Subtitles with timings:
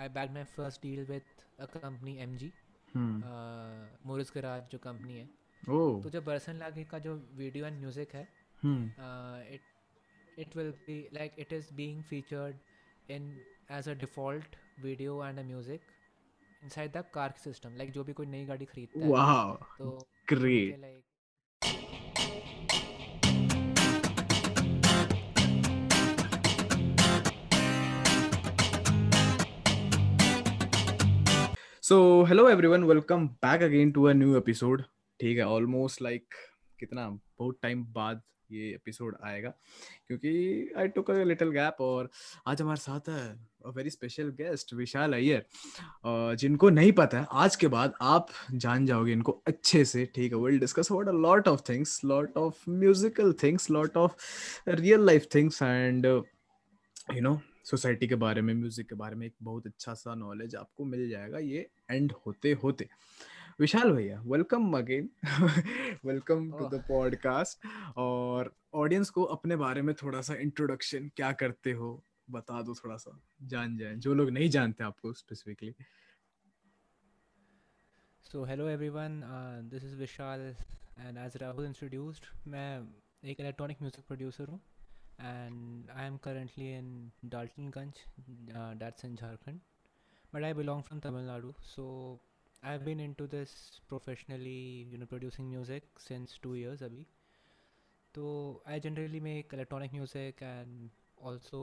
[0.00, 1.44] I back my first deal with
[1.76, 2.52] company M G
[4.06, 5.26] Morris garage जो company है।
[5.62, 6.02] oh.
[6.02, 8.22] तो जब बर्सन लागे का जो वीडियो एंड म्यूज़िक है
[10.38, 13.22] it will be like it is being featured in
[13.78, 15.80] as a default video and a music
[16.68, 19.06] inside the car system like जो भी कोई नई गाड़ी खरीदता है।
[19.78, 19.86] तो
[20.30, 21.02] like
[31.88, 31.96] so
[32.28, 34.82] hello everyone welcome back again to a new episode
[35.20, 36.34] ठीक है ऑलमोस्ट लाइक
[36.80, 38.20] कितना, बहुत टाइम बाद
[38.52, 39.52] ये एपिसोड आएगा,
[40.08, 40.32] क्योंकि
[40.78, 42.10] I took a little gap और
[42.46, 43.24] आज हमारे साथ है
[43.66, 46.36] a very special guest Vishal Iyer.
[46.36, 50.38] जिनको नहीं पता है, आज के बाद आप जान जाओगे इनको अच्छे से, ठीक है।
[50.38, 55.28] Will discuss about a lot of things lot of musical things lot of real life
[55.34, 57.40] things and you know
[57.70, 61.08] society के बारे में म्यूज़िक के बारे में एक बहुत अच्छा सा नॉलेज आपको मिल
[61.10, 62.88] जाएगा ये एंड होते होते।
[63.60, 65.08] विशाल भैया welcome again
[66.04, 67.66] welcome to the podcast
[67.98, 71.90] और ऑडियंस को अपने बारे में थोड़ा सा इंट्रोडक्शन क्या करते हो
[72.30, 73.18] बता दो थोड़ा सा
[73.50, 75.74] जान जाए। जो लोग नहीं जानते आपको specifically
[78.48, 79.14] hello everyone.
[79.24, 80.42] Uh, this is Vishal
[81.04, 82.70] and as Rahul introduced मैं
[83.24, 84.60] एक इलेक्ट्रॉनिक म्यूज़िक प्रोड्यूसर हूँ।
[85.19, 86.87] and I am currently in
[87.33, 87.99] Daltonganj
[88.55, 89.59] uh, that's in Jharkhand
[90.33, 92.19] but I belong from Tamil Nadu so
[92.63, 93.53] I've been into this
[93.93, 97.05] professionally you know producing music since two years अभी
[98.15, 98.25] तो
[98.75, 100.89] I generally make electronic music and
[101.29, 101.61] also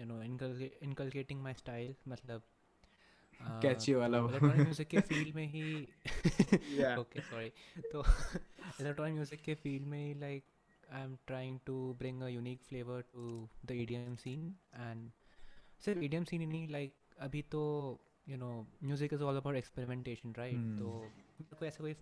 [0.00, 2.42] you know inculca- inculcating my style मतलब
[3.40, 5.66] uh, Catchy वाला तो वो। electronic music के field में ही
[6.80, 6.98] Yeah.
[6.98, 7.48] Okay sorry
[7.92, 8.02] तो
[8.80, 10.44] electronic music के फील्ड में ही like
[10.91, 15.11] I am trying to bring a unique flavour to the EDM scene and
[15.85, 17.61] सिर्फ़ ईडीएम सीन ही नहीं लाइक अभी तो
[18.29, 18.49] you know
[18.83, 20.77] music is all about experimentation right Hmm.
[20.79, 20.91] तो
[21.41, 21.93] मेरे को ऐसा कोई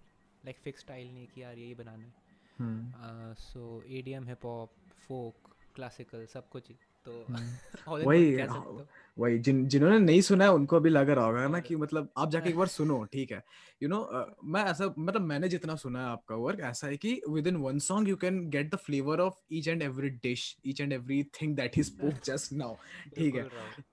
[0.46, 4.74] लाइक फिक्स स्टाइल नहीं कि यार यही बनाना है। So E D M hip hop
[5.08, 8.88] folk classical सब कुछ ही। तो हम्म। वही हाँ, हो?
[9.18, 12.30] वही जिन जिन्होंने नहीं सुना है उनको अभी लग रहा होगा ना कि मतलब आप
[12.32, 13.44] जाके एक बार सुनो ठीक है?
[13.84, 16.88] You you know know, uh, मैं ऐसा मतलब मैंने जितना सुना है आपका वर्क ऐसा
[16.88, 20.58] है कि within one song you can get the flavour of each and every dish
[20.66, 22.76] each and every thing that he spoke just now
[23.16, 23.50] ठीक है?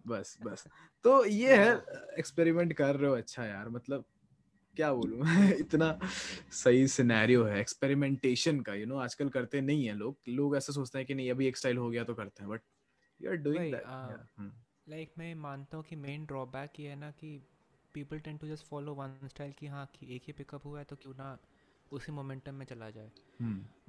[0.06, 0.65] बस बस।
[1.05, 1.73] तो ये है
[2.19, 4.05] एक्सपेरिमेंट कर रहे हो अच्छा यार मतलब
[4.77, 5.19] क्या बोलूँ?
[5.19, 5.99] मैं इतना
[6.53, 10.56] सही सिनेरियो है एक्सपेरिमेंटेशन का यू you नो know, आजकल करते नहीं है लोग। लोग
[10.56, 12.61] ऐसा सोचते हैं कि नहीं अभी एक स्टाइल हो गया तो करते हैं but
[13.21, 13.84] you are doing that
[14.88, 17.38] like मैं मानता हूँ कि मेन ड्रॉबैक ये है ना कि
[17.94, 20.84] people tend to just follow one style कि हाँ कि एक ही पिकअप हुआ है
[20.84, 21.38] तो क्यों ना
[21.93, 23.10] उसी मोमेंटम में चला जाए।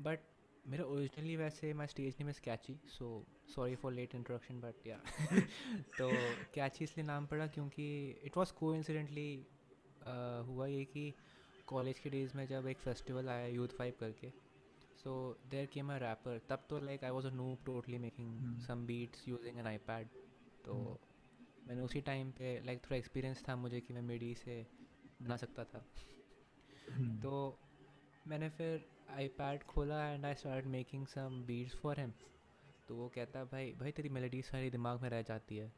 [0.02, 0.20] बट
[0.66, 3.08] मेरा ओरिजिनली वैसे my stage name is Catchy so
[3.56, 4.98] sorry for late introduction but या
[5.98, 6.10] तो
[6.54, 7.86] कैची इसलिए नाम पड़ा क्योंकि
[8.24, 9.30] इट वॉज़ को इंसिडेंटली
[10.48, 11.14] हुआ ये कि
[11.68, 14.32] कॉलेज के डेज़ में जब एक फेस्टिवल आया यूथ फाइव करके
[15.04, 18.68] so there came a rapper तब तो like I was a noob totally making Hmm.
[18.68, 20.08] Some beats using an iPad
[20.66, 21.68] तो Hmm.
[21.68, 24.66] मैंने उसी टाइम पे लाइक थोड़ा एक्सपीरियंस था मुझे कि मैं मेडी से
[25.22, 25.86] बना सकता था।
[26.92, 27.60] हम्म। तो
[28.28, 32.14] मैंने फिर आईपैड खोला and I start making some beats for him
[32.88, 35.72] तो वो कहता भाई भाई तेरी मेलोडी सारी दिमाग में रह जाती है।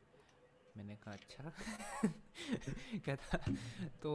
[0.77, 1.51] मैंने कहा अच्छा।
[3.05, 3.37] कहता
[4.03, 4.11] तो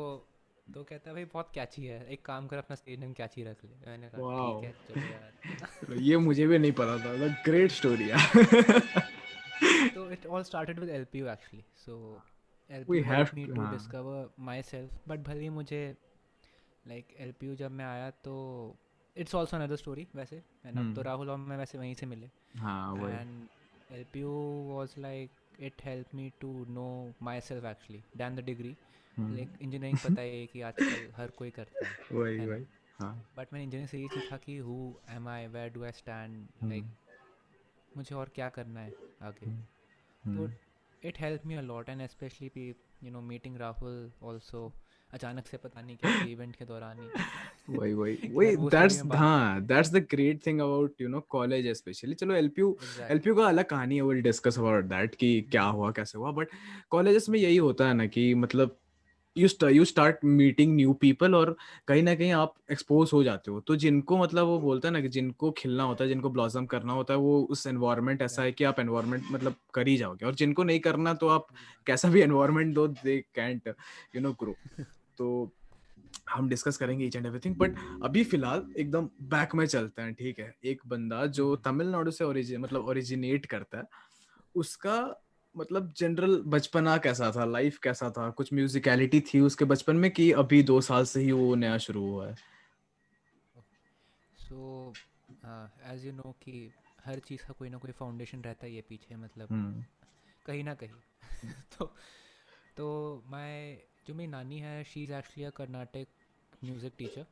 [0.73, 3.65] तो कहता है भाई बहुत कैची है। एक काम कर अपना स्टेज नेम कैची रख
[3.65, 7.71] ले। मैंने कहा ठीक है चलो यार। ये मुझे भी नहीं पता था। मतलब ग्रेट
[7.71, 8.21] स्टोरी यार।
[9.95, 12.23] तो it all started with LPU actually so
[12.71, 14.31] LPU we have me to discover
[14.63, 15.97] myself but भले मुझे
[16.89, 18.35] लाइक like, एलपीयू जब मैं आया तो
[19.17, 22.31] इट्स आल्सो अनदर स्टोरी वैसे। मैंने तो हम्म। राहुल और मैं वैसे वहीं से मिले।
[22.57, 23.49] हाँ and
[23.93, 24.31] LPU
[24.69, 28.77] was like it help me to know myself actually then the degree
[29.19, 32.65] hmm, like पता है कि आजकल हर कोई करता है वही वही
[33.01, 36.49] हाँ। बट मैंने इंजीनियरिंग से ये सीखा कि who am I where do I stand
[36.65, 36.85] like
[37.97, 39.47] मुझे और क्या करना है आगे?
[39.47, 40.53] हम्म, तो
[41.09, 44.71] it helped me a lot and especially pe- you know meeting Rahul
[45.11, 47.09] अचानक से पता नहीं कैसे इवेंट के दौरान ही।
[47.79, 52.35] वही वही वही दैट्स हाँ that's the great thing about you know college specially चलो
[52.35, 52.79] एलपीयू.
[53.01, 56.49] एलपीयू का अलग कहानी है विल डिस्कस अबाउट दैट कि क्या हुआ कैसे हुआ। बट
[56.91, 58.81] कॉलेजेस में यही होता है ना कि मतलब
[59.37, 61.57] you you start meeting new people और
[61.89, 65.01] कहीं ना कहीं आप एक्सपोज हो जाते हो। तो जिनको मतलब वो बोलता है ना
[65.01, 68.53] कि जिनको खिलना होता है जिनको ब्लॉसम करना होता है वो उस एनवायरनमेंट ऐसा है
[68.53, 71.47] कि आप एनवायरनमेंट मतलब कर ही जाओगे। और जिनको नहीं करना तो आप
[71.87, 73.75] कैसा भी एनवायरनमेंट दो they can't
[74.17, 74.57] you know grow
[75.19, 75.51] तो
[76.31, 80.39] हम डिस्कस करेंगे ईच एंड एवरीथिंग बट अभी फ़िलहाल एकदम बैक में चलते हैं ठीक
[80.39, 80.55] है?
[80.65, 83.85] एक बंदा जो तमिलनाडु से ओरिजिन मतलब ओरिजिनेट करता है
[84.55, 84.97] उसका
[85.57, 87.45] मतलब जनरल बचपना कैसा था?
[87.45, 88.31] लाइफ कैसा था?
[88.31, 92.03] कुछ म्यूजिकलिटी थी उसके बचपन में कि अभी दो साल से ही वो नया शुरू
[92.11, 92.35] हुआ है?
[94.39, 94.93] सो
[95.87, 96.71] एज यू नो कि
[97.05, 99.85] हर चीज़ का कोई ना कोई फाउंडेशन रहता है ये पीछे मतलब हम्म।
[100.47, 101.01] कहीं ना कहीं।
[101.79, 101.95] तो
[102.77, 102.87] तो
[103.27, 106.07] मैं जो मेरी नानी है she is actually a Carnatic
[106.65, 107.27] music teacher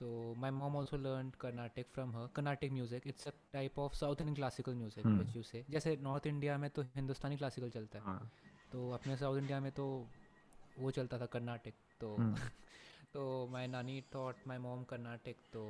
[0.00, 4.16] so my mom also learn Carnatic from her Carnatic music it's a type of south
[4.16, 5.18] Indian classical music Hmm.
[5.18, 8.30] Which you say जैसे नॉर्थ इंडिया में तो Hindustani classical चलता है। हाँ।
[8.72, 9.86] तो अपने south India में तो
[10.78, 12.34] वो चलता था कर्नाटक तो हम्म
[13.14, 15.64] तो my nani taught my mom Karnataka तो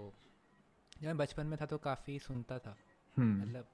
[1.00, 2.76] जब मैं बचपन में था तो काफ़ी सुनता था।
[3.16, 3.68] हम्म मतलब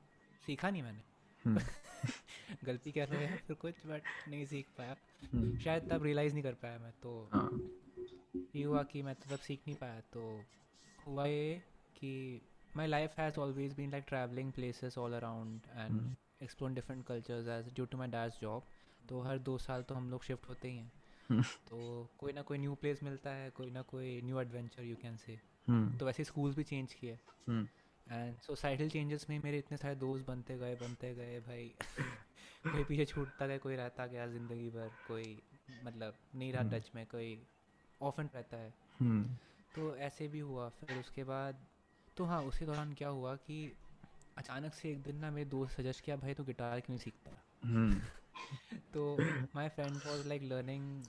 [0.46, 1.02] सीखा नहीं मैंने।
[1.44, 1.58] हम्म,
[2.64, 4.96] गलती कर रहे हैं फिर कुछ बट नहीं सीख पाया।
[5.34, 7.48] हम्म, शायद तब रियलाइज़ नहीं कर पाया मैं तो हाँ।
[8.56, 10.22] ये हुआ कि मैं तो तब सीख नहीं पाया तो
[11.06, 11.62] हुआ ये
[11.96, 12.40] कि
[12.76, 17.72] my life has always been like travelling places all around and explore different cultures as
[17.74, 18.66] due to my dad's job
[19.08, 20.92] तो हर दो साल तो हम लोग शिफ्ट होते ही हैं।
[21.30, 24.96] हम्म, तो कोई ना कोई न्यू प्लेस मिलता है कोई ना कोई new adventure you
[24.96, 25.38] can say
[25.98, 27.18] तो वैसे स्कूल भी चेंज किए।
[28.06, 31.72] एंड सोसाइटल चेंजेस में मेरे इतने सारे दोस्त बनते गए बनते गए भाई।
[32.66, 35.42] कोई पीछे छूटता गया कोई रहता गया ज़िंदगी भर कोई
[35.84, 37.34] मतलब नहीं रहा। टच में कोई
[38.02, 39.24] ऑफन रहता है। हम्म,
[39.74, 41.66] तो ऐसे भी हुआ। फिर उसके बाद
[42.16, 43.72] तो हाँ उसके दौरान क्या हुआ कि
[44.38, 47.30] अचानक से एक दिन ना मेरे दोस्त सजेस्ट किया भाई तो गिटार क्यों सीखता?
[47.64, 48.00] हम्म,
[48.94, 49.16] तो
[49.56, 51.02] my friend was like learning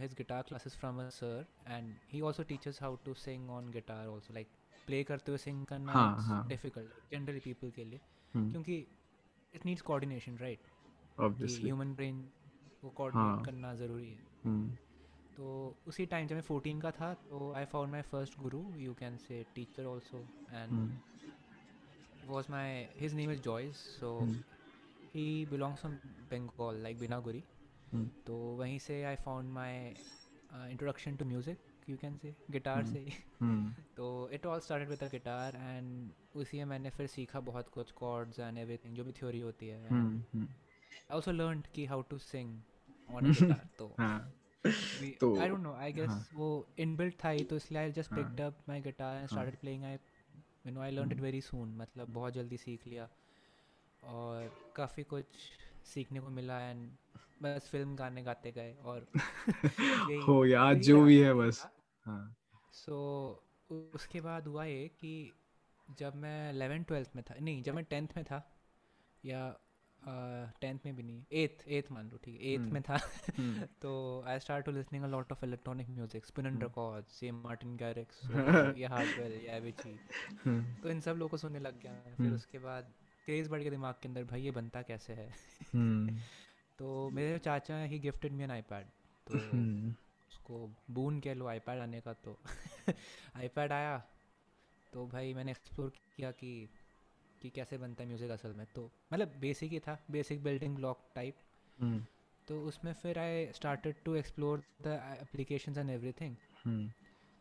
[0.00, 4.06] his guitar classes from a sir and he also teaches how to sing on guitar
[4.08, 4.46] also like
[4.86, 8.00] play करते हुए सिंग करना हाँ, हाँ। डिफ़िकल्ट जनरली पीपल के लिए।
[8.34, 8.86] हम्म, क्योंकि
[9.54, 10.58] it needs coordination right
[11.20, 12.32] obviously, human brain
[12.82, 14.76] को coordinate हाँ। करना ज़रूरी है। हम्म,
[15.38, 18.94] तो उसी टाइम जब मैं फोर्टीन का था तो I found my first guru you
[18.94, 20.98] can say teacher also and
[22.24, 24.26] was my his name is Joyce so
[25.14, 25.94] he belongs from
[26.30, 27.44] Bengal like Binaguri
[28.26, 29.76] तो वहीं से I found my
[30.70, 31.58] introduction to music
[31.88, 32.84] you can say guitar.
[32.84, 37.06] से ही। हम्म, तो it all started with a guitar and उसी में मैंने फिर
[37.06, 41.86] सीखा बहुत कुछ कॉर्ड्स एंड एवरीथिंग जो भी थ्योरी होती है। आई ऑल्सो लर्न कि
[41.86, 42.60] how to sing
[43.10, 44.32] on guitar तो हाँ।
[44.64, 48.14] तो- I don't know I guess हाँ। वो इनबिल्ट था ही तो इसलिए I just.
[48.14, 49.92] Picked up my guitar and started playing I
[50.66, 51.20] you know I learn it.
[51.20, 53.08] Very soon मतलब बहुत जल्दी सीख लिया
[54.02, 55.24] और काफ़ी कुछ
[55.84, 56.88] सीखने को मिला एंड
[57.42, 59.06] बस फ़िल्म गाने गाते गए और
[60.28, 61.66] हो यार जो भी है बस
[62.04, 62.22] हाँ
[62.74, 62.96] सो
[63.70, 65.12] उसके बाद हुआ ये कि
[65.98, 68.42] जब मैं एलेवन ट्वेल्थ में था नहीं जब मैं टेंथ में था
[69.24, 69.40] या
[70.02, 72.98] टेंथ में भी नहीं एट्थ एट्थ मान लो ठीक है एट्थ हम्म। में था
[73.38, 76.62] हम्म, तो I start to listening a lot of electronic music spin and.
[76.62, 78.22] Records ये मार्टिन गैरिक्स
[78.78, 79.98] या हार्डवेल या एविची
[80.82, 82.92] तो इन सब लोगों को सुनने लग गया। फिर हम्म। उसके बाद
[83.26, 85.30] तेज़ बढ़ गया दिमाग के अंदर भाई ये बनता कैसे है
[86.78, 88.86] तो मेरे चाचा हैं he gifted me an iPad
[89.26, 89.38] तो
[90.30, 92.38] उसको बून कह लो आईपैड आने का तो
[93.36, 93.98] आईपैड आया
[94.92, 96.68] तो भाई मैंने एक्सप्लोर किया कि
[97.42, 101.04] कि कैसे बनता है म्यूज़िक असल में। तो मतलब बेसिक ही था basic building block
[101.14, 101.36] type
[101.78, 102.04] hmm,
[102.48, 106.90] तो उसमें फिर I started to explore the applications and everything hmm,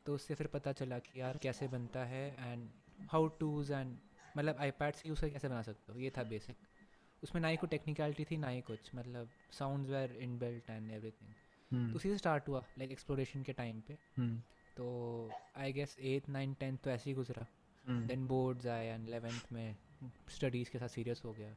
[0.05, 2.69] तो उससे फिर पता चला कि यार कैसे बनता है एंड
[3.11, 3.95] हाउ टूज एंड
[4.37, 6.55] मतलब आईपैड से यूज़ करके कैसे बना सकते हो। ये था बेसिक
[7.23, 11.29] उसमें ना ही कोई टेक्निकलिटी थी ना ही कुछ। मतलब sound were inbuilt and everything
[11.71, 14.37] hmm, तो उसी से स्टार्ट हुआ लाइक एक्सप्लोरेशन के टाइम पे। हम्म,
[14.77, 17.45] तो I guess at nine tenth तो ऐसे ही गुजरा।
[17.83, 19.75] हम्म, देन बोर्ड्स आए एंड एलेवेंथ में।
[20.29, 21.49] स्टडीज़ के साथ सीरियस हो गया।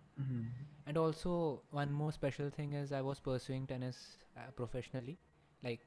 [0.88, 1.32] And also
[1.75, 3.97] one more special thing is I was pursuing tennis
[4.56, 5.16] professionally
[5.62, 5.80] like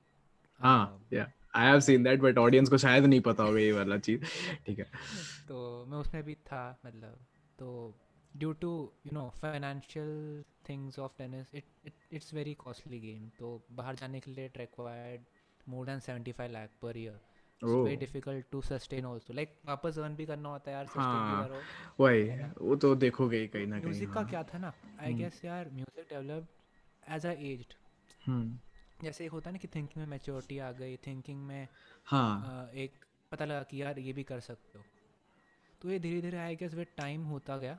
[0.60, 3.98] हाँ yeah I have seen that but audience को शायद नहीं पता होगा ये वाला
[3.98, 4.24] चीज़।
[4.66, 4.86] ठीक है।
[5.48, 7.26] तो मैं उसमें भी था मतलब।
[7.60, 7.70] तो
[8.38, 8.72] due to
[9.06, 14.32] you know financial things of tennis it it's very costly game तो बाहर जाने के
[14.32, 15.22] लिए it required
[15.70, 17.20] more than seventy five lakh per year
[17.62, 21.62] very difficult to sustain also like वापस अर्न भी करना होता है यार हाँ, करो।
[22.00, 22.24] वही
[22.62, 24.74] वो तो देखोगे ही कहीं ना कहीं म्यूज़िक का हाँ। क्या था ना?
[25.00, 26.48] I hmm. गेस यार music develop
[27.10, 27.74] as a aged
[28.28, 28.58] hmm,
[29.04, 31.68] जैसे एक होता है ना कि थिंकिंग में मैच्योरिटी आ गई थिंकिंग में
[32.06, 34.84] हाँ। एक पता लगा कि यार ये भी कर सकते हो।
[35.82, 37.78] तो ये धीरे धीरे आई गेस विद टाइम होता गया।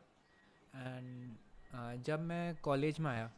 [0.75, 3.31] एंड जब मैं कॉलेज में आया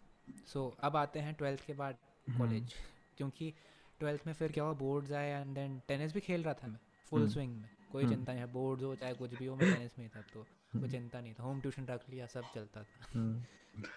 [0.47, 1.97] सो अब आते हैं ट्वेल्थ के बाद
[2.29, 2.75] हम्म, कॉलेज
[3.19, 3.53] क्योंकि
[3.99, 6.79] ट्वेल्थ में फिर क्या हुआ बोर्ड्स आए एंड देन टेनिस भी खेल रहा था मैं
[7.11, 9.57] फुल हम्म। स्विंग में। कोई हम्म। चिंता नहीं है बोर्ड्स हो चाहे कुछ भी हो
[9.57, 12.27] मैं टेनिस में ही था तो कोई हम्म, चिंता नहीं था। होम ट्यूशन रख लिया
[12.27, 13.43] सब चलता था। हम्म,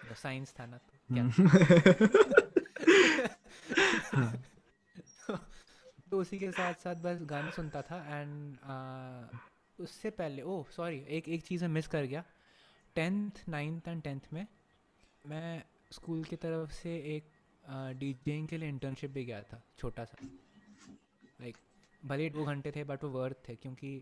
[0.09, 1.23] तो साइंस था ना तो क्या?
[4.13, 4.33] हाँ,
[6.11, 8.57] तो उसी के साथ साथ बस गाने सुनता था एंड
[9.79, 12.23] उससे पहले ओह सॉरी एक एक चीज़ मैं मिस कर गया।
[12.95, 14.45] टेंथ नाइन्थ एंड टेंथ में
[15.25, 17.29] मैं स्कूल की तरफ़ से एक
[17.69, 20.17] डीजेइंग के लिए इंटर्नशिप भी गया था छोटा सा।
[21.41, 21.57] लाइक
[22.05, 24.01] भले दो घंटे थे बट वो वर्थ थे क्योंकि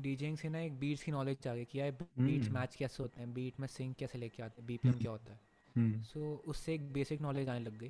[0.00, 3.02] डीजेइंग से ना एक बीट्स की नॉलेज आ गई कि यार बीट्स मैच हम्म। कैसे
[3.02, 5.40] होते हैं बीट में सिंग कैसे लेके आते हैं बीपीएम क्या होता है।
[5.76, 7.88] हम्म। सो so, उससे एक बेसिक नॉलेज आने लग गई।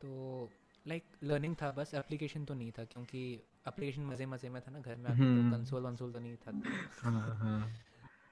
[0.00, 0.50] तो
[0.86, 4.80] लाइक लर्निंग था बस एप्लीकेशन तो नहीं था क्योंकि एप्लीकेशन मज़े मज़े में था ना
[4.80, 7.70] घर में आके तो हम्म। कंसोल वंसोल तो नहीं था। तो, हाँ हाँ।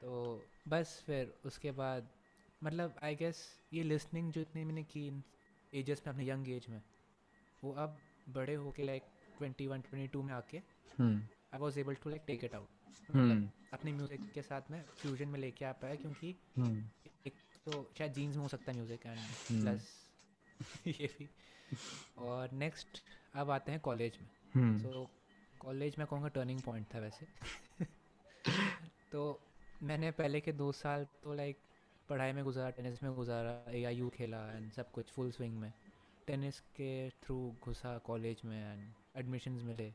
[0.00, 2.08] तो बस फिर उसके बाद
[2.64, 5.08] मतलब आई गेस ये लिसनिंग जो इतनी मैंने की
[5.72, 6.80] एजेस में अपने यंग एज में
[7.62, 9.02] वो अब बड़े होके like
[9.38, 10.58] twenty one twenty two में आके
[10.98, 11.16] हम्म।
[11.54, 13.48] I was able to like take it out hmm.
[13.72, 16.84] अपने म्यूज़िक के साथ में फ्यूजन में लेके आ पाया क्योंकि हम्म।
[17.26, 17.34] एक
[17.66, 19.92] तो शायद जीन्स में हो सकता है म्यूज़िक एंड हम्म। प्लस
[20.86, 21.28] ये भी।
[22.18, 23.02] और नेक्स्ट
[23.34, 25.08] अब आते हैं कॉलेज में। हम्म। सो
[25.60, 27.26] कॉलेज में कहूँगा टर्निंग पॉइंट था वैसे।
[29.12, 29.40] तो
[29.82, 31.58] मैंने पहले के दो साल तो लाइक
[32.08, 35.58] पढ़ाई में गुजारा टेनिस में गुजारा ए आई यू खेला एंड सब कुछ फुल स्विंग
[35.58, 35.72] में।
[36.26, 39.94] टेनिस के थ्रू घुसा कॉलेज में एंड एडमिशन्स मिले।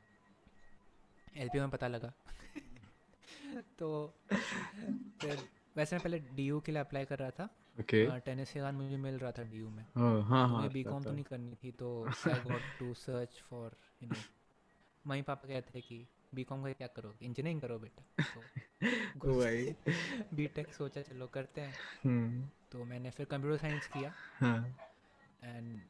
[1.38, 2.14] एल में पता लगा।
[3.80, 4.14] तो
[5.22, 7.50] फिर वैसे मैं पहले डीयू के लिए अप्लाई कर रहा था।
[7.80, 10.70] ओके टेनिस के बाद मुझे मिल रहा था डीयू में। हाँ हाँ तो हाँ मुझे
[10.70, 14.16] बी कॉम तो नहीं करनी थी तो I got to search for you know
[15.08, 17.26] mummy papa कहते थे कि बी कॉम का क्या करोगे?
[17.26, 18.24] इंजीनियरिंग करो बेटा।
[19.22, 19.76] तो भाई
[20.34, 21.74] बी टेक सोचा चलो करते हैं।
[22.06, 24.78] हम्म। तो मैंने फिर कंप्यूटर साइंस किया। हाँ।
[25.44, 25.82] एंड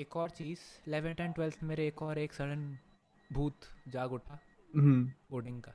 [0.00, 0.58] एक और चीज़
[0.88, 2.78] इलेवेंथ एंड ट्वेल्थ मेरे एक और एक सडन
[3.32, 4.38] भूत जाग उठा
[4.74, 5.72] हम्म। कोडिंग का।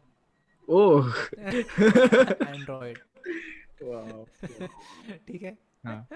[0.69, 1.15] ओह।
[2.55, 2.97] एंड्रॉयड
[5.27, 5.57] ठीक है?
[5.85, 6.07] हाँ।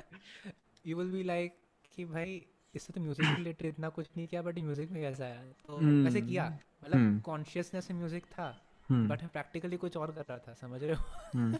[0.86, 1.58] यू विल बी लाइक
[1.96, 5.42] कि भाई इससे तो म्यूज़िक रिलेटेड इतना कुछ नहीं किया बट म्यूज़िक में कैसा है।
[5.68, 6.50] तो वैसे किया
[6.84, 8.54] मतलब हम्म। कॉन्शियसनेस में म्यूज़िक था
[8.90, 11.04] हम्म। बट मैं प्रैक्टिकली कुछ और कर रहा था समझ रहे हो?
[11.36, 11.58] हम्म।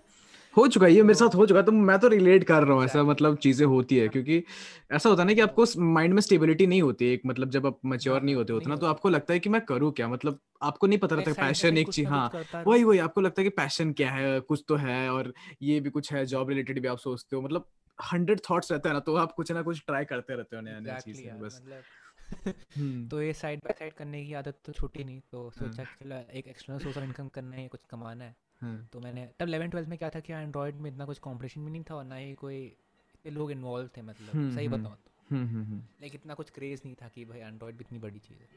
[0.58, 2.76] हो चुका है ये मेरे साथ हो चुका है तो मैं तो रिलेट कर रहा
[2.76, 4.44] हूँ ऐसा मतलब चीज़ें होती है क्योंकि
[4.92, 7.80] ऐसा होता है ना कि आपको माइंड में स्टेबिलिटी नहीं होती एक मतलब जब आप
[7.86, 10.08] मैच्योर हाँ, नहीं होते उतना तो आपको लगता है कि मैं करूँ क्या?
[10.08, 12.30] मतलब आपको नहीं पता रहता पैशन एक चीज़ हाँ
[12.68, 15.90] वही वही आपको लगता है कि पैशन क्या है कुछ तो है और ये भी
[15.90, 17.68] कुछ है जॉब रिलेटेड भी आप सोचते हो मतलब
[18.00, 20.80] हंड्रेड थॉट्स रहता है ना तो आप कुछ ना कुछ ट्राई करते रहते हो नया
[20.80, 21.84] नया चीज़ बस। मतलब
[22.78, 25.98] हम्म, तो ये साइड बाय साइड करने की आदत तो छूटी नहीं तो सोचा हाँ।
[26.04, 29.48] चलो एक एक्सटर्नल सोर्स ऑफ़ इनकम करना है कुछ कमाना है। हाँ, तो मैंने तब
[29.48, 32.04] 11 ट्वेल्थ में क्या था कि एंड्रॉयड में इतना कुछ कंपटीशन भी नहीं था और
[32.04, 35.64] ना ही कोई इतने लोग इन्वॉल्व थे मतलब हम्म, सही हम्म। बताऊँ तो। हम्म, हम्म,
[35.64, 38.48] हम्म, लाइक इतना कुछ क्रेज नहीं था कि भाई एंड्रॉयड भी इतनी बड़ी चीज़ है।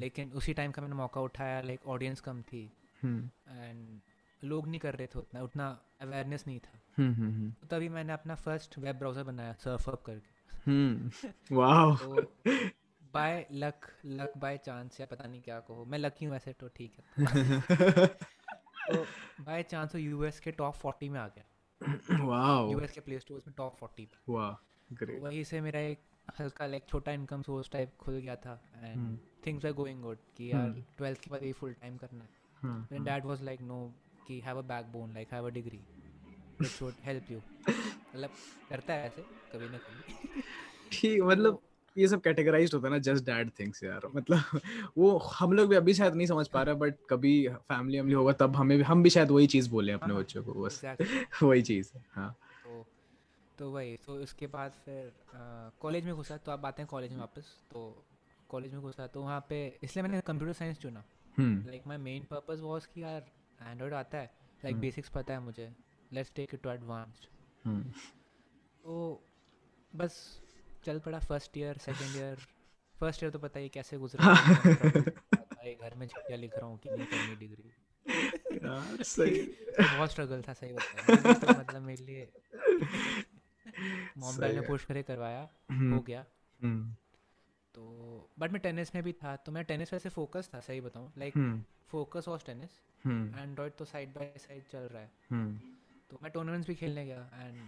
[0.00, 2.72] लेकिन उसी टाइम का मैंने मौका उठाया लाइक ऑडियंस कम थी।
[3.04, 4.00] एंड
[4.44, 8.12] लोग नहीं कर रहे थे उतना उतना अवेयरनेस नहीं था। हम्म, हम्म, तो तभी मैंने
[8.12, 11.10] अपना फ़र्स्ट वेब ब्राउज़र बनाया सर्फअप करके। हम्म,
[11.56, 12.22] वाओ। तो
[13.14, 16.68] by luck luck by chance या पता नहीं क्या कहो। मैं लकी हूँ वैसे तो
[16.68, 17.26] ठीक है।
[18.92, 19.04] तो
[19.44, 21.44] बाय चांस वो यूएस के टॉप 40 में आ गया।
[22.24, 25.80] वाओ। यूएस के प्ले स्टोर्स में टॉप 40 पे। वाह तो ग्रेट वहीं से मेरा
[25.80, 26.00] एक
[26.40, 30.52] हल्का लाइक छोटा इनकम सोर्स टाइप खुल गया था। And things are going good कि
[30.52, 33.76] यार हम्म। ट्वेल्थ के बाद ये फुल टाइम करना है। then dad was like no
[34.28, 35.84] कि have a backbone like have a degree
[36.60, 37.40] it should help you.
[37.68, 38.30] मतलब
[38.70, 40.40] करता है ऐसे कभी ना कभी।
[40.92, 41.60] ठीक मतलब
[41.96, 44.60] ये सब कैटेगराइज्ड होता है ना जस्ट डैड थिंग्स यार। मतलब
[44.98, 48.32] वो हम लोग भी अभी शायद नहीं समझ पा रहे बट कभी फैमिली वैमिली होगा
[48.42, 50.84] तब हमें भी हम भी शायद वही चीज़ बोले अपने हाँ, बच्चों को बस।
[51.42, 52.28] वही चीज़ है।
[52.64, 52.86] तो
[53.58, 55.12] तो वही तो उसके बाद फिर
[55.80, 57.80] कॉलेज में घुसा तो आप आते हैं कॉलेज में वापस तो
[58.48, 61.04] कॉलेज में घुसा तो वहाँ पे इसलिए मैंने कंप्यूटर साइंस चुना।
[61.38, 63.26] Like my main purpose was कि यार
[63.60, 64.30] एंड्रॉयड आता है?
[64.64, 65.72] लाइक हम्म। बेसिक्स पता है मुझे.
[66.10, 67.26] Let's take it to advanced
[67.64, 67.82] hmm
[68.84, 69.24] तो
[69.92, 70.14] बस
[70.84, 72.46] चल पड़ा first year second year
[72.96, 76.90] first year तो पता ही कैसे गुजरा भाई घर में छुट्टियाँ लिख रहा हूँ कि
[76.90, 77.70] नहीं करनी डिग्री
[78.64, 79.40] यार सही.
[79.80, 81.32] बहुत स्ट्रगल था सही बताया.
[81.34, 82.28] तो मतलब मेरे लिए
[84.18, 85.40] मॉम डैड ने पुश करे करवाया.
[85.40, 86.24] हो हम्म, गया.
[86.60, 86.94] हम्म,
[87.78, 91.10] तो बट मैं टेनिस में भी था तो मैं टेनिस वैसे फोकस था सही बताऊँ।
[91.18, 91.34] Like
[91.88, 92.70] focus was tennis
[93.04, 95.58] Android तो साइड बाय साइड चल रहा है। हम्म,
[96.10, 97.60] तो मैं टूर्नामेंट्स भी खेलने गया एंड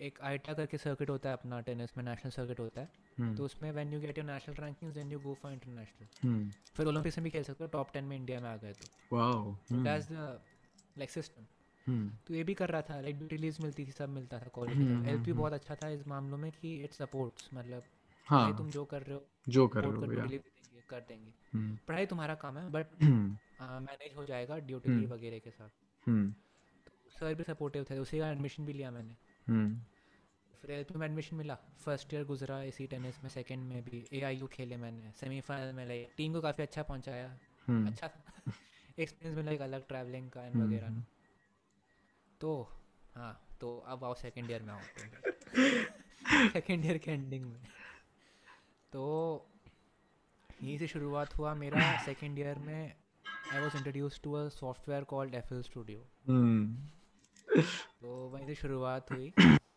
[0.00, 3.44] एक आईटा करके सर्किट होता है अपना टेनिस में नेशनल सर्किट होता है। हम्म, तो
[3.44, 7.24] उसमें when you get your national rankings then you go for international फिर ओलंपिक्स में
[7.24, 10.40] भी खेल सकते हो टॉप टेन में इंडिया में आ गए तो। Wow that's the
[10.98, 11.46] like system
[12.26, 15.08] तो ये भी कर रहा था लाइक रिलीज़ मिलती थी सब मिलता था कॉलेज में।
[15.08, 17.82] एल पी हम्म, बहुत अच्छा था इस मामलों में कि इट सपोर्ट्स मतलब
[18.28, 20.42] हाँ। भाई तुम जो कर रहे हो जो कर रहे हो
[20.88, 25.50] कर देंगे। हम्म, पढ़ाई तुम्हारा काम है बट मैनेज हो जाएगा ड्यूटी हम्म। वगैरह के
[25.50, 26.34] साथ। हम्म,
[27.20, 29.16] सर भी सपोर्टिव थे उसी का एडमिशन भी लिया मैंने।
[30.62, 31.54] फिर एल में एडमिशन मिला।
[31.84, 35.72] फ़र्स्ट ईयर गुजरा इसी टेनिस में सेकंड में भी ए आई यू खेले मैंने। सेमीफाइनल
[35.72, 37.28] में लाइक टीम को काफ़ी अच्छा पहुँचाया।
[37.68, 38.10] अच्छा
[38.98, 41.02] एक्सपीरियंस मिला एक अलग ट्रैवलिंग का एंड वगैरह।
[42.40, 42.68] तो
[43.16, 44.80] हाँ तो अब आओ सेकेंड ईयर में आओ।
[46.52, 47.60] सेकेंड ईयर के एंडिंग में।
[48.92, 49.04] तो
[50.62, 52.94] यहीं से शुरुआत हुआ मेरा सेकेंड ईयर में
[53.52, 56.06] I was introduce to a software called F L studio
[57.48, 59.32] तो वहीं से शुरुआत हुई।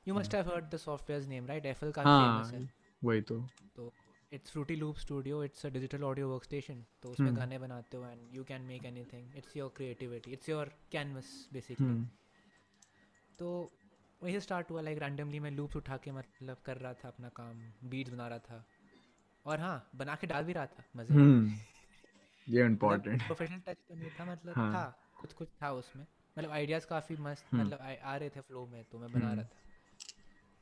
[0.07, 2.69] You must have heard the software name right F L काफ़ी फ़ेमस है।
[3.01, 3.39] वही तो।
[3.75, 3.91] तो
[4.31, 8.05] it's Fruity Loop studio it's a digital audio workstation तो उसमें हम्म। गाने बनाते हो
[8.05, 12.05] and you can make anything it's your creativity it's your canvas basically
[13.39, 13.49] तो
[14.21, 17.29] वही से स्टार्ट हुआ लाइक रैंडमली मैं लूप्स उठा के मतलब कर रहा था अपना
[17.35, 18.65] काम बीट्स बना रहा था।
[19.45, 21.51] और हाँ बना के डाल भी रहा था मज़े में। हम्म
[22.47, 24.83] ये इम्पोर्टेंट प्रोफेशनल टच तो नहीं था मतलब हाँ। था
[25.21, 26.05] कुछ कुछ था उसमें
[26.37, 29.25] मतलब आइडियाज़ काफ़ी मस्त हम्म। मतलब आ, आ रहे थे फ्लो में तो मैं बना
[29.25, 29.59] हम्म। रहा था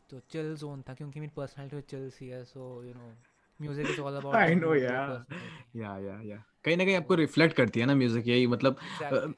[0.09, 3.11] तो चिल जोन था क्योंकि मेरी पर्सनालिटी चिल सी है so you know
[3.59, 5.25] music is all about I know yeah
[5.75, 8.77] yeah yeah या कहीं ना कहीं आपको रिफ्लेक्ट करती है ना म्यूज़िक यही मतलब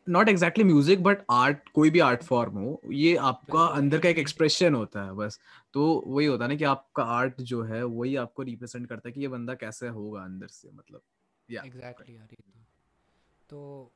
[0.09, 4.15] not exactly music but art कोई भी आर्ट फॉर्म हो ये आपका अंदर का एक
[4.15, 5.39] एक एक्सप्रेशन होता है बस।
[5.73, 9.13] तो वही होता है ना कि आपका आर्ट जो है वही आपको रिप्रेजेंट करता है
[9.13, 11.01] कि ये बंदा कैसे होगा अंदर से मतलब
[11.51, 12.59] या एग्जैक्टली यार ये तो।
[13.49, 13.91] तो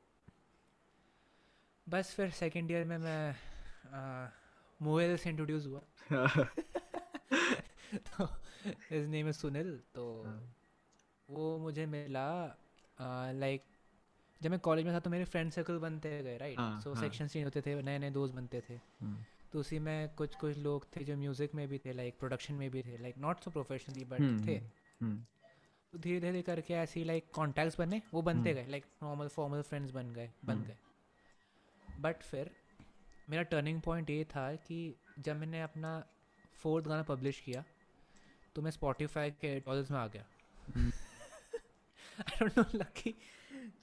[1.88, 3.34] बस फिर सेकंड ईयर में मैं
[4.82, 5.80] मोबाइल से इंट्रोड्यूस हुआ।
[7.94, 8.24] तो
[8.90, 10.54] हिज नेम इज़ सुनील तो हाँ।
[11.30, 12.58] वो मुझे मिला
[12.98, 13.62] लाइक
[14.40, 17.44] जब मैं कॉलेज में था तो मेरे फ्रेंड सर्कल बनते गए राइट सो सेक्शन चेंज
[17.44, 21.04] होते थे नए नए दोस्त बनते थे। हम्म, तो उसी में कुछ कुछ लोग थे
[21.04, 24.20] जो म्यूज़िक में भी थे लाइक प्रोडक्शन में भी थे like not so professionally but
[24.20, 24.56] hmm, थे।
[25.00, 25.16] हम्म,
[25.92, 29.62] तो धीरे धीरे करके ऐसे लाइक कॉन्टैक्ट्स बने वो बनते हम्म। गए लाइक नॉर्मल फॉर्मल
[29.62, 30.76] फ्रेंड्स बन गए बन हम्म। गए।
[32.00, 32.50] बट फिर
[33.30, 34.78] मेरा टर्निंग पॉइंट ये था कि
[35.18, 35.98] जब मैंने अपना
[36.54, 37.64] फोर्थ गाना पब्लिश किया
[38.54, 40.24] तो मैं स्पॉटिफाई के डॉलर्स में आ गया।
[40.76, 40.90] हम्म।
[42.18, 43.14] I don't know lucky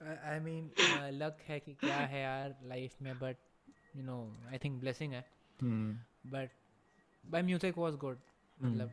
[0.01, 0.71] I mean
[1.13, 3.37] luck है कि क्या है यार लाइफ में but
[3.95, 4.17] you know
[4.49, 5.25] I think blessing है.
[5.59, 6.49] But
[7.23, 8.19] by music was good.
[8.57, 8.91] मतलब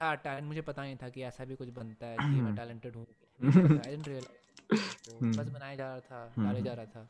[0.00, 2.96] हाँ टैलेंट मुझे पता नहीं था कि ऐसा भी कुछ बनता है कि मैं। टैलेंटेड
[2.96, 7.08] हूँ आई डिडंट रियलाइज़। बस बनाया जा रहा था डाले जा। रहा था।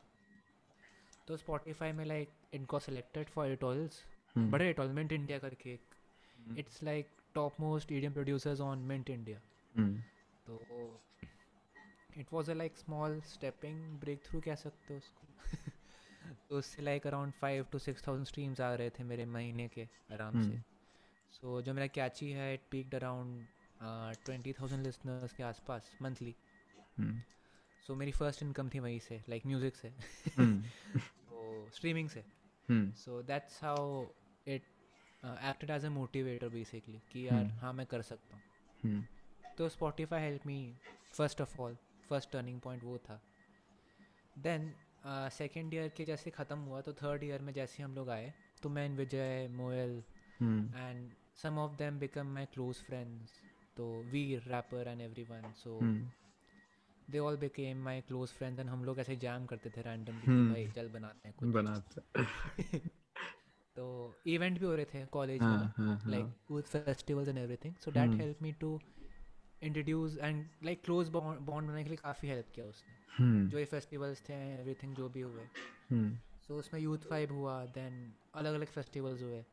[1.27, 4.03] तो स्पॉटिफाई में लाइक इनको सिलेक्टेड फॉर एटोल्स
[4.37, 9.39] बड़े एटोल मिंट इंडिया करके हम्म, it's like top most idiom producers on mint India
[10.47, 10.57] तो
[12.15, 15.27] it was a like small stepping breakthrough कह सकते हो उसको
[16.49, 19.87] तो उससे like around five to six thousand streams आ रहे थे मेरे महीने के
[20.13, 20.61] आराम से। हम्म।
[21.33, 23.45] सो जो मेरा कैची है it peaked around
[24.25, 26.35] twenty thousand listeners के आसपास मंथली
[26.97, 27.21] हम्म,
[27.85, 29.87] सो मेरी फ़र्स्ट इनकम थी वहीं से लाइक म्यूज़िक से।
[30.37, 30.61] हम्म,
[31.29, 32.23] तो स्ट्रीमिंग से।
[32.69, 34.05] हम्म, so that's how
[34.47, 34.63] it
[35.23, 38.43] acted as a motivator basically कि यार हम्म। हाँ मैं कर सकता हूँ।
[38.83, 39.03] हम्म,
[39.57, 40.59] तो Spotify help me
[41.13, 41.77] first of all
[42.09, 43.21] first turning point वो था।
[44.37, 44.73] देन
[45.31, 48.69] सेकेंड ईयर के जैसे ख़त्म हुआ तो थर्ड ईयर में जैसे हम लोग आए तो
[48.69, 50.03] मैं Vijay Moyal
[50.41, 53.39] and some of them become my close friends
[53.77, 55.79] तो Veer rapper and everyone so
[57.09, 60.53] they all became my close friends and हम लोग ऐसे जैम करते थे रैंडमली हम्म।
[60.53, 62.23] भाई चल बनाते हैं कुछ। बनाता
[63.75, 63.85] तो
[64.27, 67.39] इवेंट भी हो रहे थे कॉलेज में हाँ ना हाँ हाँ। like with festivals and
[67.39, 67.91] everything so
[69.63, 72.27] that and like close to introduce and like close bond bond बनाने के लिए काफ़ी
[72.27, 75.43] हेल्प किया उसने। हम्म, जो ये फेस्टिवल्स थे एवरीथिंग जो भी हुए।
[75.91, 79.45] हम्म, सो उसमें यूथ फाइव हुआ देन अलग अलग फेस्टिवल्स हुए।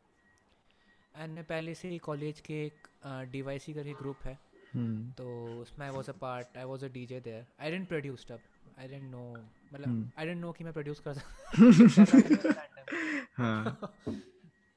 [1.16, 2.88] एंड मैं पहले से ही कॉलेज के एक
[3.32, 4.38] डी वाई सी करके ग्रुप है
[4.74, 7.88] हम्म, तो उसमें I was a part I was a D J there I didn't
[7.88, 8.40] produce अब
[8.78, 9.36] आई डेंट नो
[9.74, 10.12] मतलब.
[10.18, 12.62] आई डेंट नो कि मैं प्रोड्यूस कर सकता
[13.36, 13.92] हाँ।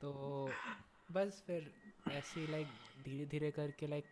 [0.01, 0.49] तो
[1.11, 1.71] बस फिर
[2.11, 2.67] ऐसे ही लाइक
[3.03, 4.05] धीरे धीरे करके लाइक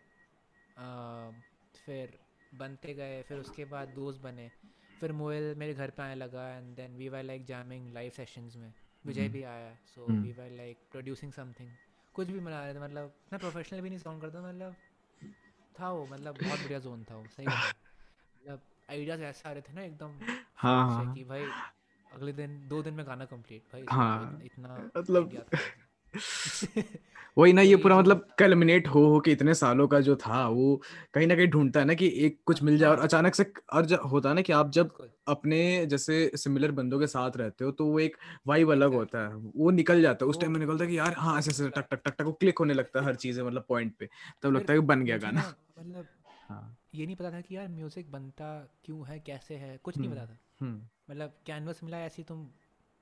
[0.76, 2.18] फिर
[2.54, 4.50] बनते गए फिर उसके बाद दोस्त बने
[5.00, 8.56] फिर मोयल मेरे घर पे आने लगा and then we were like jamming live sessions
[8.56, 8.72] में
[9.06, 10.06] विजय हम्म। भी आया so.
[10.06, 11.70] We were like producing something
[12.14, 14.74] कुछ भी बना रहे थे मतलब मैं प्रोफेशनल भी नहीं साउंड करता मतलब
[15.80, 18.60] था वो मतलब बहुत बढ़िया जोन था वो सही मतलब
[18.90, 20.18] आइडियाज़ ऐसे आ रहे थे ना एकदम
[20.56, 21.46] हाँ, हाँ। कि भाई
[22.12, 25.58] अगले दिन दो दिन में गाना कंप्लीट भाई हाँ, इतना मतलब idea था।
[27.38, 30.82] वही ना ये पूरा मतलब कलमिनेट हो हो के इतने सालों का जो था वो
[31.14, 33.52] कहीं ना कहीं ढूंढता है ना कि एक कुछ मिल जाए और हाँ। अचानक से
[33.72, 37.70] और होता है ना कि आप जब अपने जैसे सिमिलर बंदों के साथ रहते हो
[37.70, 40.84] तो वो एक वाइब अलग होता है वो निकल जाता है। उस टाइम में निकलता
[40.84, 43.06] है कि यार हाँ ऐसे ऐसे टक टक टक टक वो क्लिक होने लगता है
[43.06, 44.08] हर चीज़ें मतलब पॉइंट पे
[44.42, 45.40] तब लगता है कि बन गया गाना।
[45.78, 46.06] मतलब
[46.48, 50.08] हाँ। ये नहीं पता था कि यार म्यूज़िक बनता क्यों है कैसे है कुछ नहीं
[50.08, 52.46] हम्म, पता था। हम्म, मतलब कैनवस मिला ऐसी तुम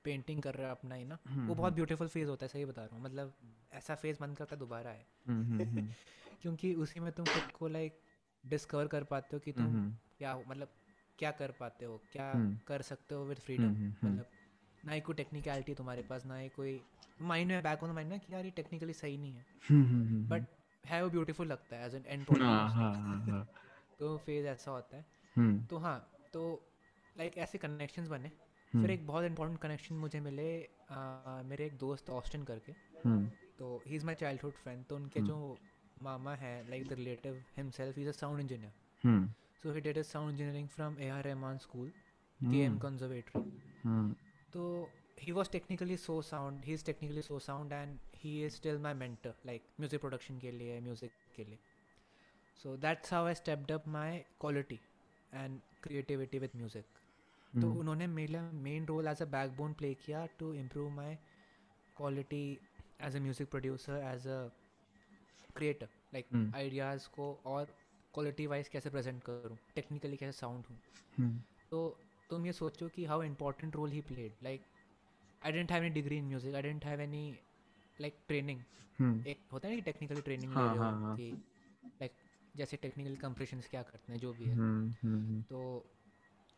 [0.03, 2.65] पेंटिंग कर रहा है अपना ही ना हम्म, वो बहुत ब्यूटीफुल फ़ेज़ होता है सही
[2.65, 3.33] बता रहा हूँ। मतलब
[3.73, 5.87] ऐसा फ़ेज़ मन करता है दोबारा है हम्म, हम्म, हम्म,
[6.41, 7.99] क्योंकि उसी में तुम खुद को लाइक
[8.45, 10.67] डिस्कवर कर पाते हो कि तुम हम्म, क्या हो मतलब
[11.19, 14.25] क्या कर पाते हो क्या हम्म। कर सकते हो विद हम्म, फ्रीडम हम्म, हम्म, मतलब
[14.85, 16.79] ना ही कोई टेक्निकलिटी तुम्हारे पास ना ही कोई
[17.21, 19.45] माइंड में बैक ऑन माइंड ना कि यार ये टेक्निकली सही नहीं है।
[20.29, 20.45] बट
[20.85, 22.25] है वो ब्यूटीफुल लगता है एज एन एंड
[23.99, 25.05] तो फ़ेज़ ऐसा होता है।
[25.67, 25.97] तो हाँ
[26.33, 26.69] तो
[27.17, 28.31] लाइक ऐसे कनेक्शंस बने।
[28.73, 30.45] फिर हम्म। एक बहुत इंपॉर्टेंट कनेक्शन मुझे मिले
[31.49, 32.71] मेरे एक दोस्त ऑस्टिन करके।
[33.05, 33.27] हम्म।
[33.59, 35.57] तो he is my childhood friend तो उनके हम्म। जो
[36.03, 39.27] मामा है like the relative himself is a sound engineer
[39.63, 41.91] so he did a sound engineering from A R Rahman school
[42.39, 43.41] K M conservatory
[44.53, 44.63] तो
[45.21, 48.93] he was technically so sound he is technically so sound and he is still my
[48.93, 51.59] mentor like music production के लिए music के लिए.
[52.59, 54.79] So that's how I stepped up my quality
[55.31, 56.85] and creativity with music
[57.61, 61.15] तो उन्होंने मेरा main role as a backbone play किया to improve my
[61.97, 62.59] quality
[63.01, 64.39] as a music producer as a
[65.55, 67.65] creator like ideas को और
[68.13, 70.77] quality wise कैसे present करूँ technically कैसे sound हूँ।
[71.19, 71.39] hmm.
[71.71, 74.65] तो तुम ये सोचो कि how important role he played like
[75.45, 77.39] I didn't have any degree in music I didn't have any
[78.01, 78.59] like training
[79.27, 81.15] एक होता है ना टेक्निकली ट्रेनिंग हाँ, हाँ, हाँ.
[81.17, 81.31] कि
[82.01, 82.11] लाइक
[82.57, 85.85] जैसे टेक्निकल कंप्रेशन क्या करते हैं जो भी है। hmm, तो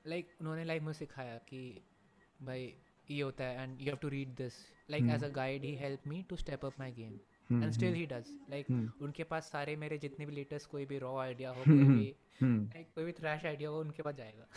[0.07, 1.81] लाइक like, उन्होंने लाइक मुझे सिखाया कि
[2.41, 2.73] भाई
[3.11, 4.53] ये होता है and you have to read this
[4.89, 7.13] like as a guide he help me to step up my game
[7.63, 11.17] and still he does like उनके पास सारे मेरे जितने भी लेटेस्ट कोई भी रॉ
[11.17, 14.47] आइडिया हो कोई भी लाइक कोई भी थ्रैश आइडिया हो उनके पास जाएगा।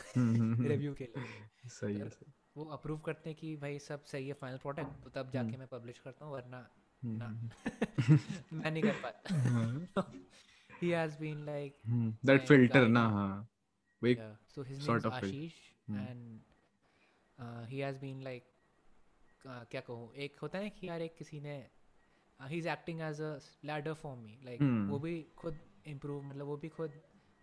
[0.69, 2.11] रिव्यू के लिए। सही है
[2.57, 5.67] वो अप्रूव करते हैं कि भाई सब सही है फाइनल प्रोडक्ट तो तब जाके मैं
[5.67, 6.71] पब्लिश करता हूँ वरना
[7.05, 7.51] ना।
[8.53, 10.13] मैं नहीं कर पाता।
[10.83, 12.11] he has been like hmm.
[12.31, 13.43] that filter na
[14.03, 14.35] ha yeah.
[14.55, 15.59] so his name is ashish
[15.89, 15.97] hmm.
[15.97, 16.41] and
[17.39, 18.47] uh, he has been like
[19.47, 21.71] uh, क्या कहूँ एक होता है कि यार एक किसी ने
[22.41, 26.57] he is acting as a ladder for me like वो भी खुद इम्प्रूव मतलब वो
[26.57, 26.93] भी खुद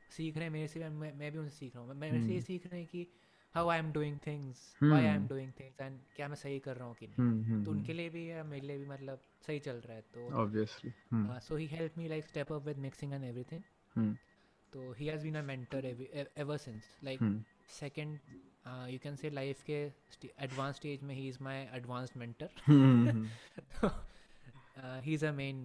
[0.09, 2.33] सीख रहे हैं मेरे से मैं, मैं भी उनसे सीख रहा हूँ मैं मेरे से
[2.33, 3.07] ये सीख रहे हैं कि
[3.53, 6.75] how I am doing things why I am doing things and क्या मैं सही कर
[6.77, 9.59] रहा हूँ कि नहीं hmm, तो उनके लिए भी या मेरे लिए भी मतलब सही
[9.59, 13.23] चल रहा है तो obviously so he help me like step up with mixing and
[13.23, 14.15] everything
[14.75, 17.19] तो he has been a mentor ever since like
[17.71, 18.19] second
[18.91, 19.77] you can say life के
[20.45, 22.49] एडवांस स्टेज में he is my advanced mentor
[25.05, 25.61] he is a main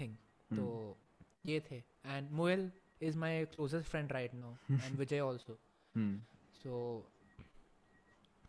[0.00, 0.14] thing
[0.50, 0.96] तो
[1.46, 1.76] ये थे.
[2.06, 2.70] And Moel
[3.02, 5.58] is my closest friend right now and Vijay also
[6.62, 6.72] so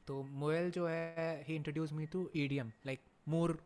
[0.07, 3.57] तो मोएल जो है he introduce me to EDM like more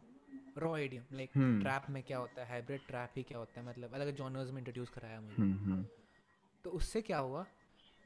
[0.57, 3.93] raw EDM like trap में क्या होता है हाइब्रिड ट्रैप ही क्या होता है मतलब
[3.93, 5.83] अलग जॉनर्स में इंट्रोड्यूस कराया मुझे। hmm, hmm.
[6.63, 7.43] तो उससे क्या हुआ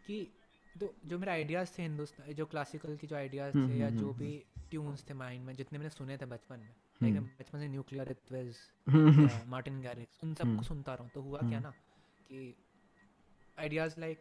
[0.08, 0.34] कि
[0.80, 4.14] तो जो मेरे आइडियाज़ थे हिंदुस्तान जो क्लासिकल की जो आइडियाज़ hmm, थे या जो
[4.14, 8.16] भी ट्यून्स थे माइंड में जितने मैंने सुने थे बचपन में लाइक बचपन से न्यूक्लियर
[9.48, 11.70] मार्टिन गैरिक्स उन सबको सुनता रहा हूँ तो हुआ क्या ना
[12.30, 12.56] कि
[13.60, 14.20] आइडियाज़ लाइक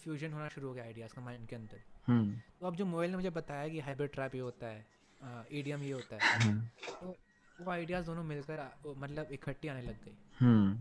[0.00, 3.10] फ्यूजन होना शुरू हो गया आइडियाज़ का माइंड के अंदर। हम्म। तो अब जो मोबाइल
[3.10, 4.97] ने मुझे बताया कि हाइब्रिड ट्रैप ये होता है
[5.52, 7.16] ईडीएम ये होता है। हम्म। तो
[7.58, 8.60] वो आइडियाज़ दोनों मिलकर
[8.98, 10.76] मतलब इकट्ठी आने लग गई। हम्म।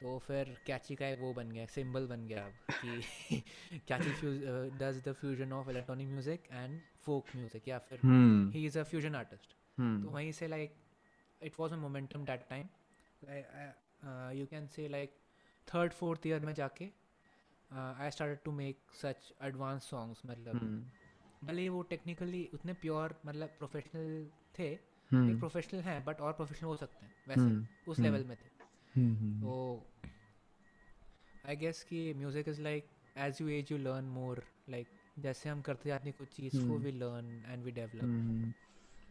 [0.00, 3.40] तो फिर कैची का वो बन गया सिंबल बन गया अब कि
[3.88, 4.10] कैची
[4.78, 8.00] does the fusion of electronic music and folk music या फिर
[8.54, 10.76] he is a fusion artist तो वहीं से like
[11.40, 12.68] it was a momentum that time
[14.38, 15.18] you can say like
[15.68, 16.90] third fourth year में जाके
[17.70, 20.97] I start to make such advance songs मतलब। hmm.
[21.44, 24.26] भले वो टेक्निकली उतने प्योर मतलब प्रोफेशनल
[24.58, 25.30] थे hmm.
[25.30, 27.88] एक प्रोफेशनल हैं बट और प्रोफेशनल हो सकते हैं वैसे hmm.
[27.88, 28.48] उस लेवल में थे।
[29.40, 29.86] तो
[31.46, 32.86] आई गेस कि music is like
[33.18, 34.86] as you as you learn more like
[35.18, 38.02] जैसे हम करते जाते हैं कुछ चीज़ को we learn and we develop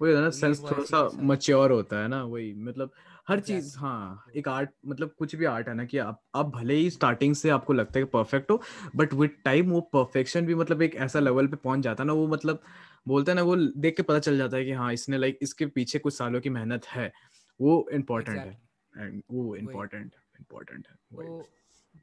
[0.02, 2.92] वही ना सेंस थोड़ा सा मच्योर होता है ना वही मतलब
[3.28, 6.74] हर चीज़ हाँ एक आर्ट मतलब कुछ भी आर्ट है ना कि आप आप भले
[6.76, 8.62] ही स्टार्टिंग से आपको लगता है कि परफेक्ट हो
[8.96, 12.14] बट विद टाइम वो परफेक्शन भी मतलब एक ऐसा लेवल पे पहुँच जाता है ना
[12.14, 12.62] वो मतलब
[13.08, 15.66] बोलते हैं ना वो देख के पता चल जाता है कि हाँ इसने लाइक इसके
[15.66, 17.14] पीछे कुछ सालों की मेहनत है
[17.62, 18.62] वो इम्पोर्टेंट है।
[18.98, 21.46] एंड वो इम्पोर्टेंट इम्पोर्टेंट है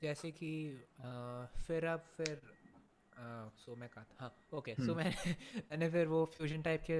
[0.03, 0.81] जैसे कि
[1.67, 2.41] फिर अब फिर
[3.19, 5.13] सो मैं कहा था हाँ ओके सो मैं
[5.57, 6.99] मैंने फिर वो फ्यूजन टाइप के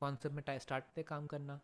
[0.00, 1.60] कॉन्सेप्ट में स्टार्ट थे काम करना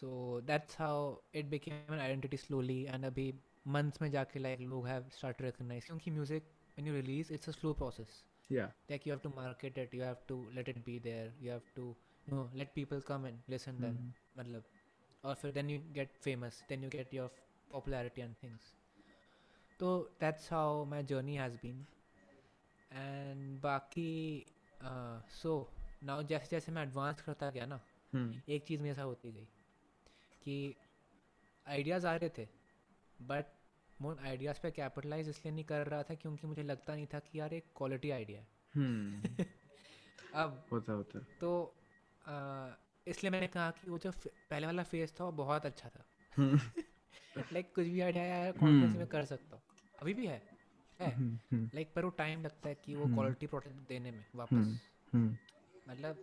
[0.00, 3.32] so that's how it became an identity slowly and अभी
[3.76, 6.42] मंथ्स में जाके लाइक लोग हैव स्टार्ट रिकग्नाइज क्योंकि music
[6.78, 10.02] when you release it's a slow process yeah like you have to market it you
[10.02, 11.94] have to let it be there you have to
[12.26, 13.96] you know let people come and listen mm-hmm.
[13.96, 14.62] then मतलब
[15.24, 17.28] or फिर then you get famous then you get your
[17.70, 18.72] popularity and things
[19.80, 21.84] so that's how my journey has been
[22.96, 24.46] and बाकी
[25.30, 27.80] so now जैसे जैसे मैं advance करता गया ना
[28.14, 28.50] hmm.
[28.50, 29.48] एक चीज़ मेरे साथ होती गई
[30.42, 30.76] कि
[31.68, 32.48] आइडियाज़ आ रहे थे
[33.22, 33.46] बट
[34.02, 37.18] मैं उन आइडियाज़ पे कैपिटलाइज इसलिए नहीं कर रहा था क्योंकि मुझे लगता नहीं था
[37.18, 38.48] कि यार एक क्वालिटी आइडिया है।
[40.34, 41.74] अब होता होता। तो
[42.26, 42.68] आ,
[43.06, 44.12] इसलिए मैंने कहा कि वो जो
[44.50, 46.04] पहले वाला फ़ेज़ था वो बहुत अच्छा था।
[46.38, 49.62] लाइक like, कुछ भी आइडिया आया कॉन्फिडेंस में कर सकता हूँ।
[50.02, 50.55] अभी भी है।
[51.00, 51.10] है।
[51.74, 54.76] लाइक पर वो टाइम लगता है कि वो क्वालिटी प्रोडक्ट देने में वापस।
[55.88, 56.18] मतलब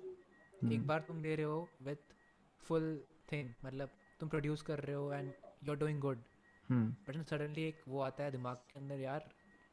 [0.71, 2.13] एक बार तुम दे रहे हो विथ
[2.61, 5.33] फुल थिंग मतलब तुम प्रोड्यूस कर रहे हो and
[5.63, 6.23] you are doing good
[7.07, 9.29] but suddenly एक वो आता है दिमाग के अंदर यार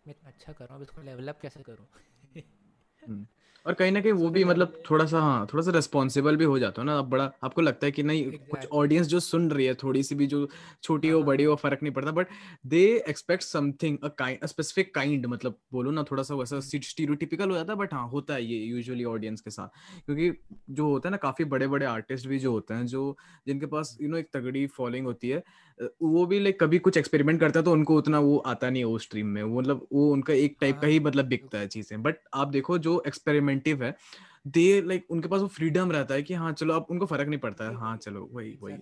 [0.06, 1.86] मैं इतना अच्छा कर रहा हूँ इसको डेवलप कैसे करूँ?
[3.66, 6.58] और कहीं ना कहीं वो भी मतलब थोड़ा सा हाँ थोड़ा सा रेस्पॉन्सिबल भी हो
[6.58, 8.50] जाता है ना अब बड़ा आपको लगता है कि नहीं exactly.
[8.50, 10.48] कुछ ऑडियंस जो सुन रही है थोड़ी सी भी जो
[10.82, 12.26] छोटी हो बड़ी हाँ। हो फ़र्क नहीं पड़ता but
[12.66, 17.52] they expect something a kind specific kind मतलब बोलो ना थोड़ा सा वैसा स्टीरियोटिपिकल हम्म।
[17.52, 19.68] हो जाता है बट हाँ होता है ये यूजुअली ऑडियंस के साथ
[20.06, 20.32] क्योंकि
[20.70, 23.96] जो होता है ना काफ़ी बड़े बड़े आर्टिस्ट भी जो होते हैं जो जिनके पास
[24.00, 25.42] यू नो एक तगड़ी फॉलोइंग होती है
[26.02, 28.86] वो भी लाइक कभी कुछ एक्सपेरिमेंट करता है तो उनको उतना वो आता नहीं है
[28.86, 31.68] वो स्ट्रीम में वो मतलब वो उनका एक टाइप का ही हाँ, मतलब बिकता है
[31.68, 33.94] चीज़ें बट आप देखो जो एक्सपेरिमेंटिव है
[34.46, 37.28] दे लाइक like, उनके पास वो फ्रीडम रहता है कि हाँ चलो अब उनको फ़र्क
[37.28, 38.74] नहीं पड़ता। है हाँ चलो वही वही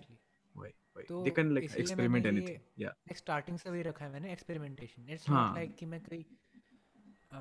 [0.55, 4.31] वही वही। तो they can like experiment anything या स्टार्टिंग से वही रखा है मैंने
[4.33, 6.25] एक्सपेरिमेंटेशन इट्स नॉट लाइक कि मैं कोई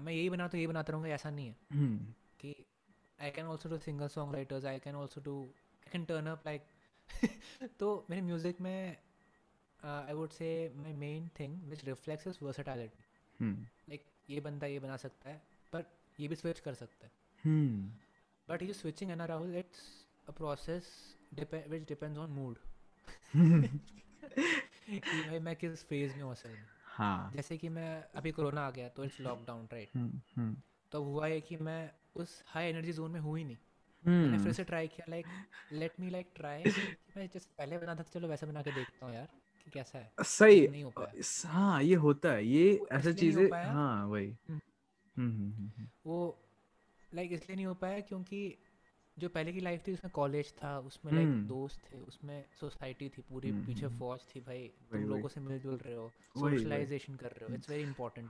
[0.01, 2.55] मैं यही बना तो यही बनाता रहूँगा ऐसा नहीं है। हम्म। कि
[3.19, 6.43] I can also do single song writers I can also do I can turn up
[6.47, 6.63] like
[7.81, 8.97] तो मेरे म्यूज़िक में
[9.81, 13.05] I would say my main thing which reflects is versatility
[13.89, 15.85] like ये बंदा ये बना सकता है पर
[16.21, 17.13] ये भी स्विच कर सकता है।
[18.49, 22.57] बट ये स्विचिंग है ना Rahul it's a process which depends on mood
[24.91, 28.67] कि भाई मैं किस फ़ेज़ में हूँ असल में। हाँ। जैसे कि मैं अभी कोरोना
[28.67, 29.91] आ गया तो इट्स लॉकडाउन राइट
[30.93, 33.57] तो हुआ है कि मैं उस हाई एनर्जी जोन में हुई नहीं।
[34.07, 34.57] मैंने फिर hmm.
[34.57, 35.27] से ट्राई किया like
[35.73, 36.65] let me like try
[37.17, 39.29] मैं जैसे पहले बना था चलो वैसे बना के देखता हूँ यार
[39.65, 44.07] कि कैसा है। सही। नहीं हो पाया। हाँ ये होता है। ये ऐसा चीज़ें हाँ
[44.07, 44.78] वही। हम्म। हम्म, हम्म,
[46.07, 46.45] वो
[47.15, 48.59] लाइक इसलिए नहीं हो पाया क्योंकि
[49.19, 53.09] जो पहले की लाइफ थी उसमें कॉलेज था उसमें लाइक हम्म। दोस्त थे उसमें सोसाइटी
[53.09, 57.15] थी पूरी हम्म, पीछे हम्म, फौज थी भाई तुम लोगों से मिलजुल रहे हो सोशलाइजेशन
[57.15, 58.29] कर रहे हो इट्स वेरी इंपॉर्टेंट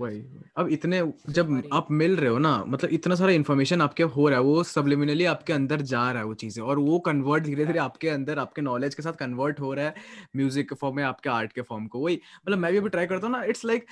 [0.00, 0.22] वही
[0.56, 4.38] अब इतने जब आप मिल रहे हो ना मतलब इतना सारा इन्फॉर्मेशन आपके हो रहा
[4.38, 7.78] है वो सबलिमिनली आपके अंदर जा रहा है वो चीज़ें और वो कन्वर्ट धीरे धीरे
[7.78, 9.94] आपके अंदर आपके नॉलेज के साथ कन्वर्ट हो रहा है
[10.36, 13.06] म्यूज़िक के फॉर्म में आपके आर्ट के फॉर्म को वही। मतलब मैं भी अभी ट्राई
[13.06, 13.86] करता हूँ ना इट्स लाइक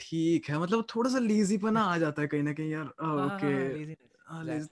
[0.00, 3.28] ठीक है मतलब थोड़ा सा लीजीपना आ जाता है कहीं ना कहीं यार ओके हाँ,
[3.28, 3.96] हाँ,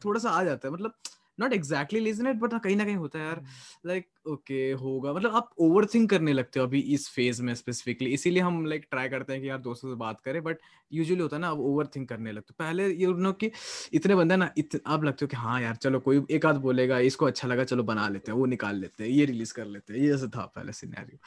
[0.05, 0.95] थोड़ा सा आ जाता है मतलब
[1.41, 3.43] नॉट एग्जैक्टली लेजीनेस बट कहीं ना कहीं होता है यार।
[3.87, 8.11] लाइक ओके होगा। मतलब आप ओवर थिंक करने लगते हो अभी इस फ़ेज़ में स्पेसिफिकली
[8.15, 10.59] इसीलिए हम लाइक ट्राई करते हैं कि यार दोस्तों से बात करें बट
[10.93, 13.51] यूजुअली होता है ना आप ओवर थिंक करने लगते हो। पहले ये नो कि
[13.93, 16.99] इतने बंदे ना इत, आप लगते हो कि हाँ यार चलो कोई एक आध बोलेगा
[16.99, 19.93] इसको अच्छा लगा चलो बना लेते हैं वो निकाल लेते हैं ये रिलीज़ कर लेते
[19.93, 21.19] हैं। ये ऐसा था पहले सिनेरियो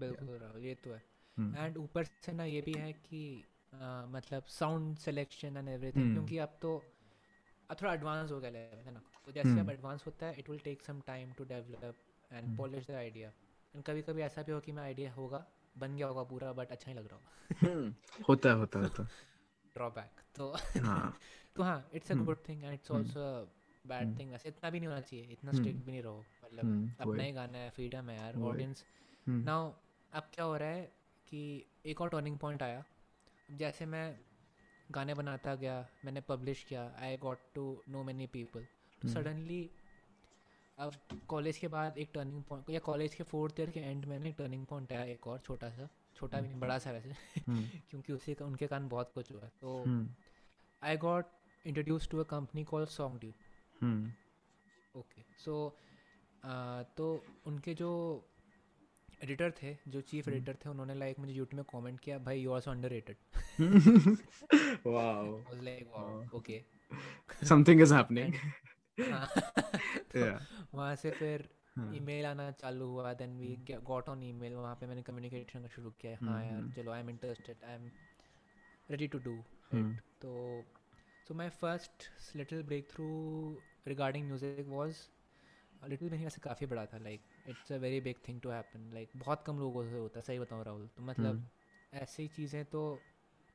[0.00, 1.02] बिल्कुल ये तो है।
[1.36, 3.44] And hmm. ऊपर से ना ये भी है कि
[4.14, 6.82] मतलब साउंड सिलेक्शन एंड एवरीथिंग क्योंकि अब तो
[7.74, 9.02] थोड़ा एडवांस हो गया लेवल है ना?
[9.26, 11.96] तो जैसे अब एडवांस होता है it will take some time to develop
[12.30, 13.28] and polish the idea
[13.74, 15.44] and कभी कभी ऐसा भी हो कि मैं आइडिया होगा
[15.76, 17.84] बन गया होगा पूरा बट अच्छा ही लग रहा होगा।
[18.28, 19.06] होता है होता है होता
[19.76, 21.18] ड्रॉबैक तो हाँ।
[21.56, 23.24] तो हाँ it's a good thing and it's also
[23.84, 27.22] bad thing वैसे इतना भी नहीं होना चाहिए इतना स्ट्रिक्ट भी नहीं रहो। मतलब अपना
[27.22, 28.84] ही गाना है फ्रीडम है यार ऑडियंस
[29.44, 29.70] नाउ
[30.12, 30.82] अब क्या हो रहा है
[31.28, 31.40] कि
[31.86, 32.84] एक और टर्निंग पॉइंट आया।
[33.48, 34.04] जैसे मैं
[34.90, 38.66] गाने बनाता गया मैंने पब्लिश किया I got to know many people
[39.08, 39.70] suddenly
[40.78, 40.92] अब
[41.28, 44.34] कॉलेज के बाद एक टर्निंग पॉइंट या कॉलेज के फोर्थ ईयर के एंड में एक
[44.38, 47.10] टर्निंग पॉइंट आया एक और छोटा सा छोटा भी नहीं बड़ा सा वैसे।
[47.48, 50.06] हम्म। क्योंकि उसी का उनके कारण बहुत कुछ हुआ। तो
[50.82, 51.26] I got
[51.64, 52.86] introduce to a company call
[53.20, 53.32] SongDew
[55.00, 55.76] okay so
[56.96, 57.90] तो उनके जो
[59.22, 62.52] एडिटर थे जो चीफ एडिटर थे उन्होंने लाइक मुझे यूट्यूब में कमेंट किया भाई you
[62.52, 63.16] are so underrated
[64.86, 66.62] wow was like wow okay
[67.48, 68.34] something is happening
[70.74, 71.48] वहाँ से फिर
[71.94, 75.90] ईमेल आना चालू हुआ then we got on email वहाँ पे मैंने कम्युनिकेट करना शुरू
[76.00, 77.90] किया हाँ यार चलो I am interested I am
[78.90, 79.36] ready to do
[80.22, 80.32] तो
[81.28, 83.06] so my first little breakthrough
[83.88, 84.96] regarding music was
[85.88, 89.10] little नहीं वैसे काफ़ी बड़ा था like it's a very big thing to happen like
[89.16, 92.02] बहुत कम लोगों से होता है सही बताऊँ राहुल तो मतलब hmm.
[92.02, 93.02] ऐसी चीज़ें तो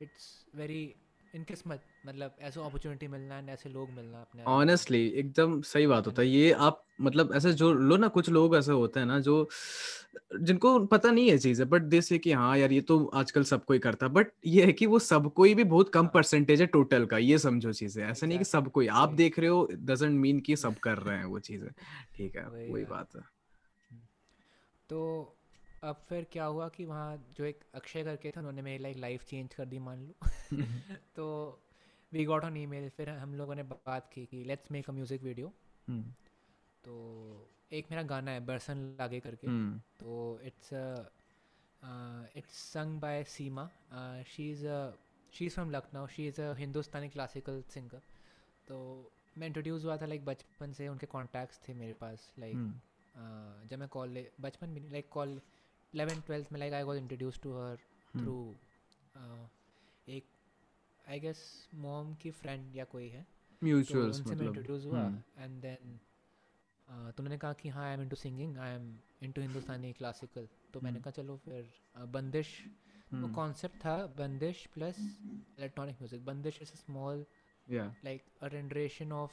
[0.02, 0.94] इट्स वेरी
[1.34, 6.22] इनकिस्मत मतलब ऐसे अपॉर्चुनिटी मिलना एंड ऐसे लोग मिलना अपने ऑनेस्टली एकदम सही बात होता
[6.22, 9.48] है। ये आप मतलब ऐसे जो लो ना कुछ लोग ऐसे होते हैं ना जो
[10.40, 13.64] जिनको पता नहीं है चीज़ें बट दे से कि हाँ यार ये तो आजकल सब
[13.64, 16.66] कोई करता बट ये है कि वो सब कोई भी बहुत कम परसेंटेज हाँ। है
[16.66, 20.20] टोटल का ये समझो चीज़ें। ऐसा नहीं कि सब कोई आप देख रहे हो डजेंट
[20.20, 21.68] मीन कि सब कर रहे हैं वो चीज़ें।
[22.16, 23.35] ठीक है वही बात है।
[24.90, 25.00] तो
[25.84, 29.24] अब फिर क्या हुआ कि वहाँ जो एक अक्षय करके थे उन्होंने मेरी लाइक लाइफ
[29.24, 30.28] चेंज कर दी मान लो।
[31.16, 31.26] तो
[32.12, 35.22] वी गॉट ऑन ईमेल फिर हम लोगों ने बात की कि let's make a music
[35.22, 35.52] video
[36.84, 36.94] तो
[37.72, 40.72] एक मेरा गाना है बरसन लागे करके। हम्म। तो it's
[42.36, 43.68] it's song by Seema
[44.26, 44.66] she is
[45.32, 48.02] she is from Lucknow she is a Hindustani classical singer
[48.68, 48.78] तो
[49.38, 52.80] मैं इंट्रोड्यूस हुआ था लाइक बचपन से उनके कॉन्टैक्ट्स थे मेरे पास लाइक हम्म।
[53.16, 55.40] जब मैं कॉलेज बचपन में लाइक कॉल
[55.92, 57.76] इलेवन ट्वेल्थ में like I was introduce to her
[58.14, 58.34] through
[60.06, 60.24] एक
[61.04, 61.40] आई गेस
[61.84, 65.98] मॉम की फ्रेंड या कोई है। तो म्यूचुअल्स मतलब। इंट्रोड्यूस हुआ। हम्म, एंड देन
[66.88, 70.80] तो उन्होंने कहा कि हाँ I am into singing I am into Hindustani classical तो
[70.80, 71.72] मैंने हम्म। कहा चलो फिर
[72.12, 72.50] बंदिश।
[73.12, 77.24] वो हम्म, कॉन्सेप्ट था bandish plus electronic music bandish is a small
[77.66, 79.32] yeah, like a renderation of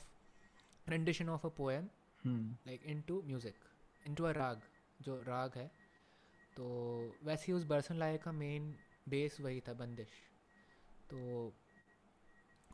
[0.87, 1.87] rendition of a poem
[2.23, 3.55] hmm, like into music
[4.07, 4.61] into a raga
[5.01, 5.71] जो राग है
[6.57, 6.65] तो
[7.23, 8.75] वैसे ही उस बरसन लाए का मेन
[9.09, 10.07] बेस वही था बंदिश।
[11.09, 11.17] तो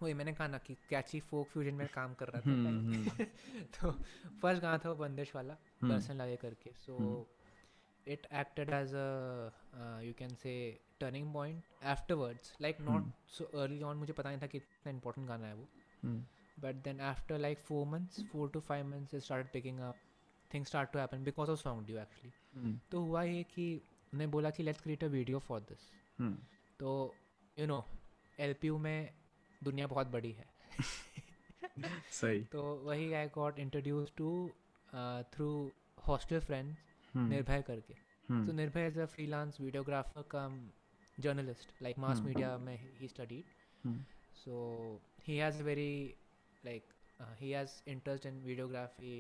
[0.02, 3.04] वही मैंने कहा ना कि कैची फोक फ्यूजन में काम कर रहा था हम्म,
[3.76, 3.92] तो
[4.42, 8.12] फ़र्स्ट गाना था वो बंदिश वाला हम्म, बरसन लागे करके। So hmm.
[8.12, 13.12] It acted as a you can say turning point afterwards like not hmm.
[13.28, 15.68] So early on मुझे पता नहीं था कि इतना इंपॉर्टेंट गाना है वो।
[16.60, 19.52] But then after like four months four to five five months it started
[20.54, 24.64] thing start to happen because of SongDew actually तो हुआ ये कि उन्होंने बोला कि
[24.64, 25.90] let's create a video for this
[26.80, 27.16] तो
[27.58, 27.84] you know
[28.40, 29.10] L P U में
[29.64, 30.46] दुनिया बहुत बड़ी है।
[32.12, 34.30] सही। तो वही I got introduce to
[35.34, 35.50] through
[36.08, 36.76] hostel friend
[37.14, 37.94] Nirbhay करके।
[38.46, 40.60] तो Nirbhay is a freelance videographer cum
[41.18, 43.44] journalist like mass media में he studied
[44.36, 46.16] so he has very
[46.66, 46.84] like
[47.40, 49.16] he has interest in videography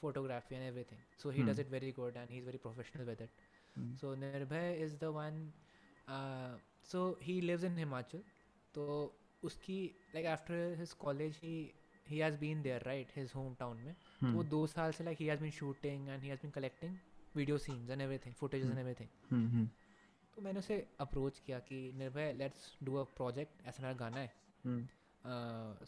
[0.00, 0.98] photography and everything.
[1.22, 1.46] So he mm.
[1.50, 1.66] does Hmm.
[1.66, 3.44] it very good and he's very professional with it.
[3.76, 5.40] Hmm, So Nirbhay is the one.
[6.08, 6.56] Uh,
[6.92, 8.22] so he lives in Himachal.
[8.74, 8.86] So
[9.44, 9.78] उसकी
[10.14, 11.54] like after his college he
[12.06, 15.22] he has been there right his hometown में तो वो हम्म, दो साल से like
[15.24, 16.94] he has been shooting and he has been collecting
[17.36, 18.84] video scenes and everything footages and Hmm.
[18.84, 19.68] everything हम्म, हम्म,
[20.36, 24.32] तो मैंने उसे अप्रोच किया कि Nirbhay let's do a project ऐसा मेरा गाना है
[24.64, 24.86] हम्म,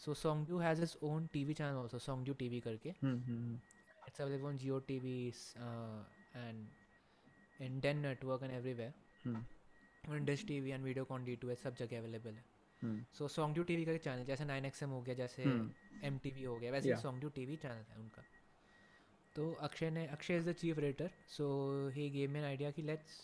[0.05, 0.15] so
[0.51, 2.95] SongDew has its own T V channel also SongDew T V करके
[4.21, 5.17] available on Jio TV
[6.37, 6.67] and
[7.61, 8.93] in Den network and everywhere
[9.25, 9.45] hmm,
[10.13, 12.45] on Dish TV and Videocon D two सब जगह available है।
[13.19, 15.43] So SongDew T V का channel जैसे nine X M हो गया जैसे
[16.09, 16.97] M T V हो गया वैसे.
[16.97, 18.23] SongDew T V channel है उनका।
[19.37, 21.49] तो अक्षय ने Akshay is the chief editor so
[21.95, 23.19] he gave me an idea कि let's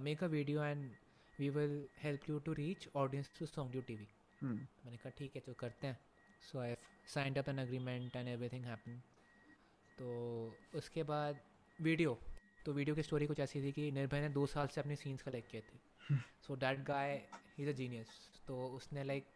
[0.00, 0.90] make a video and
[1.38, 3.46] we will help you to reach audience to
[3.76, 4.06] SongDew T V
[4.42, 5.98] मैंने कहा ठीक है तो करते हैं।
[6.42, 6.74] So I
[7.14, 9.00] signed up an agreement and everything happen
[9.98, 10.08] तो
[10.78, 11.40] उसके बाद
[11.78, 12.18] वीडियो।
[12.66, 15.22] तो वीडियो की स्टोरी कुछ ऐसी थी कि निर्भय ने दो साल से अपने सीन्स
[15.22, 17.14] कलेक्ट किए थे। So that guy
[17.60, 18.08] is a genius
[18.46, 19.26] तो उसने लाइक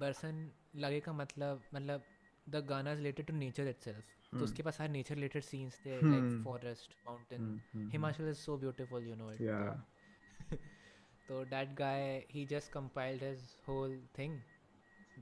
[0.00, 0.50] बर्सन
[0.84, 2.04] लगे का मतलब मतलब
[2.46, 5.90] द गाना is related to nature itself तो उसके पास सारे नेचर रिलेटेड सीन्स थे
[5.90, 6.44] like Hmm.
[6.44, 10.58] Forest mountain Himachal is so beautiful you know it
[11.28, 14.34] तो that guy he just compiled his whole thing.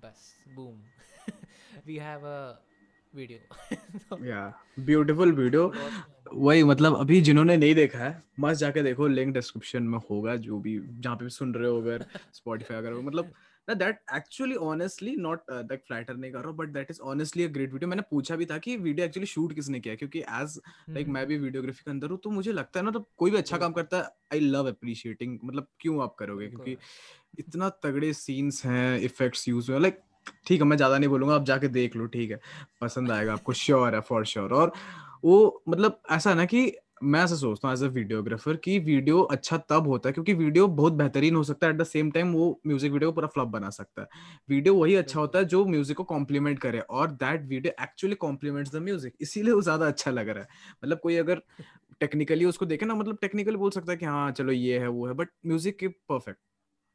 [0.02, 0.22] Bus
[0.56, 0.78] boom.
[1.86, 2.38] We have a
[4.80, 6.00] beautiful video it was-
[6.34, 10.58] वही मतलब अभी जिन्होंने नहीं देखा है मस्त जाके देखो लिंक डिस्क्रिप्शन में होगा जो
[10.58, 13.32] भी जहाँ पे भी सुन रहे हो अगर स्पॉटिफाई अगर मतलब
[13.68, 17.48] ना that actually honestly not that flatter नहीं कर रहा but that is honestly a
[17.48, 20.58] great video मैंने पूछा भी था कि वीडियो एक्चुअली शूट किसने किया क्योंकि एज
[20.90, 23.30] लाइक हम्म, मैं भी वीडियोग्राफी के अंदर हूँ तो मुझे लगता है ना तो कोई
[23.30, 26.48] भी अच्छा काम करता है आई लव अप्रिशिएटिंग मतलब क्यों आप करोगे?
[26.48, 26.76] क्योंकि
[27.38, 30.00] इतना तगड़े सीन्स हैं इफेक्ट्स यूज़ हुए लाइक
[30.46, 32.40] ठीक है मैं ज़्यादा नहीं बोलूँगा आप जाके देख लो ठीक है
[32.80, 34.72] पसंद आएगा आपको श्योर है फॉर श्योर और
[35.24, 39.56] वो मतलब ऐसा ना कि मैं ऐसा सोचता हूँ एज अ वीडियोग्राफर कि वीडियो अच्छा
[39.70, 42.60] तब होता है क्योंकि वीडियो बहुत बेहतरीन हो सकता है एट द सेम टाइम वो
[42.66, 44.08] म्यूज़िक वीडियो को पूरा फ्लॉप बना सकता है।
[44.48, 48.72] वीडियो वही अच्छा होता है जो म्यूज़िक को कॉम्प्लीमेंट करे और that video actually complements
[48.72, 50.48] the music इसीलिए वो ज़्यादा अच्छा लग रहा है।
[50.84, 51.42] मतलब कोई अगर
[52.00, 55.06] टेक्निकली उसको देखे ना मतलब टेक्निकली बोल सकता है कि हाँ चलो ये है वो
[55.06, 56.40] है बट म्यूज़िक के perfect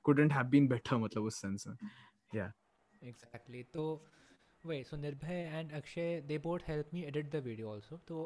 [0.05, 1.75] couldn't have been better मतलब उस सेंस में।
[3.11, 3.63] Exactly.
[3.73, 3.83] तो
[4.63, 7.99] wait so nirbhay and akshay they both helped me edit the video also.
[8.07, 8.23] तो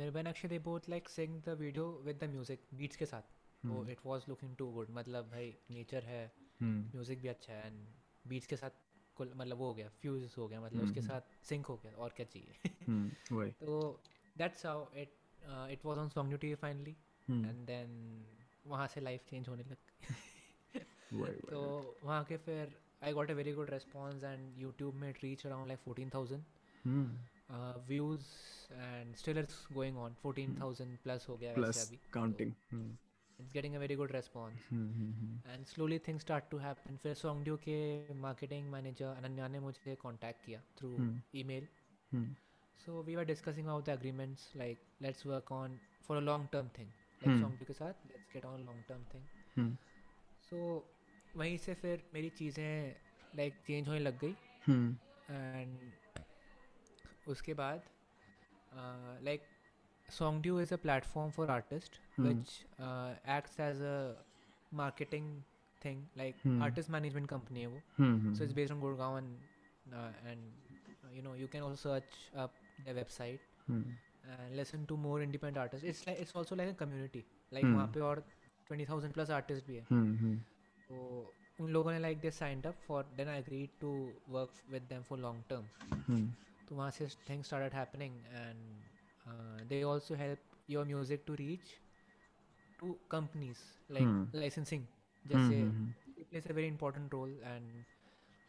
[0.00, 3.30] nirbhay and akshay they both like sing the video with the music beats के साथ.
[3.64, 4.90] हम्म, it was looking too good.
[4.90, 6.22] मतलब भाई nature है
[6.62, 7.86] music भी अच्छा है and
[8.28, 8.80] beats के साथ
[9.20, 12.12] मतलब वो हो गया फ्यूज हो गया मतलब उसके हम्म, साथ सिंक हो गया और
[12.16, 12.54] क्या चाहिए?
[13.32, 14.02] वही तो
[14.38, 15.16] that's how it
[15.72, 16.96] it was on song YouTube finally
[17.28, 17.94] and then
[18.66, 19.76] वहाँ से लाइफ चेंज होने लग
[21.50, 21.60] तो
[22.04, 25.67] वहाँ के फिर I got a very good response and YouTube में it reach around
[25.67, 26.43] like fourteen thousand
[26.85, 28.21] hmm views
[28.71, 32.53] and still it's going on fourteen thousand plus हो गया वैसे प्लस अभी तो counting
[33.39, 34.69] it's getting a very good response
[35.53, 37.75] and slowly things start to happen फिर Songdio के
[38.21, 41.09] marketing manager Ananya ने मुझे contact किया through
[41.41, 41.67] email
[42.79, 45.77] so we were discussing out the agreements like let's work on
[46.07, 46.89] for a long term thing
[47.21, 49.77] like Songdio के साथ let's get on a long term thing
[50.49, 50.63] so
[51.36, 52.94] वहीं से फिर मेरी चीज़ें
[53.36, 54.34] लाइक चेंज होने लग गई।
[54.66, 54.96] हम्म।
[55.30, 57.28] And hmm.
[57.28, 57.82] उसके बाद
[59.24, 59.42] like
[60.42, 62.48] SongDew is a platform for artist which
[63.30, 64.24] acts as a
[64.74, 65.42] marketing
[65.84, 67.80] thing like artist management company है वो।
[68.34, 69.36] So it's based on Gurgaon and
[70.26, 75.58] and you know you can also search up the website and listen to more independent
[75.58, 78.24] artist it's it's also like a community like वहाँ पे और
[78.66, 80.40] twenty thousand plus artist भी है। Hmm, हम्म।
[80.92, 83.90] तो उन लोगों ने like they signed up for then I agree to
[84.28, 86.26] work with them for long term
[86.68, 91.74] तो वहाँ से things start happening and they also help your music to reach
[92.80, 94.84] to companies like licensing
[95.24, 95.62] जैसे
[96.24, 97.84] plays a very important role and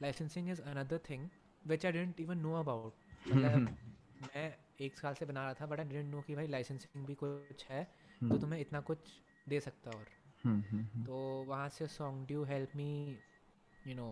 [0.02, 1.28] licensing is another thing
[1.68, 4.46] which I didn't even know about मैं
[4.82, 7.66] एक साल से बना रहा था but I didn't know कि भाई लाइसेंसिंग भी कुछ
[7.70, 8.42] है तो hmm.
[8.42, 8.98] तुम्हें इतना कुछ
[9.50, 10.06] दे सकता और
[10.46, 11.88] तो वहाँ से
[12.28, 13.18] SongDew help me
[13.88, 14.08] you know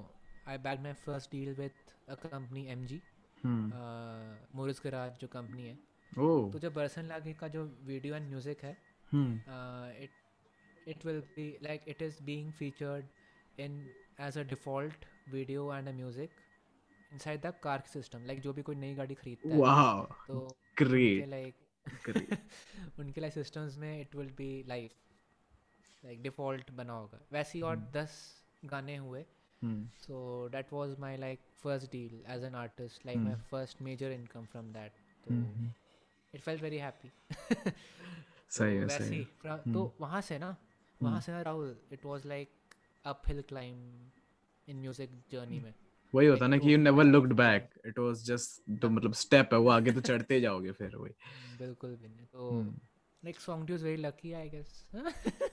[0.48, 3.02] I bag my first deal with a company M G
[4.56, 5.78] Morris Garage जो कंपनी है।
[6.52, 8.78] तो जो बर्सन लागे का जो वीडियो एंड म्यूज़िक है
[10.04, 13.80] it it will be like it is being featured in
[14.22, 16.30] as a default video and a music
[17.14, 19.56] inside the car system like जो भी कोई नई गाड़ी खरीदता है
[20.28, 21.56] तो ग्रेट लाइक
[23.00, 24.90] उनके लाइक सिस्टम्स में it will be live
[26.04, 27.94] like default बना होगा। वैसे ही और hmm.
[27.94, 28.18] दस
[28.66, 29.24] गाने हुए।
[29.62, 34.46] So that was my like first deal as an artist like my first major income
[34.46, 34.92] from that
[35.26, 35.36] तो
[36.34, 37.10] इट फेल्ट वेरी हैप्पी
[38.50, 40.56] सही है सही है तो हम्म। वहाँ से ना
[41.02, 41.26] वहाँ hmm.
[41.26, 42.50] से ना Rahul it was like
[43.06, 44.12] up hill climb
[44.68, 45.74] in music journey में।
[46.14, 49.60] वही होता ना कि you never looked back it was just तो मतलब स्टेप है
[49.60, 51.14] वो आगे तो चढ़ते जाओगे फिर वही।
[51.60, 52.80] बिल्कुल भी नहीं। तो hmm.
[53.24, 54.84] Like Songdu is very lucky I guess.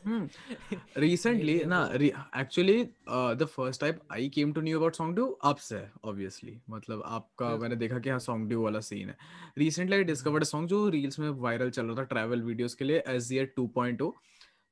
[0.04, 0.26] Hmm.
[0.96, 5.72] recently na re- actually uh, the first time I came to know about Songdu ups
[5.72, 6.54] है obviously.
[6.70, 9.16] मतलब आपका मैंने देखा कि हाँ Songdu वाला सीन है
[9.58, 12.84] recently I discovered a song जो रील्स में वायरल चल रहा था ट्रैवल वीडियोस के
[12.84, 14.02] लिए टू पॉइंट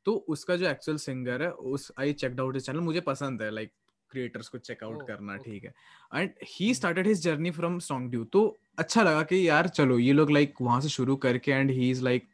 [0.07, 3.73] तो उसका जो एक्चुअल सिंगर है उस आई चेकड आउट चैनल मुझे पसंद है लाइक
[4.11, 5.75] क्रिएटर्स को चेकआउट oh, करना ठीक okay.
[6.15, 7.79] है and he started his journey from
[8.11, 11.71] Songdew तो अच्छा लगा कि यार चलो ये लोग लाइक वहाँ से शुरू करके and
[11.71, 12.29] he is like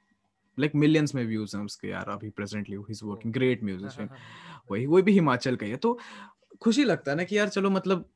[0.59, 4.09] like millions में व्यूज़ हैं उसके यार अभी presently he is working great musician
[4.71, 5.99] वही वही भी हिमाचल का ही है। तो
[6.61, 8.09] खुशी लगता है ना कि यार चलो मतलब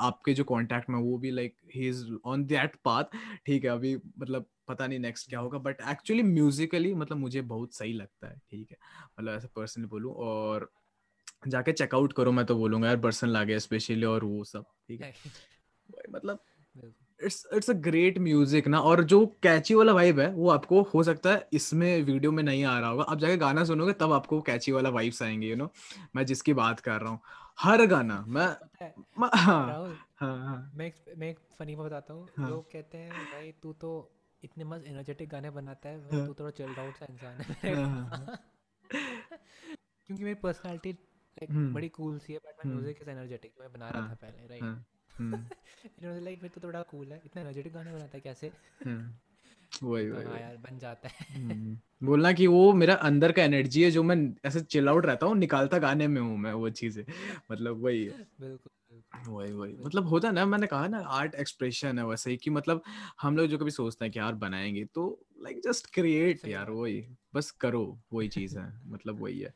[0.00, 3.04] आपके जो कांटेक्ट में वो भी like he is on that path
[3.46, 7.74] ठीक है अभी मतलब पता नहीं नेक्स्ट क्या होगा बट एक्चुअली म्यूजिकली मतलब मुझे बहुत
[7.74, 8.76] सही लगता है। ठीक है
[9.20, 10.70] मतलब ऐसे पर्सनली बोलूँ और
[11.48, 15.12] जाके चेकआउट करो मैं तो बोलूँगा यार पर्सन लागे स्पेशली और वो सब। ठीक है
[16.10, 16.40] मतलब
[17.20, 21.02] it's it's a great music ना और जो कैची वाला वाइब है वो आपको हो
[21.02, 24.40] सकता है इसमें वीडियो में नहीं आ रहा होगा। आप जाके गाना सुनोगे तब आपको
[24.40, 25.70] कैची वाला वाइब्स आएँगे यू नो
[26.16, 27.20] मैं जिसकी बात कर रहा हूँ।
[27.60, 32.98] हर गाना मैं हाँ, हाँ, हाँ, मैं मैं एक फनी बात बताता हूँ। लोग कहते
[32.98, 33.92] हैं भाई तू तो
[34.42, 37.74] इतने मस्त एनर्जेटिक गाने बनाता है तू थोड़ा चिल्ड आउट सा इंसान है।
[40.06, 43.72] क्योंकि मेरी पर्सनालिटी लाइक हम्म। बड़ी कूल सी है बट मैं म्यूज़िक इज़ एनर्जेटिक मैं
[43.72, 44.84] बना रहा था पहले राइट
[46.02, 48.52] इन्होंने लाइक फिर तो थोड़ा कूल है इतना एनर्जेटिक गाने बनाता है कैसे?
[49.82, 53.90] वही वही हाँ यार बन जाता है। बोलना कि वो मेरा अंदर का एनर्जी है
[53.90, 57.04] जो मैं ऐसे चिल आउट रहता हूँ निकालता गाने में हूँ मैं वो चीज़ें।
[57.52, 58.72] मतलब वही है। बिल्कुल
[59.28, 62.82] वही वही। मतलब होता ना मैंने कहा ना आर्ट एक्सप्रेशन है वैसे ही कि मतलब
[63.22, 67.06] हम लोग जो कभी सोचते हैं कि यार बनाएँगे तो लाइक जस्ट क्रिएट यार वही
[67.34, 69.52] बस करो वही चीज़ है मतलब वही है।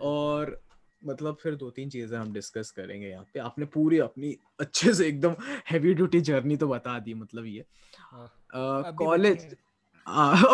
[0.00, 0.60] और
[1.02, 5.06] मतलब फिर दो तीन चीज़ें हम डिस्कस करेंगे यहाँ पे। आपने पूरी अपनी अच्छे से
[5.08, 5.34] एकदम
[5.70, 7.64] हैवी ड्यूटी जर्नी तो बता दी मतलब ये।
[8.54, 9.56] College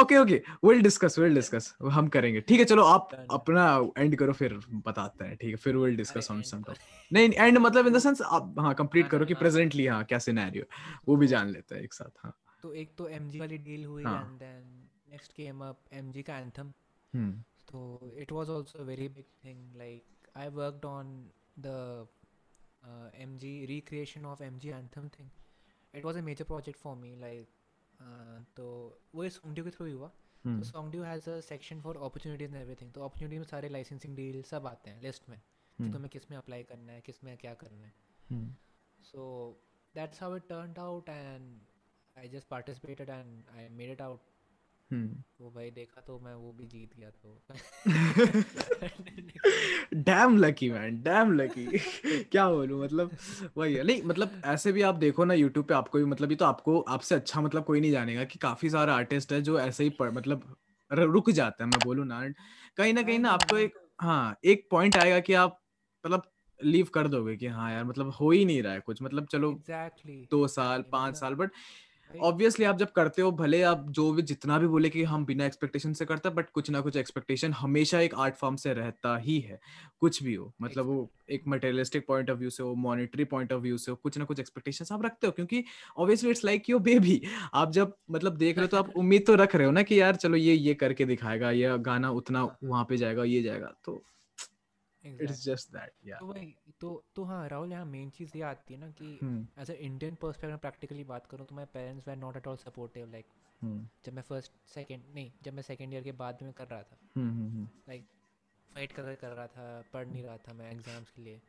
[0.00, 3.66] okay okay will discuss will discuss हम करेंगे। ठीक है चलो आप अपना
[3.98, 6.64] एंड करो फिर बताते हैं ठीक है फिर विल डिस्कस ऑन सम
[7.10, 10.64] नहीं एंड मतलब इन द सेंस आप हाँ कंप्लीट करो कि प्रेजेंटली हाँ क्या सिनेरियो
[11.08, 14.02] वो भी जान लेते हैं एक साथ हाँ। तो एक तो एमजी वाली डील हुई
[14.02, 14.62] and then
[15.10, 16.72] next came up MG का एंथम
[17.68, 20.04] तो it was also very big thing like
[20.36, 21.10] I worked on
[21.56, 22.06] the
[22.82, 25.30] uh, MG recreation of MG anthem thing.
[25.94, 27.10] It was a major project for me.
[27.20, 27.48] Like,
[28.00, 28.66] uh, तो
[29.14, 30.10] वो सॉन्गड्यू के through ही हुआ।
[30.44, 34.42] तो Songdew has a section for opportunities and everything तो opportunity में सारे licensing deal
[34.50, 37.92] सब आते हैं लिस्ट में कि तुम्हें किसमें अप्लाई करना है किसमें क्या करना है।
[39.10, 39.22] So
[39.94, 41.60] that's how it turn out and
[42.16, 44.33] I just participated and I made it out
[45.40, 47.42] वो भाई देखा तो मैं वो भी जीत गया तो।
[49.94, 51.78] Damn lucky man damn lucky
[52.24, 53.16] क्या बोलूँ मतलब
[53.56, 56.36] वही है। नहीं मतलब ऐसे भी आप देखो ना यूट्यूब पे आपको भी मतलब ये
[56.36, 59.84] तो आपको आपसे अच्छा मतलब कोई नहीं जानेगा कि काफ़ी सारे आर्टिस्ट है जो ऐसे
[59.84, 60.56] ही पढ़ मतलब
[60.92, 62.28] रुक जाता है मैं बोलूँ ना।
[62.76, 65.62] कहीं ना कहीं ना आपको एक हाँ एक पॉइंट आएगा कि आप
[66.06, 66.22] मतलब
[66.64, 69.52] लीव कर दोगे कि हाँ यार मतलब हो ही नहीं रहा है कुछ। मतलब चलो
[69.52, 70.30] exactly.
[70.30, 71.50] दो साल पाँच साल बट
[72.14, 75.44] ऑब्वियसली आप जब करते हो भले आप जो भी जितना भी बोले कि हम बिना
[75.46, 79.16] एक्सपेक्टेशन से करते हैं बट कुछ ना कुछ एक्सपेक्टेशन हमेशा एक आर्ट फॉर्म से रहता
[79.18, 79.58] ही है।
[80.00, 83.60] कुछ भी हो मतलब वो एक मटेरियलिस्टिक पॉइंट ऑफ़ व्यू से हो मॉनिटरी पॉइंट ऑफ़
[83.62, 85.64] व्यू से हो कुछ ना कुछ एक्सपेक्टेशन आप रखते हो क्योंकि
[85.96, 87.20] obviously it's like your baby
[87.54, 90.00] आप जब मतलब देख रहे हो तो आप उम्मीद तो रख रहे हो ना कि
[90.00, 93.74] यार चलो ये ये करके दिखाएगा ये गाना उतना हाँ। वहाँ पे जाएगा ये जाएगा
[93.84, 94.02] तो
[95.04, 98.74] इट्स जस्ट दैट या तो भाई तो तो हाँ राहुल यहाँ मेन चीज़ ये आती
[98.74, 99.18] है ना कि
[99.60, 103.10] as a Indian perspective practically बात करूँ तो my parents were not at all supportive
[103.12, 103.26] like
[104.04, 106.96] जब मैं फ़र्स्ट सेकंड नहीं जब मैं सेकंड ईयर के बाद में कर रहा था।
[107.16, 108.04] लाइक
[108.70, 111.40] फाइट कर कर रहा था पढ़ नहीं रहा था मैं एग्ज़ाम्स के लिए।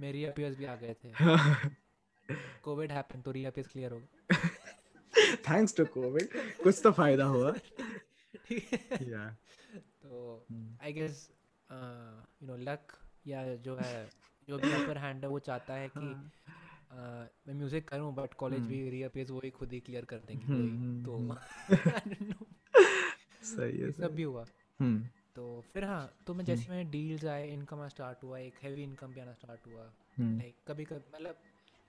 [0.00, 1.12] मेरे री अपीयर्स भी आ गए थे।
[2.62, 6.28] कोविड हैपन तो रीअपीयर्स क्लियर हो गए थैंक्स टू कोविड
[6.62, 7.54] कुछ तो फ़ायदा हुआ।
[9.02, 9.28] या
[10.02, 10.46] तो
[10.82, 11.28] I guess
[11.72, 12.92] you know luck
[13.26, 14.08] या जो है
[14.48, 18.60] जो भी अपर हैंड है वो चाहता है कि हाँ। मैं म्यूज़िक करूँ बट कॉलेज
[18.60, 21.36] भी रीअपेयर्स वो ही खुद ही क्लियर कर देंगे कोई हम्म, तो हम्म,
[23.42, 24.44] सही है सब भी हुआ।
[25.34, 29.12] तो फिर हाँ तो मैं जैसे मैंने डील्स आए इनकम स्टार्ट हुआ एक हैवी इनकम
[29.12, 29.82] भी आना स्टार्ट हुआ।
[30.38, 31.36] लाइक कभी कभी मतलब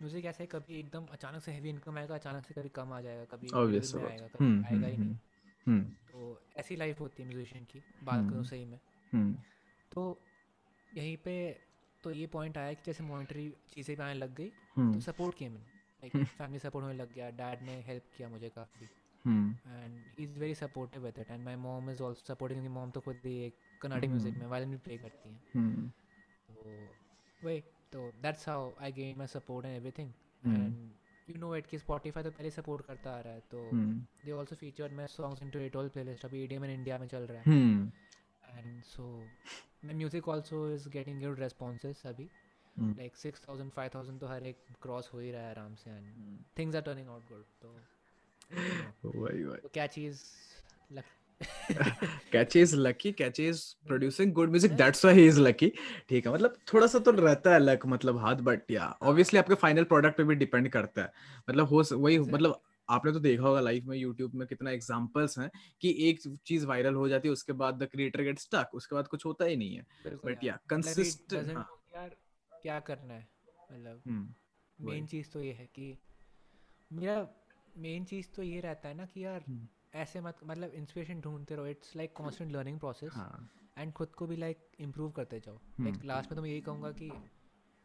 [0.01, 3.25] म्यूज़िक ऐसे कभी एकदम अचानक से हैवी इनकम आएगा अचानक से कभी कम आ जाएगा
[3.25, 3.47] कभी
[4.05, 5.15] आएगा कभी आएगा ही नहीं।
[6.11, 8.79] तो ऐसी लाइफ होती है म्यूजिशियन की बात करो सही में।
[9.91, 10.03] तो
[10.89, 11.35] यहीं पे
[12.03, 15.49] तो ये पॉइंट आया कि जैसे मॉनिटरी चीज़ें भी आने लग गई तो सपोर्ट किया
[15.49, 18.85] मैंने। लाइक फैमिली सपोर्ट होने लग गया डैड ने हेल्प किया मुझे काफ़ी।
[19.25, 23.01] And he is very supportive with it and my mom is also supporting mom तो
[23.01, 25.87] खुद ही एक कर्नाटिक म्यूज़िक में वायलिन भी प्ले करती हैं।
[26.49, 26.55] तो
[27.41, 27.59] वही
[27.93, 30.11] तो that's how I gain my support and everything
[30.43, 33.69] and you know it कि स्पॉटिफाई तो पहले सपोर्ट करता आ रहा है तो
[34.25, 37.27] they also featured my songs into it all playlist अभी ईडीएम इन इंडिया में चल
[37.31, 37.59] रहा है।
[38.57, 39.03] And so
[39.83, 42.29] my music also is getting good responses अभी।
[42.75, 42.91] Mm.
[42.99, 46.75] like 6000 5000 तो हर एक क्रॉस हो ही रहा है आराम से and things
[46.75, 47.75] are turning out good तो
[49.19, 50.21] वही वही। तो क्या चीज़
[52.31, 55.71] catchy is lucky catchy is producing good music that's why he is lucky
[56.09, 59.55] ठीक है मतलब थोड़ा सा तो रहता है लक मतलब हाथ बट या ऑब्वियसली आपके
[59.55, 61.11] फाइनल प्रोडक्ट पे भी डिपेंड करता है।
[61.49, 65.49] मतलब हो वही मतलब आपने तो देखा होगा लाइफ में यूट्यूब में कितना एग्जांपल्स हैं
[65.81, 69.07] कि एक चीज़ वायरल हो जाती है उसके बाद द क्रिएटर गेट स्टक उसके बाद
[69.07, 71.49] कुछ होता ही नहीं है। बट या कंसिस्टेंट
[71.95, 72.15] यार
[72.51, 73.27] क्या करना है
[73.71, 75.97] मतलब मेन हम्म, चीज़ तो ये है कि
[76.91, 77.27] मेरा
[77.77, 81.55] मेन चीज़ तो ये रहता है ना कि यार हम्म। ऐसे मत मतलब इंस्पिरेशन ढूंढते
[81.55, 83.13] रहो it's like constant learning process
[83.77, 86.61] and खुद को भी लाइक इम्प्रूव करते जाओ। Like hmm. लास्ट में तो मैं यही
[86.61, 87.11] कहूँगा कि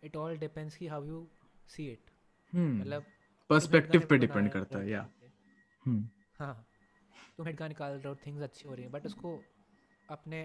[0.03, 1.27] इट ऑल डिपेंड्स की हाउ यू
[1.69, 2.11] सी इट
[2.53, 3.05] मतलब
[3.51, 5.07] पर्सपेक्टिव पे डिपेंड करता है या
[5.87, 6.55] हम्म हाँ
[7.39, 9.33] तुम हेड का निकाल रहे हो थिंग्स अच्छी हो रही हैं बट उसको
[10.09, 10.43] अपने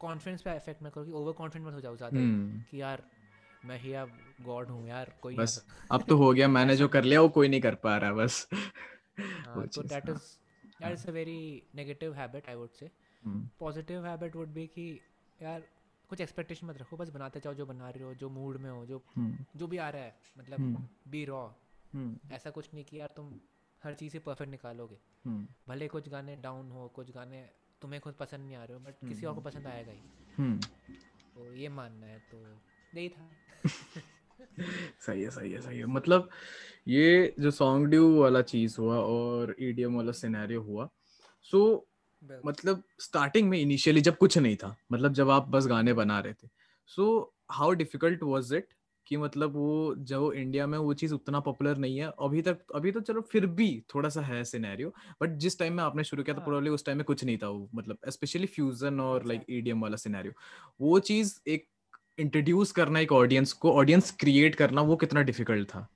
[0.00, 3.02] कॉन्फिडेंस पे इफ़ेक्ट मत करो कि ओवर कॉन्फिडेंट मत हो जाओ ज़्यादा हम्म। कि यार
[3.64, 7.04] मैं ही अब गॉड हूँ यार कोई बस अब तो हो गया मैंने जो कर
[7.04, 10.28] लिया वो कोई नहीं कर पा रहा बस। हाँ, तो that is
[10.64, 11.40] that is a very
[11.74, 12.90] negative habit I would say
[13.60, 14.88] positive habit would be कि
[15.40, 15.62] यार
[16.10, 18.84] कुछ एक्सपेक्टेशन मत रखो बस बनाते जाओ जो बना रहे हो जो मूड में हो
[18.86, 21.48] जो हम्म। जो भी आ रहा है मतलब बी रॉ।
[22.32, 23.40] ऐसा कुछ नहीं किया तुम
[23.84, 27.48] हर चीज़ से परफेक्ट निकालोगे। हम्म। भले कुछ गाने डाउन हो कुछ गाने
[27.82, 30.00] तुम्हें खुद पसंद नहीं आ रहे हो बट किसी और को पसंद आएगा ही।
[31.34, 32.46] तो ये मानना है तो
[32.98, 33.30] यही था।
[35.00, 36.30] सही है सही है सही है। मतलब
[36.88, 40.88] ये जो सॉन्ग ड्यू वाला चीज़ हुआ और ईडीएम वाला सिनेरियो हुआ
[41.42, 41.86] सो
[42.22, 46.20] so, मतलब स्टार्टिंग में इनिशियली जब कुछ नहीं था मतलब जब आप बस गाने बना
[46.20, 46.48] रहे थे
[46.86, 48.68] so how difficult was it
[49.06, 52.92] कि मतलब वो जो इंडिया में वो चीज़ उतना पॉपुलर नहीं है अभी तक अभी
[52.92, 54.92] तो चलो फिर भी थोड़ा सा है सिनेरियो
[55.22, 57.38] बट जिस टाइम में आपने शुरू किया था प्रोबेबली हाँ। उस टाइम में कुछ नहीं
[57.38, 60.32] था वो मतलब स्पेशली फ्यूजन और लाइक ईडीएम वाला सिनेरियो
[60.80, 61.66] वो चीज़ एक
[62.18, 65.86] इंट्रोड्यूस करना एक ऑडियंस को ऑडियंस क्रिएट करना वो कितना डिफ़िकल्ट था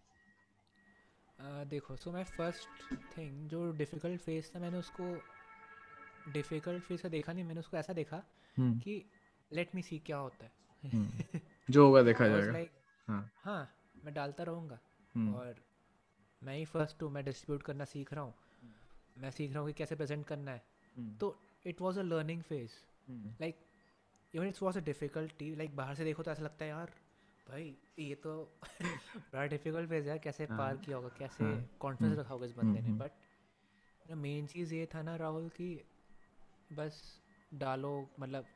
[1.39, 5.15] uh, देखो सो माय फ़र्स्ट थिंग जो डिफ़िकल्ट फेस था मैंने उसको
[6.33, 8.23] डिफ़िकल्ट फेस से देखा नहीं मैंने उसको ऐसा देखा
[8.61, 8.81] hmm.
[8.83, 9.05] कि
[9.53, 10.51] लेट मी सी क्या होता है
[10.85, 11.41] hmm.
[11.71, 13.75] जो होगा देखा जाएगा like, हाँ। हाँ
[14.05, 14.79] मैं डालता रहूँगा।
[15.15, 15.55] हम्म। और
[16.43, 18.35] मैं ही फ़र्स्ट हूँ मैं डिस्ट्रीब्यूट करना सीख रहा हूँ।
[19.19, 20.63] मैं सीख रहा हूँ कि कैसे प्रेजेंट करना है।
[20.97, 21.37] हम्म। तो
[21.67, 22.71] it was a learning phase
[23.11, 23.57] like
[24.35, 26.91] even it's was a difficulty like बाहर से देखो तो ऐसा लगता है यार
[27.49, 28.59] भाई ये तो
[29.17, 32.53] बड़ा डिफ़िकल्ट फ़ेज़ है कैसे हाँ, पार किया होगा कैसे कॉन्फिडेंस हाँ, रखा होगा इस
[32.53, 32.93] बंदे ने?
[32.93, 33.11] बट
[34.11, 35.85] मेन चीज़ ये था ना राहुल कि
[36.73, 37.23] बस
[37.55, 38.47] डालो मतलब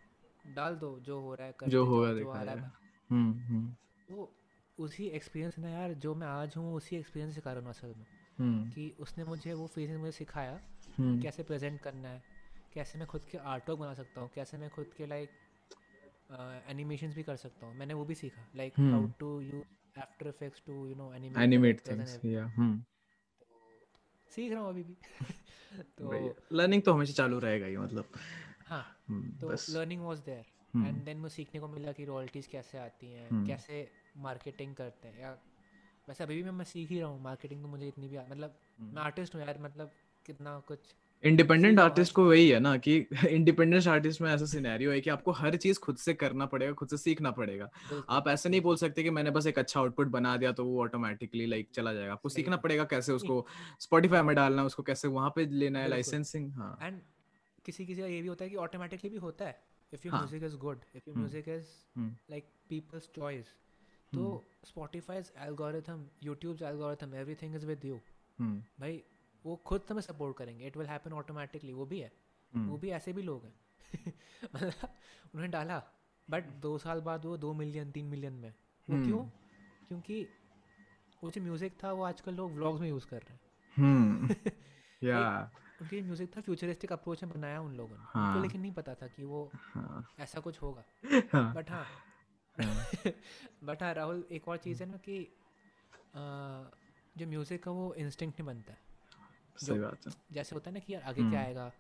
[0.47, 2.73] डाल दो जो हो रहा है जाओ जो आ रहा है।
[3.11, 3.75] हम्म हम्म।
[4.11, 4.38] वो
[4.79, 8.07] उसी एक्सपीरियंस ना यार जो मैं आज हूँ उसी एक्सपीरियंस के कारण असल में
[8.39, 10.61] हम्म। कि उसने मुझे वो फीलिंग मुझे सिखाया
[10.99, 12.23] हम्म। कैसे प्रेजेंट करना है
[12.75, 15.31] कैसे मैं खुद के आर्ट वर्क बना सकता हूँ कैसे मैं खुद के लाइक
[16.71, 20.63] एनिमेशंस भी कर सकता हूँ। मैंने वो भी सीखा like how to use After Effects
[20.67, 22.83] to you know animate animate things या हम्म।
[24.33, 24.97] सीख रहा हूँ अभी भी।
[25.99, 28.09] तो लर्निंग तो हमेशा चालू रहेगा ही मतलब।
[28.67, 30.45] हाँ हम्म, तो learning was there
[30.77, 33.81] and then मुझे सीखने को मिला कि रॉयल्टीज़ कैसे आती हैं कैसे
[34.19, 35.31] मार्केटिंग करते हैं या
[36.09, 38.59] वैसे अभी भी मैं मैं सीख ही रहा हूँ मार्केटिंग तो मुझे इतनी भी मतलब
[38.81, 39.91] हम्म। मैं आर्टिस्ट हूँ यार मतलब
[40.27, 40.95] कितना कुछ
[41.25, 42.97] इंडिपेंडेंट आर्टिस्ट को वही है ना कि
[43.29, 46.89] इंडिपेंडेंट आर्टिस्ट में ऐसा सिनेरियो है कि आपको हर चीज़ खुद से करना पड़ेगा खुद
[46.89, 47.69] से सीखना पड़ेगा।
[48.09, 50.83] आप ऐसे नहीं बोल सकते कि मैंने बस एक अच्छा आउटपुट बना दिया तो वो
[50.83, 53.47] ऑटोमेटिकली लाइक चला जाएगा। आपको सीखना पड़ेगा कैसे उसको
[53.81, 57.01] स्पॉटिफाई में डालना है उसको कैसे वहाँ पे लेना है लाइसेंसिंग हाँ। एंड
[57.65, 59.61] किसी किसी का ये भी होता है कि ऑटोमेटिकली भी होता है।
[59.93, 61.67] If your music is good if your music is
[62.31, 63.55] like people's choice
[64.15, 68.01] तो Spotify's algorithm YouTube's algorithm everything is with you
[68.81, 69.05] भाई
[69.47, 72.13] वो खुद तुम्हें सपोर्ट करेंगे। इट विल हैपन ऑटोमेटिकली वो भी है।
[72.55, 73.55] वो हम्म भी ऐसे भी लोग हैं।
[74.55, 74.89] मतलब
[75.35, 75.83] उन्होंने डाला।
[76.31, 78.55] बट दो साल बाद वो दो मिलियन तीन मिलियन में।
[78.91, 79.21] वो क्यों?
[79.21, 79.31] हम्म
[79.89, 80.29] क्योंकि
[81.25, 84.53] वो जो म्यूज़िक था वो आजकल लोग व्लॉग्स में यूज़ कर रहे हैं।
[85.03, 85.51] या
[85.81, 89.07] उनकी म्यूज़िक था फ्यूचरिस्टिक अप्रोच में बनाया उन लोगों ने। हाँ। लेकिन नहीं पता था
[89.07, 90.85] कि वो हाँ। ऐसा कुछ होगा।
[91.53, 91.87] बट हाँ
[93.65, 95.19] बट हाँ राहुल एक और चीज़ है ना कि
[97.17, 98.79] जो म्यूज़िक है वो इंस्टिंक्ट नहीं बनता है।
[99.57, 101.73] सही बात है। जैसे होता है ना कि यार आगे क्या हम्म। आएगा?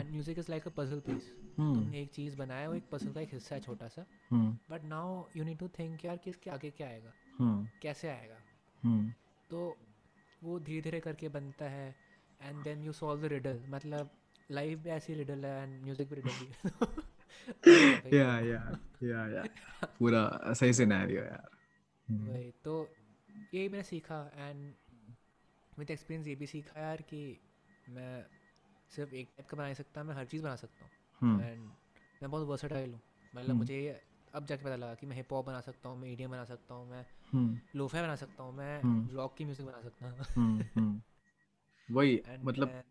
[0.00, 3.20] And music is like a puzzle piece तुमने एक चीज़ बनाया वो एक पजल का
[3.20, 6.70] एक हिस्सा है छोटा सा। But now you need to think यार कि इसके आगे
[6.70, 7.12] क्या आएगा?
[7.38, 8.38] हम्म। कैसे आएगा?
[8.82, 9.12] हम्म।
[9.50, 9.76] तो
[10.42, 11.94] वो धीरे धीरे करके बनता है।
[12.40, 14.10] And then you solve the riddle मतलब
[14.50, 16.70] लाइफ भी ऐसी रिडल है एंड म्यूज़िक भी रिडल भाई
[18.12, 19.42] या या या या
[19.98, 21.48] पूरा सही सिनेरियो यार
[22.08, 22.96] वही तो
[23.54, 24.74] यही मैंने सीखा एंड
[25.78, 27.40] विद एक्सपीरियंस ये भी सीखा यार कि
[27.88, 28.24] मैं
[28.90, 30.90] सिर्फ़ एक टाइप का बना नहीं सकता मैं हर चीज़ बना सकता हूँ।
[31.42, 31.60] एंड
[32.22, 33.00] मैं बहुत वर्सटाइल हूँ।
[33.34, 34.00] मतलब हम्म मुझे
[34.34, 36.74] अब जाके पता लगा कि मैं हिप हॉप बना सकता हूँ मैं ईडीएम बना सकता
[36.74, 37.06] हूँ मैं
[37.76, 41.02] लोफा बना सकता हूँ मैं रॉक की म्यूज़िक बना सकता हूँ।
[41.90, 42.82] वही मतलब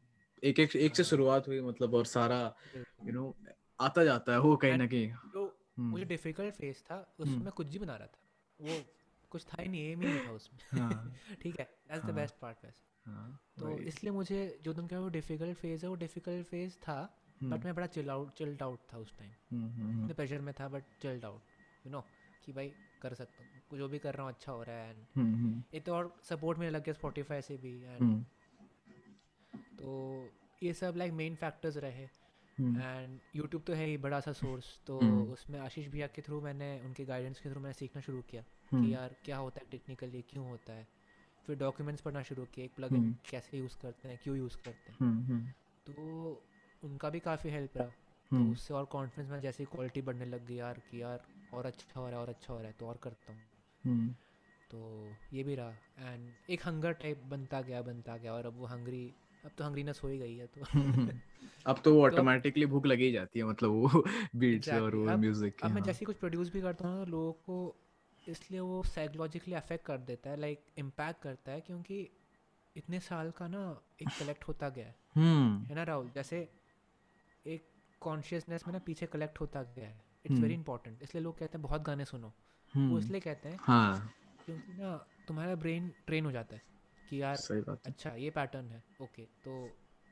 [0.44, 3.36] एक एक एक से हाँ। शुरुआत हुई मतलब और सारा यू नो
[3.84, 7.34] आता जाता है वो कहीं ना कहीं। जो वो जो हम्म डिफ़िकल्ट फ़ेज़ था उसमें
[7.34, 8.20] हम्म। मैं कुछ भी बना रहा था।
[8.60, 8.84] वो
[9.32, 12.36] कुछ था ही नहीं एम ही नहीं था उसमें। हाँ। ठीक है दैट्स द बेस्ट
[12.42, 15.96] पार्ट वैसे। हाँ तो इसलिए मुझे जो तुम कह रहे हो डिफ़िकल्ट फ़ेज़ है वो
[15.96, 17.02] डिफ़िकल्ट फ़ेज़ था
[17.44, 20.68] बट हम्म मैं बड़ा चिल आउट चिल्ड आउट था उस टाइम हम्म प्रेशर में था
[20.68, 21.42] but chilled out
[21.86, 22.02] you know
[22.44, 25.64] कि भाई कर सकता हूँ। जो भी कर रहा हूँ अच्छा हो रहा है एंड
[25.74, 28.24] एक तो और सपोर्ट मिलने लग गया स्पॉटिफाई से भी एंड
[29.78, 30.32] तो
[30.64, 32.08] ये सब लाइक मेन फैक्टर्स रहे।
[32.60, 36.42] एंड यूट्यूब तो है ही बड़ा सा सोर्स तो हम्म। उसमें आशीष भैया के थ्रू
[36.42, 39.68] मैंने उनके गाइडेंस के थ्रू मैंने सीखना शुरू किया कि हम्म। यार क्या होता है
[39.72, 40.88] टेक्निकली क्यों होता है?
[41.46, 44.92] फिर डॉक्यूमेंट्स पढ़ना शुरू किए एक प्लगइन हम्म। कैसे यूज़ करते हैं क्यों यूज़ करते
[44.92, 45.48] हैं। हम्म हम्म।
[45.86, 46.44] तो
[46.84, 50.48] उनका भी काफ़ी हेल्प रहा। तो हम्म। उससे और कॉन्फिडेंस में जैसे क्वालिटी बढ़ने लग
[50.48, 51.22] गई यार कि यार
[51.54, 53.42] और अच्छा हो रहा है और अच्छा हो रहा है तो और करता हूँ।
[53.86, 54.16] हम्म।
[54.72, 58.66] तो ये भी रहा। एंड एक हंगर टाइप बनता गया बनता गया और अब वो
[58.66, 59.14] हंगरी
[59.46, 60.62] अब तो हंगरीनेस हो ही गई है तो।
[61.66, 64.04] अब तो वो तो ऑटोमेटिकली भूख लगी जाती है मतलब वो
[64.36, 67.06] बीट से और वो म्यूज़िक अब मैं हाँ। जैसे कुछ प्रोड्यूस भी करता हूँ ना
[67.06, 67.76] तो लोगों को
[68.28, 72.10] इसलिए वो साइकोलॉजिकली अफेक्ट कर देता है लाइक इम्पैक्ट करता है क्योंकि
[72.78, 76.12] इतने साल का ना एक कलेक्ट होता गया है। हम्म। है ना राहुल?
[76.16, 76.50] जैसे
[77.46, 77.70] एक
[78.02, 81.62] कॉन्शियसनेस में ना पीछे कलेक्ट होता गया है। इट्स वेरी इंपॉर्टेंट इसलिए लोग कहते हैं
[81.62, 82.34] बहुत गाने सुनो। वो
[82.74, 84.14] हम्म। इसलिए कहते हैं हाँ।
[84.46, 86.62] क्योंकि ना तुम्हारा ब्रेन ट्रेन हो जाता है।
[87.14, 89.52] कि यार अच्छा ये पैटर्न है। ओके तो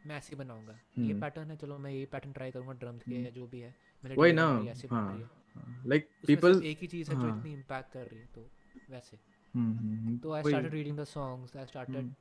[0.08, 3.04] मैं ऐसे ही बनाऊँगा। ये हम्म। पैटर्न है चलो मैं ये पैटर्न ट्राई करूँगा ड्रम्स
[3.04, 3.74] के हम्म। या जो भी है।
[4.04, 7.54] वही ना। रही है रही हाँ। लाइक पीपल एक ही चीज़ है जो हाँ। इतनी
[7.54, 8.50] इम्पैक्ट कर रही है तो
[8.90, 9.18] वैसे।
[9.54, 12.14] हम्म हम्म तो I started reading the songs I started hmm.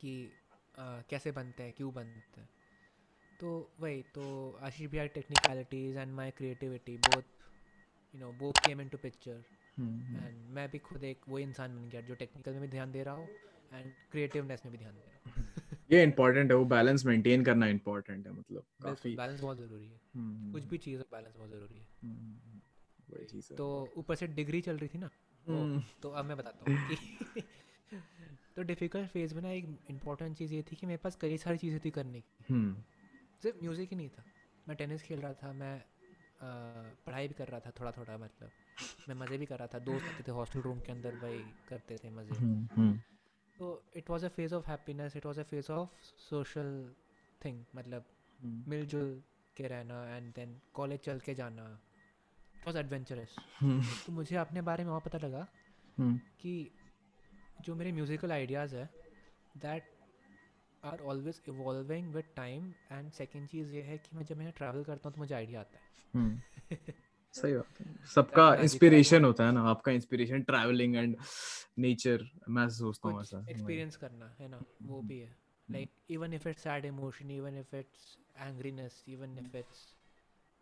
[0.00, 0.32] कि
[1.10, 2.48] कैसे बनते हैं क्यों बनते हैं।
[3.40, 4.24] तो वही तो
[4.62, 7.22] आशीष भैया technicalities and my creativity both
[8.14, 9.42] you know both came into picture
[9.76, 12.92] hmm and मैं भी खुद एक वो इंसान बन गया जो टेक्निकल में भी ध्यान
[12.92, 13.28] दे रहा हूँ
[13.72, 17.66] एंड क्रिएटिवनेस में भी ध्यान दे रहा हूँ ये इम्पोर्टेंट है वो बैलेंस मेंटेन करना
[17.66, 21.50] इम्पोर्टेंट है मतलब काफ़ी। बैलेंस बहुत ज़रूरी है। हम्म कुछ भी चीज़ हो बैलेंस बहुत
[21.50, 23.66] ज़रूरी है। हम्म, चीज़ तो
[23.96, 25.10] ऊपर से डिग्री चल रही थी ना
[25.46, 26.96] हम्म। तो अब मैं बताता हूँ कि
[28.56, 31.58] तो डिफ़िकल्ट फ़ेज़ में ना एक इंपॉर्टेंट चीज़ ये थी कि मेरे पास कई सारी
[31.58, 32.74] चीज़ें थी करने की। हम्म।
[33.42, 34.24] सिर्फ़ म्यूज़िक ही नहीं था।
[34.68, 35.82] मैं टेनिस खेल रहा था मैं
[36.42, 38.50] पढ़ाई भी कर रहा था थोड़ा थोड़ा मतलब
[39.08, 41.96] मैं मज़े भी कर रहा था। दोस्त आते थे हॉस्टल रूम के अंदर वही करते
[42.04, 42.98] थे मज़े। हम्म हम्म।
[43.60, 46.70] तो it was a phase of happiness it was a phase of social
[47.40, 48.04] thing मतलब
[48.38, 49.22] हम्म मिलजुल
[49.56, 51.66] के रहना एंड देन कॉलेज चल के जाना।
[52.56, 53.38] इट वॉज़ एडवेंचरस
[54.06, 55.46] तो मुझे अपने बारे में और पता लगा
[55.98, 56.54] हम्म, कि
[57.60, 58.88] जो मेरे म्यूज़िकल आइडियाज़ है
[59.56, 59.90] that
[60.82, 64.84] are always evolving with time and second चीज़ ये है कि मैं जब मैं ट्रैवल
[64.84, 66.40] करता हूँ तो मुझे आइडिया आता है। हम्म।
[67.34, 71.16] सही बात है। सबका इंस्पिरेशन होता है ना आपका इंस्पिरेशन ट्रैवलिंग एंड
[71.78, 74.64] नेचर मैं सोचता हूँ ऐसा एक्सपीरियंस करना है ना?
[74.82, 75.36] वो भी है।
[75.70, 79.96] Like even if it's sad emotion even if it's angriness even if it's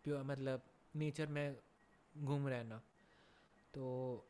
[0.03, 0.61] pure मतलब
[0.95, 1.55] नेचर में
[2.17, 2.81] घूम रहना।
[3.73, 4.25] तो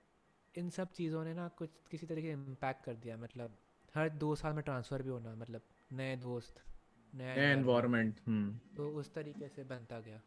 [0.58, 3.58] इन सब चीज़ों ने ना कुछ किसी तरीके इम्पैक्ट कर दिया मतलब
[3.96, 5.62] हर दो साल में ट्रांसफ़र भी होना मतलब
[5.92, 6.64] नए दोस्त
[7.16, 10.22] नया नया एनवायरनमेंट हम्म। तो उस तरीके से बनता गया।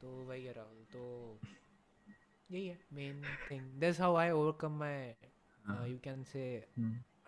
[0.00, 1.38] तो वही है राहुल तो
[2.50, 5.14] यही है main thing this how I overcome my.
[5.90, 6.44] You can say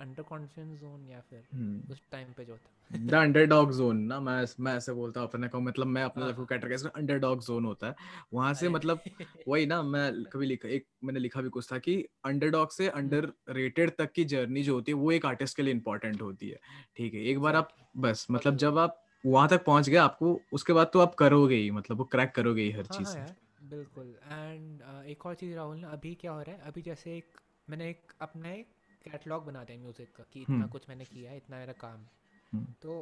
[0.00, 4.18] under confidence zone या फिर हम्म। उस टाइम पे जो था द अंडरडॉग जोन ना
[4.20, 7.40] मैं मैं ऐसे बोलता हूँ अपने को मतलब मैं अपने लाइफ को हाँ। कैटेगराइज अंडरडॉग
[7.40, 7.94] जोन होता है।
[8.34, 9.00] वहाँ से मतलब
[9.48, 13.32] वही ना मैं कभी लिखा एक मैंने लिखा भी कुछ था कि अंडरडॉग से अंडर
[13.48, 16.58] रेटेड तक की जर्नी जो होती है वो एक आर्टिस्ट के लिए इंपॉर्टेंट होती है।
[16.96, 20.72] ठीक है एक बार आप बस मतलब जब आप वहाँ तक पहुँच गए आपको उसके
[20.72, 23.26] बाद तो आप करोगे ही मतलब वो क्रैक करोगे ही हर हाँ चीज़ हाँ
[23.70, 26.60] बिल्कुल। एंड एक और चीज़ राहुल ना अभी क्या हो रहा है?
[26.62, 28.66] अभी जैसे एक मैंने एक अपना एक
[29.04, 32.06] कैटलॉग बना दिया म्यूज़िक का कि इतना हम्म। कुछ मैंने किया है इतना मेरा काम
[32.52, 32.98] हम्म। तो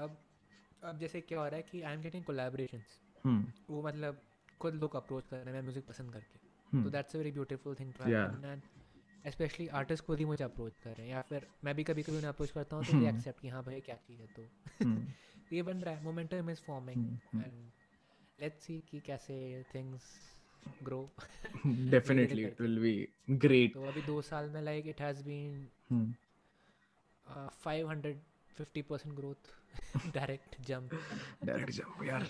[0.00, 0.16] अब
[0.84, 4.20] अब जैसे क्या हो रहा है कि I am getting collaborations hmm. वो मतलब
[4.60, 7.92] खुद लोग अप्रोच कर रहे हैं म्यूज़िक पसंद करके। तो that's a very beautiful thing
[7.92, 8.62] to happen and
[9.24, 12.16] specially artist खुद ही मुझे अप्रोच कर रहे हैं या फिर मैं भी कभी कभी
[12.16, 14.42] उन्हें अप्रोच करता हूँ तो दे हम्म। एक्सेप्ट कि हाँ भाई क्या चीज़ है तो?
[15.52, 17.06] ये बन रहा है momentum is forming.
[17.34, 17.70] And
[18.38, 19.36] let's see कि कैसे
[19.74, 20.10] things
[20.82, 21.00] grow
[21.66, 22.96] definitely it will be
[23.30, 26.14] great तो अभी दो साल में like it has been
[27.26, 28.20] five hundred
[28.56, 29.52] fifty percent growth
[30.14, 30.94] direct jump
[31.44, 32.28] direct jump यार।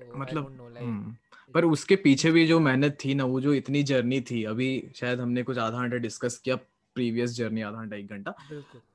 [0.00, 1.16] तो मतलब, नो लाइक हम्म,
[1.54, 5.20] पर उसके पीछे भी जो मेहनत थी ना वो जो इतनी जर्नी थी अभी शायद
[5.20, 6.56] हमने कुछ आधा घंटा डिस्कस किया
[6.94, 8.34] प्रीवियस जर्नी आधा घंटा एक घंटा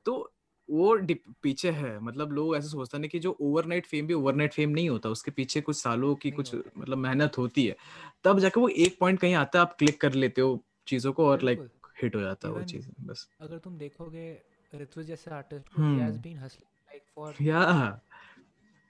[0.04, 0.32] तो
[0.70, 0.98] वो
[1.42, 4.88] पीछे है मतलब लोग ऐसे सोचते हैं कि जो ओवरनाइट फेम भी ओवरनाइट फेम नहीं
[4.88, 7.76] होता उसके पीछे कुछ सालों की कुछ मतलब मेहनत होती है
[8.24, 11.26] तब जाके वो एक पॉइंट कहीं आता है आप क्लिक कर लेते हो चीज़ों को
[11.26, 11.68] और लाइक
[12.02, 14.42] हिट हो जाता है वो चीज़ बस। अगर तुम देखोगे
[14.74, 15.78] ऋतु जैसे artist.
[15.78, 17.60] Has been hustling like for या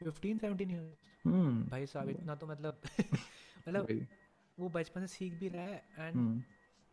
[0.03, 2.81] 15 17 इयर्स हम्म। भाई साहब इतना तो मतलब
[3.59, 4.07] मतलब
[4.59, 6.43] वो बचपन से सीख भी रहा है and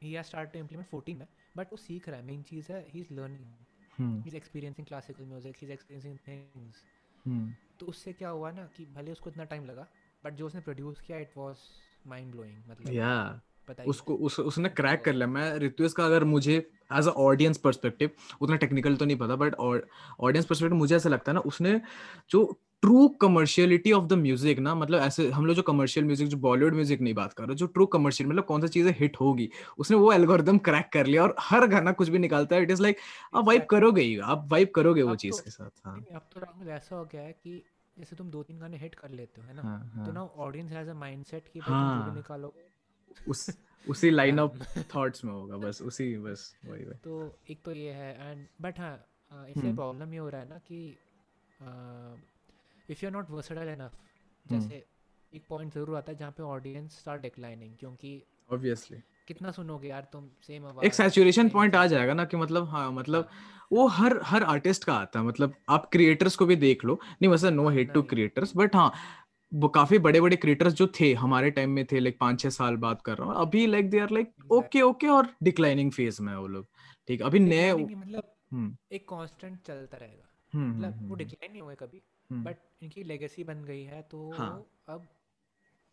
[0.01, 1.27] he has start to implement 14 में
[1.57, 5.25] बट वो सीख रहा है। मेन चीज़ है he is learning he is experiencing classical
[5.25, 6.83] music he is experiencing things
[7.79, 9.87] तो उससे क्या हुआ ना कि भले उसको इतना टाइम लगा
[10.23, 11.57] बट जो उसने प्रोड्यूस किया इट वाज
[12.07, 13.41] माइंड ब्लोइंग मतलब या
[13.87, 16.55] उसको उस, उसने क्रैक कर लिया। मैं ऋतुज का अगर मुझे
[16.93, 18.11] एज अ ऑडियंस पर्सपेक्टिव
[18.41, 21.79] उतना टेक्निकल तो नहीं पता बट ऑडियंस पर्सपेक्टिव मुझे ऐसा लगता है ना उसने
[22.29, 22.41] जो
[22.83, 26.73] true commerciality of the music ना मतलब ऐसे हम लोग जो कमर्शियल म्यूज़िक जो बॉलीवुड
[26.73, 29.49] म्यूज़िक नहीं बात कर रहे जो ट्रू कमर्शियल मतलब कौन सी चीज़ें हिट होगी
[29.79, 32.81] उसने वो एल्गोरिदम क्रैक कर लिया और हर गाना कुछ भी निकालता है इट इज़
[32.81, 32.97] लाइक
[33.33, 33.67] आप Exactly.
[33.69, 36.95] करोगे ही आप वाइब करोगे वो चीज़ तो- के साथ हाँ अब तो राहुल ऐसा
[36.95, 37.61] हो गया है कि
[37.97, 40.23] जैसे तुम दो तीन गाने हिट कर लेते हो है ना हाँ तो हाँ ना
[40.39, 42.67] ऑडियंस हैज़ अ माइंडसेट कि भाई तुम जो हाँ। निकालोगे
[43.27, 43.49] उस
[43.87, 44.63] उसी लाइन ऑफ़
[44.95, 48.79] थॉट्स में होगा बस उसी बस वही वही तो एक तो ये है एंड बट
[48.79, 48.95] हाँ
[49.47, 50.97] इससे हम्म। प्रॉब्लम ये हो रहा है ना कि
[52.89, 53.91] if you are not versatile enough.
[54.45, 54.83] जैसे
[55.33, 60.07] एक पॉइंट ज़रूर आता है जहाँ पे ऑडियंस स्टार्ट डिक्लाइनिंग क्योंकि ऑब्वियसली कितना सुनोगे यार
[60.13, 63.87] तुम सेम आवाज़ एक सैचुरेशन पॉइंट आ जाएगा ना कि मतलब हाँ मतलब हाँ, वो
[63.87, 67.51] हर हर आर्टिस्ट का आता है मतलब आप क्रिएटर्स को भी देख लो। नहीं वैसे
[67.51, 68.91] no hate to creators but हाँ
[69.51, 72.75] वो काफ़ी बड़े बड़े क्रिएटर्स जो थे हमारे टाइम में थे लाइक पाँच छह साल
[72.77, 76.35] बाद कर रहा हूँ अभी like they are like okay okay और डिक्लाइनिंग फ़ेज़ में
[76.35, 76.67] वो लोग।
[77.07, 81.51] ठीक अभी नए मतलब हम्म। एक कांस्टेंट चलता रहेगा। हम्म मतलब हम्म, वो हम्म, डिक्लाइन
[81.51, 85.07] नहीं हुए कभी। हम्म, बट इनकी लेगेसी बन गई है तो हाँ। अब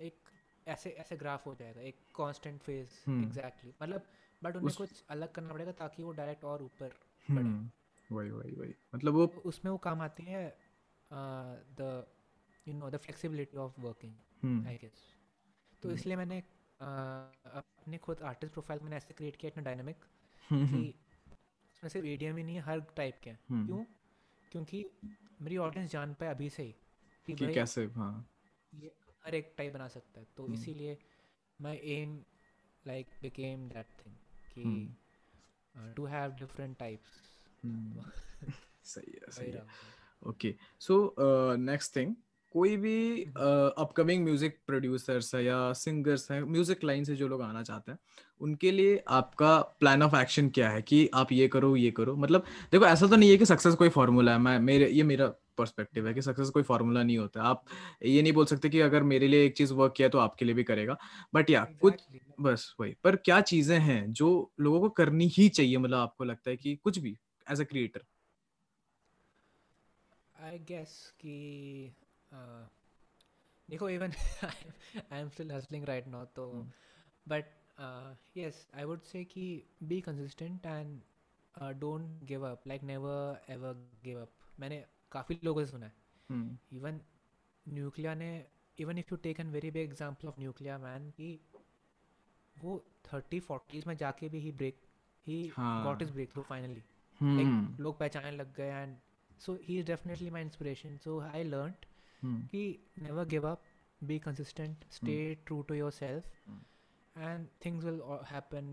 [0.00, 0.28] एक
[0.66, 4.06] ऐसे ऐसे ग्राफ हो जाएगा एक कांस्टेंट फ़ेज़ हम्म। एग्जैक्टली मतलब
[4.42, 6.88] बट उन्हें उस- कुछ अलग करना पड़ेगा ताकि वो डायरेक्ट और ऊपर
[7.30, 7.70] बढ़े। हम्म,
[8.10, 10.42] वही वही वही। मतलब वो तो उसमें वो काम आती है
[11.10, 12.06] the
[12.66, 15.02] you know the flexibility of working hmm, I guess
[15.82, 20.04] तो हम्म। इसलिए मैंने uh, अपने खुद आर्टिस्ट प्रोफ़ाइल मैंने ऐसे क्रिएट किया इतना डायनामिक
[20.50, 20.94] हम्म, कि
[21.72, 23.84] उसमें सिर्फ़ एडियम ही नहीं है हर टाइप के हैं। हम्म, क्यों?
[24.52, 24.84] क्योंकि
[25.42, 26.74] मेरी ऑडियंस जान पाए अभी से ही
[27.26, 28.28] कि कि कैसे हाँ।
[28.74, 28.92] ये
[29.24, 30.98] हर एक टाइप बना सकता है। तो हम्म। इसीलिए
[31.60, 32.22] my aim
[32.86, 34.14] like became that thing
[34.54, 37.20] कि टू हैव डिफरेंट टाइप्स
[38.84, 39.66] सही है सही है।
[40.22, 41.14] ओके सो
[41.56, 42.14] नेक्स्ट थिंग
[42.56, 43.22] कोई भी
[43.78, 47.98] अपकमिंग म्यूज़िक प्रोड्यूसर्स है या सिंगर्स है म्यूज़िक लाइन से जो लोग आना चाहते हैं
[48.40, 52.16] उनके लिए आपका प्लान ऑफ़ एक्शन क्या है कि आप ये करो ये करो?
[52.16, 55.26] मतलब देखो ऐसा तो नहीं है कि सक्सेस कोई फॉर्मूला है। मैं मेरे ये मेरा
[55.58, 57.64] पर्सपेक्टिव है कि सक्सेस कोई फार्मूला नहीं होता आप
[58.04, 60.54] ये नहीं बोल सकते कि अगर मेरे लिए एक चीज़ वर्क किया तो आपके लिए
[60.54, 60.96] भी करेगा।
[61.34, 61.80] बट या exactly.
[61.80, 62.00] कुछ
[62.40, 64.28] बस वही। पर क्या चीज़ें हैं जो
[64.60, 65.76] लोगों को करनी ही चाहिए?
[65.78, 68.02] मतलब आपको लगता है कि कुछ भी as a creator
[70.36, 70.90] I guess
[71.20, 71.92] कि
[73.68, 74.12] देखो even
[74.44, 76.46] I am still hustling right now तो
[77.26, 77.54] but
[78.36, 79.46] yes I would say कि
[79.82, 81.00] be consistent and
[81.80, 83.74] don't give up like never ever
[84.04, 85.92] give up मैंने काफ़ी लोगों से सुना है।
[86.72, 87.00] इवन
[87.66, 88.30] न्यूक्लिया ने
[88.78, 91.38] even if you take an very big example of Nucleya man कि
[92.56, 94.80] वो थर्टी फोर्टीज में जाके भी he break
[95.26, 95.42] he.
[95.58, 96.82] Got his breakthrough finally
[97.20, 98.96] like लोग पहचानने लग गए and
[99.40, 101.74] so he is definitely my inspiration so I learn
[102.24, 103.62] कि never give up
[104.04, 106.24] be consistent stay true to your self
[107.16, 108.66] and things will happen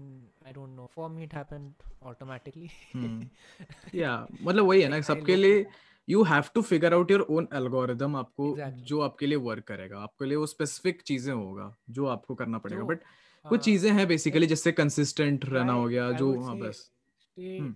[0.46, 3.22] i don't know for me it happened automatically hmm.
[4.02, 5.66] yeah मतलब वही है ना सबके लिए
[6.10, 8.84] you have to figure out your own algorithm आपको exactly.
[8.84, 12.84] जो आपके लिए वर्क करेगा आपके लिए वो स्पेसिफिक चीज़ें होगा जो आपको करना पड़ेगा
[12.84, 16.92] बट तो, कुछ चीज़ें हैं बेसिकली जिससे कंसिस्टेंट रहना हो गया जो हाँ बस
[17.40, 17.76] हम्म।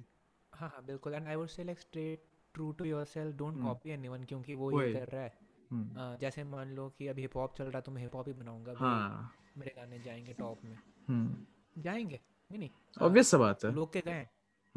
[0.54, 4.24] हाँ हाँ बिल्कुल and I would say like stay true to yourself don't copy anyone
[4.24, 7.78] क्योंकि वो ये कर रहा है। जैसे मान लो कि अभी हिप हॉप चल रहा
[7.78, 12.20] है तो मैं हिप हॉप ही बनाऊँगा हाँ। मेरे गाने जाएँगे टॉप में। हम्म। जाएँगे
[12.52, 12.60] नहीं?
[12.60, 12.70] नहीं
[13.02, 14.28] ऑब्वियस बात है। लोग के गए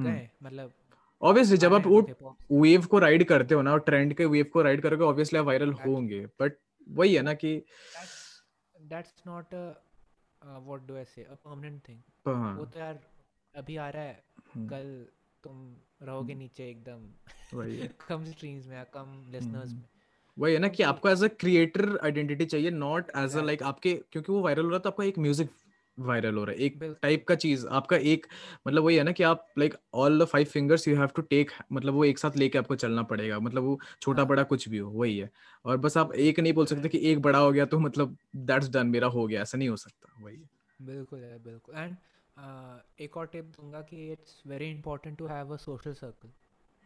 [0.01, 0.73] गए मतलब
[1.23, 1.87] ऑब्वियसली जब आप
[2.53, 5.45] वेव को राइड करते हो ना और ट्रेंड के वेव को राइड करोगे ऑब्वियसली आप
[5.45, 7.65] वायरल होंगे। बट वही है ना कि
[8.81, 12.01] that's not what do I say a permanent thing
[12.59, 13.01] वो तो यार
[13.55, 14.25] अभी आ रहा है।
[14.55, 15.07] हम्म। कल
[15.45, 17.11] तुम रहोगे हम्म। नीचे एकदम।
[17.59, 19.83] वही कम स्ट्रीम्स में कम लिसनर्स में।
[20.41, 23.95] वही है ना कि आपको एज अ क्रिएटर आइडेंटिटी चाहिए नॉट एज अ लाइक आपके
[24.13, 25.51] क्योंकि वो वायरल हो रहा तो आपका एक म्यूज़िक
[25.99, 28.27] वायरल हो रहा है एक टाइप का चीज़ आपका एक
[28.67, 31.51] मतलब वही है ना कि आप like all the five fingers you have to take
[31.73, 34.79] मतलब वो एक साथ लेके आपको चलना पड़ेगा मतलब वो छोटा हाँ। बड़ा कुछ भी
[34.79, 35.31] हो वही है
[35.65, 38.71] और बस आप एक नहीं बोल सकते कि एक बड़ा हो गया तो मतलब दैट्स
[38.71, 40.49] डन मेरा हो गया ऐसा नहीं हो सकता वही है
[40.87, 45.53] बिल्कुल है बिल्कुल एंड uh, एक और टिप दूँगा कि it's very important to have
[45.53, 46.29] a social circle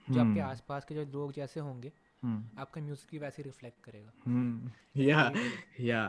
[0.06, 1.92] जो आपके हम्म। आसपास के जो लोग जैसे होंगे।
[2.24, 5.32] आपका म्यूज़िक भी वैसे रिफ्लेक्ट करेगा। या
[5.80, 6.06] या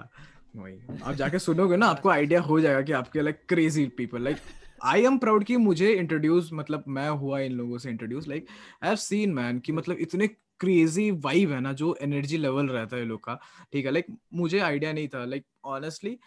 [0.56, 4.38] वही। आप जाके सुनोगे ना आपको आइडिया हो जाएगा कि आपके like crazy people like
[4.84, 8.48] I am proud कि मुझे इंट्रोड्यूस मतलब मैं हुआ इन लोगों से introduce like
[8.84, 10.28] I have seen man कि मतलब इतने
[10.60, 13.40] क्रेजी वाइब है ना जो एनर्जी लेवल रहता है लोग का।
[13.74, 16.18] ठीक है लाइक मुझे आइडिया नहीं था लाइक ऑनेस्टली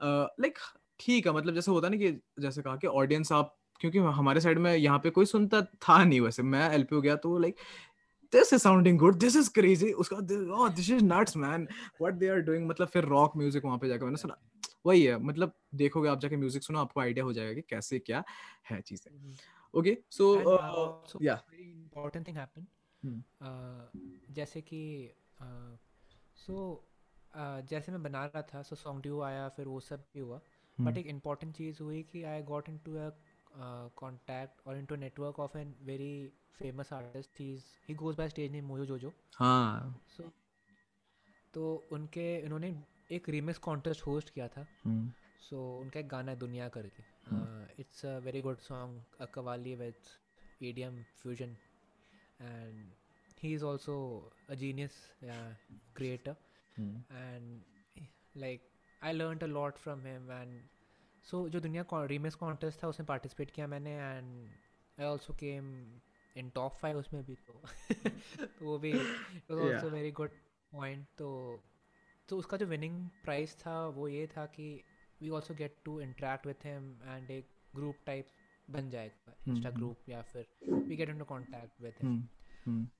[0.00, 0.58] लाइक
[1.00, 4.58] ठीक है मतलब जैसे होता ना कि जैसे कहा कि ऑडियंस आप क्योंकि हमारे साइड
[4.58, 7.56] में यहाँ पे कोई सुनता था नहीं वैसे। मैं एलपी हो गया तो like
[8.34, 10.16] this is sounding good this is crazy उसका
[10.58, 11.66] oh this is nuts man.
[12.00, 14.36] What they are doing मतलब फिर रॉक म्यूज़िक वहाँ पे जाकर मैंने सुना।
[14.86, 18.24] वही है मतलब देखोगे आप जाके म्यूज़िक सुनो आपको आइडिया हो जाएगा कि कैसे क्या
[18.70, 19.12] है चीज़ें।
[19.74, 22.66] ओके सो या इंपॉर्टेंट थिंग हैपन
[24.30, 24.82] जैसे कि
[26.36, 26.54] सो
[27.34, 30.20] uh, uh, जैसे मैं बना रहा था सो सॉन्ग ड्यू आया फिर वो सब भी
[30.20, 30.40] हुआ।
[30.80, 30.98] But hmm.
[30.98, 32.92] एक इंपॉर्टेंट चीज़ हुई कि I got in to
[33.96, 36.14] contact और in to network of an very
[36.58, 37.52] famous artist he
[37.88, 40.30] he goes by stage name Moyo Jojo हाँ। सो so,
[41.54, 42.74] तो उनके इन्होंने
[43.12, 47.02] एक रीमिक्स कॉन्टेस्ट होस्ट किया था। सो so, उनका एक गाना है दुनिया करके।
[47.80, 49.94] It's a very good song a qawwali with
[50.62, 51.56] EDM fusion
[52.40, 52.92] and
[53.42, 53.96] he is also
[54.50, 54.94] a genius
[55.96, 56.36] creator
[56.78, 57.62] and
[58.36, 58.68] like
[59.02, 60.60] I learn a lot from him and
[61.24, 64.48] so जो Duniya remix contest था उसमें पार्टिसिपेट किया मैंने and
[65.00, 65.70] I also came
[66.36, 67.62] in top five उसमें भी तो
[68.46, 70.30] तो वो भी ऑल्सो वेरी गुड
[70.72, 71.28] पॉइंट तो
[72.28, 74.68] तो उसका जो विनिंग प्राइस था वो ये था कि
[75.22, 78.28] we also get to interact with him and एक ग्रुप टाइप
[78.70, 80.08] बन जाएगा इंस्टा ग्रुप.
[80.08, 82.22] या फिर we get into contact with him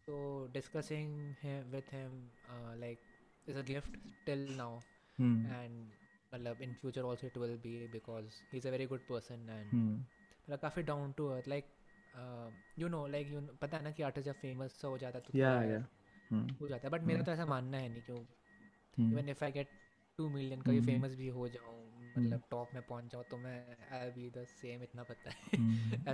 [0.07, 1.35] तो discussing
[1.73, 2.31] with him
[2.81, 2.99] like
[3.49, 4.79] is a gift till now
[5.19, 5.93] and
[6.35, 9.73] मतलब in future also it will be because he is a very good person and
[9.75, 11.65] मतलब काफ़ी down to earth like
[12.79, 15.39] you know like you पता है ना कि artist जब famous हो जाता है तो
[15.39, 15.87] या या
[16.33, 16.61] hmm.
[16.61, 17.27] हो जाता है। बट मेरा hmm.
[17.27, 18.21] तो ऐसा मानना है नहीं क्यों
[19.13, 19.69] even if I get
[20.19, 22.19] to million का फ़ेमस भी हो जाऊँ hmm.
[22.19, 25.49] मतलब टॉप में पहुँच जाऊँ तो मैं आई बी द सेम इतना पता है।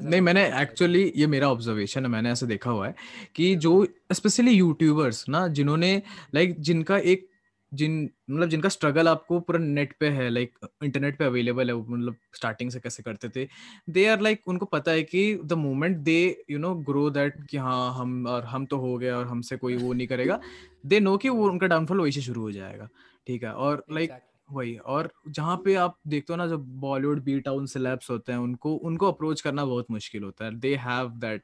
[0.10, 2.94] नहीं मैंने एक्चुअली ये मेरा ऑब्जर्वेशन है मैंने ऐसे देखा हुआ है
[3.34, 6.02] कि जो स्पेशली यूट्यूबर्स ना जिन्होंने
[6.34, 7.30] लाइक जिनका एक
[7.74, 12.16] जिन मतलब जिनका स्ट्रगल आपको पूरा नेट पे है लाइक इंटरनेट पे अवेलेबल है मतलब
[12.34, 13.48] स्टार्टिंग से कैसे करते थे
[13.90, 17.56] दे आर लाइक उनको पता है कि the moment they you know grow that कि
[17.56, 20.40] हाँ हम और हम तो हो गए और हमसे कोई वो नहीं करेगा
[20.86, 22.88] दे नो कि वो उनका डाउनफॉल वही से शुरू हो जाएगा
[23.26, 23.52] ठीक है?
[23.52, 24.20] और लाइक like,
[24.52, 28.38] वही और जहाँ पे आप देखते हो ना जो बॉलीवुड बी टाउन सेलेब्स होते हैं
[28.38, 31.42] उनको उनको अप्रोच करना बहुत मुश्किल होता है दे हैव दैट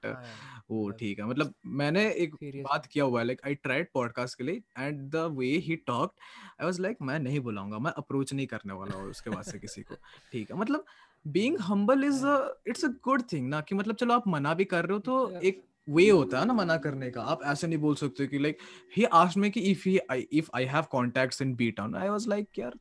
[0.71, 4.45] वो ठीक है मतलब मैंने एक बात किया हुआ है लाइक आई ट्राइड पॉडकास्ट के
[4.45, 6.21] लिए and the way he talked
[6.61, 9.59] I was like मैं नहीं बुलाऊँगा मैं अप्रोच नहीं करने वाला हूँ उसके बाद से
[9.59, 9.95] किसी को।
[10.33, 10.85] ठीक है मतलब
[11.27, 12.27] being humble is
[12.69, 15.27] it's a good thing ना कि मतलब चलो आप मना भी कर रहे हो तो
[15.27, 15.43] yeah.
[15.43, 18.59] एक वे होता है ना मना करने का। आप ऐसे नहीं बोल सकते कि लाइक
[18.97, 20.01] ही आस्क्ड मी कि if he
[20.33, 22.73] if I have contacts in B town I was like यार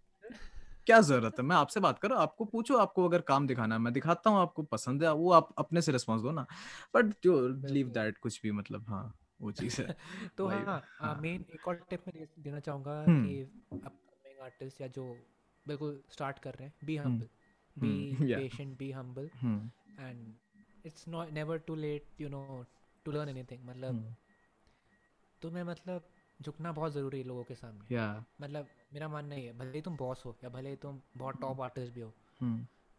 [0.85, 1.45] क्या ज़रूरत है?
[1.45, 4.29] मैं आपसे बात कर रहा हूँ आपको पूछो आपको अगर काम दिखाना है मैं दिखाता
[4.29, 6.45] हूँ आपको पसंद है वो आप अपने से रिस्पॉन्स दो ना।
[6.95, 9.97] बट जो लीव दैट कुछ भी मतलब हाँ वो चीज़ है
[10.37, 10.83] तो हाँ
[11.21, 13.41] मेन हाँ। एक और टिप मैं देना चाहूँगा कि
[13.73, 15.17] अपकमिंग आर्टिस्ट या जो
[15.67, 17.27] बिल्कुल स्टार्ट कर रहे हैं be humble
[17.79, 19.29] be patient be humble
[19.99, 20.33] and
[20.85, 22.65] it's not never too late you know
[23.05, 24.15] to learn anything मतलब
[25.41, 26.09] तुम्हें मतलब
[26.41, 28.23] झुकना बहुत ज़रूरी है लोगों के सामने। yeah.
[28.41, 31.41] मतलब मेरा मानना ही है भले ही तुम बॉस हो या भले ही तुम बहुत
[31.41, 32.13] टॉप आर्टिस्ट भी हो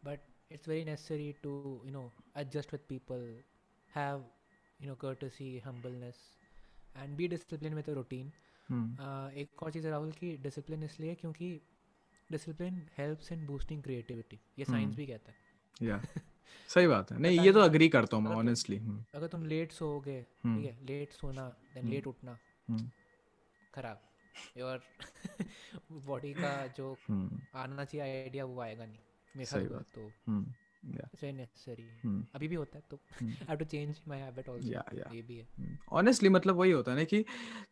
[0.05, 0.21] but
[0.53, 3.41] it's very necessary to you know adjust with people
[3.95, 4.27] have
[4.83, 6.15] you know courtesy humbleness
[6.97, 8.33] and be discipline with routine
[9.37, 11.61] एक और चीज़ है राहुल की डिसिप्लिन इसलिए क्योंकि
[12.33, 14.97] discipline helps in boosting creativity ये साइंस hmm.
[14.97, 15.39] भी कहता है।
[15.83, 16.03] या
[16.69, 18.77] सही बात है। नहीं ये तो अग्री करता हूँ मैं ऑनेस्टली.
[19.15, 20.57] अगर तुम लेट सोओगे hmm.
[20.57, 22.39] ठीक है लेट सोना देन लेट उठना
[23.75, 24.03] खराब।
[24.63, 24.83] और
[25.93, 28.99] बॉडी का जो हम्म। आना चाहिए आइडिया वो आएगा नहीं।
[29.37, 30.11] मेरे सही बात। तो
[31.33, 35.23] नेसेसरी हम्म, हम्म। अभी भी होता है तो have to change my habit also ये
[35.23, 37.25] भी है। ऑनेस्टली मतलब वही होता है ना कि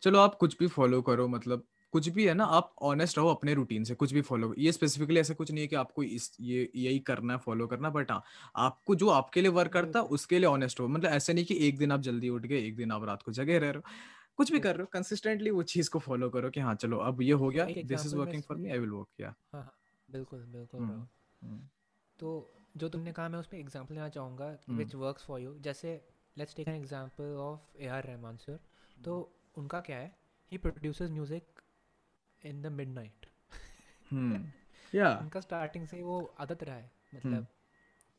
[0.02, 3.54] चलो आप कुछ भी फॉलो करो मतलब कुछ भी है ना आप ऑनेस्ट रहो अपने
[3.54, 6.70] रूटीन से कुछ भी फॉलो ये स्पेसिफिकली ऐसा कुछ नहीं है कि आपको इस ये
[6.76, 8.22] यही करना है फॉलो करना बट हाँ
[8.56, 11.68] आपको जो आपके लिए वर्क करता है उसके लिए ऑनेस्ट हो मतलब ऐसे नहीं कि
[11.68, 13.82] एक दिन आप जल्दी उठ गए एक दिन आप रात को जगह रह रहे हो।
[14.38, 17.22] कुछ भी कर रहे हो कंसिस्टेंटली वो चीज़ को फॉलो करो कि हाँ चलो अब
[17.22, 19.34] ये हो गया this is working for me I will work yeah
[20.08, 21.06] बिल्कुल बिल्कुल हम्म,
[21.42, 21.60] हम्म।
[22.18, 26.00] तो जो तुमने कहा मैं उसमें एग्जांपल लेना चाहूँगा विच वर्क्स फॉर यू जैसे
[26.36, 28.58] let's take an example of A R Rahman sir
[28.96, 29.18] तो
[29.56, 30.14] उनका क्या है
[30.52, 31.60] he produces music
[32.42, 33.26] in the midnight
[34.92, 37.46] या उनका स्टार्टिंग से वो आदत रहा है मतलब हम्म।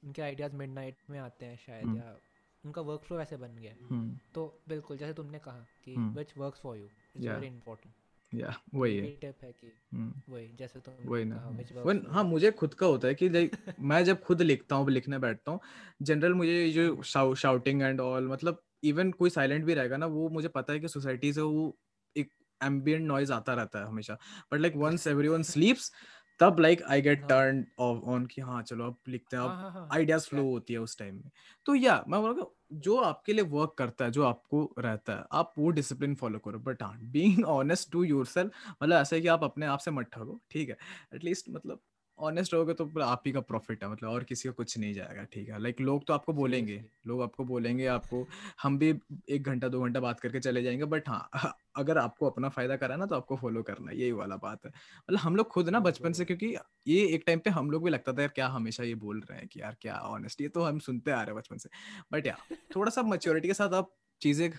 [0.03, 2.17] उनके आइडियाज़ मिडनाइट में आते हैं शायद या
[2.65, 4.33] उनका वर्क फ्लो ऐसे बन गया। hmm.
[4.33, 7.95] तो बिल्कुल जैसे तुमने कहा कि which works for you it's very important
[8.33, 10.29] या वही है। टिप है कि hmm.
[10.29, 14.05] वही जैसे तुम वही ना। वन हाँ मुझे खुद का होता है कि लाइक मैं
[14.05, 15.59] जब खुद लिखता हूँ लिखने बैठता हूँ
[16.01, 20.47] जनरल मुझे जो शाउटिंग एंड ऑल मतलब इवन कोई साइलेंट भी रहेगा ना वो मुझे
[20.47, 21.77] पता है कि सोसाइटी से वो
[22.17, 22.29] एक
[22.63, 24.13] एम्बियंट नॉइज़ आता रहता है हमेशा।
[24.53, 25.91] But like once everyone sleeps
[26.39, 30.43] तब like I get turn on कि हाँ चलो अब लिखते हैं। अब आइडियाज़ फ्लो
[30.43, 31.31] होती है उस टाइम में।
[31.65, 35.53] तो या मैं बोलूँगा जो आपके लिए वर्क करता है, जो आपको रहता है, आप
[35.57, 38.51] वो डिसिप्लिन फॉलो करो। बट हाँ being honest to your self
[38.83, 40.77] मतलब ऐसा है कि आप अपने आप से मत ठगो, ठीक है?
[41.15, 41.79] एटलीस्ट मतलब
[42.19, 45.23] ऑनेस्ट रहोगे तो आप ही का प्रॉफिट है मतलब और किसी का कुछ नहीं जाएगा
[45.23, 45.59] ठीक है?
[45.61, 48.27] लाइक लोग तो आपको बोलेंगे लोग आपको बोलेंगे आपको
[48.63, 48.93] हम भी
[49.29, 51.29] एक घंटा दो घंटा बात करके चले जाएँगे बट हाँ
[51.75, 55.19] अगर आपको अपना फ़ायदा करा ना तो आपको फॉलो करना यही वाला बात है। मतलब
[55.19, 56.55] हम लोग खुद ना बचपन से क्योंकि
[56.87, 59.39] ये एक टाइम पे हम लोग भी लगता था यार क्या हमेशा ये बोल रहे
[59.39, 61.69] हैं कि यार क्या ऑनेस्ट ये तो हम सुनते आ रहे हैं बचपन से।
[62.13, 62.37] बट यार
[62.75, 64.49] थोड़ा सा मच्योरिटी के साथ आप चीज़ें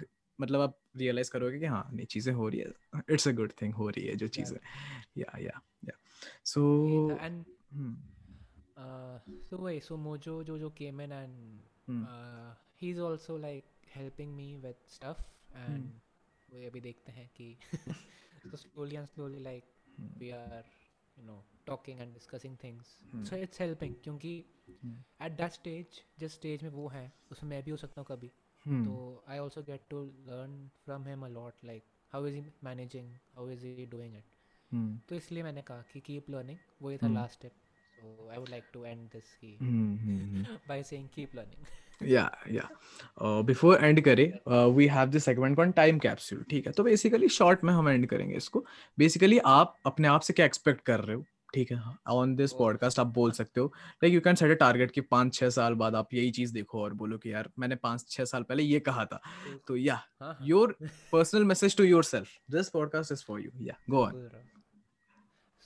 [0.40, 2.66] मतलब आप रियलाइज़ करोगे कि हाँ नहीं चीज़ें हो रही है
[3.10, 4.58] इट्स अ गुड थिंग हो रही है जो चीज़ें।
[5.18, 5.60] या या
[6.15, 6.15] या
[6.45, 6.63] सो
[7.11, 7.43] एंड
[9.49, 12.05] सो वही सो मोजो जो जो came in and
[12.81, 13.65] he is also like
[13.95, 15.91] helping me with stuff and
[16.49, 17.55] वो अभी देखते हैं कि
[18.49, 19.65] so slowly and slowly like
[19.97, 20.07] hmm.
[20.19, 20.63] we are
[21.17, 23.23] you know talking and discussing things hmm.
[23.23, 24.33] so it's helping क्योंकि
[25.21, 28.31] at that stage जिस stage में वो है उसमें मैं भी हो सकता हूँ कभी
[28.65, 28.85] hmm.
[28.85, 33.49] तो I also get to learn from him a lot like how is he managing how
[33.49, 34.34] is he doing it
[34.74, 37.52] तो इसलिए मैंने कहा कि कीप लर्निंग वो ही था last step
[37.96, 39.38] so I would like to end this
[40.68, 42.68] by saying keep learning yeah yeah
[43.42, 46.72] before end करें we have this segment con time capsule ठीक है?
[46.72, 48.64] तो बेसिकली शॉर्ट में हम एंड करेंगे इसको.
[48.98, 51.24] बेसिकली आप अपने आप से क्या एक्सपेक्ट कर रहे हो?
[51.54, 53.66] ठीक है ऑन दिस पॉडकास्ट आप बोल सकते हो
[54.04, 56.82] like you can set a target कि पाँच छह साल बाद आप यही चीज़ देखो
[56.82, 59.20] और बोलो कि यार मैंने पाँच छह साल पहले ये कहा था।
[59.68, 60.00] तो yeah
[60.42, 60.76] your
[61.12, 64.28] personal message to your self this podcast is for you yeah go on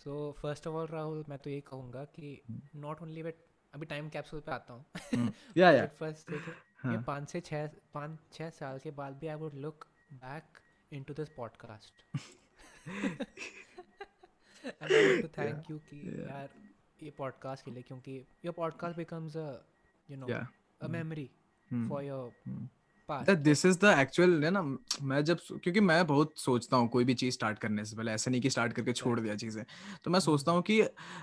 [0.05, 2.43] so first of all Rahul मैं तो ये कहूँगा कि
[2.77, 3.35] नॉट ओनली विद
[3.75, 4.85] अभी टाइम कैप्सूल पे आता हूँ।
[5.57, 6.55] या या। फ़र्स्ट देखिए
[6.91, 10.45] ये पाँच से छः पाँच छः साल के बाद भी I would look back
[10.93, 11.93] in to this podcast
[14.67, 16.51] and I want to thank कि यार
[17.03, 19.55] ये podcast के लिए क्योंकि your podcast becomes a
[20.11, 20.47] you know yeah.
[20.87, 21.27] a memory
[21.75, 22.80] Hmm.
[23.37, 24.63] This is the actual है ना
[25.03, 28.31] मैं जब क्योंकि मैं बहुत सोचता हूँ कोई भी चीज़ स्टार्ट करने से पहले ऐसा
[28.31, 29.65] नहीं कि स्टार्ट करके छोड़ दिया चीज़ें।
[30.05, 30.81] तो मैं सोचता हूँ कि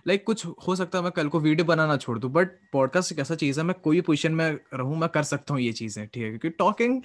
[0.08, 3.20] लाइक कुछ हो सकता है मैं कल को वीडियो बनाना छोड़ दूँ बट पॉडकास्ट एक
[3.20, 6.24] ऐसा चीज़ है मैं कोई पोजीशन में रहूँ मैं कर सकता हूँ ये चीज़ें ठीक
[6.24, 6.30] है?
[6.30, 7.02] क्योंकि talking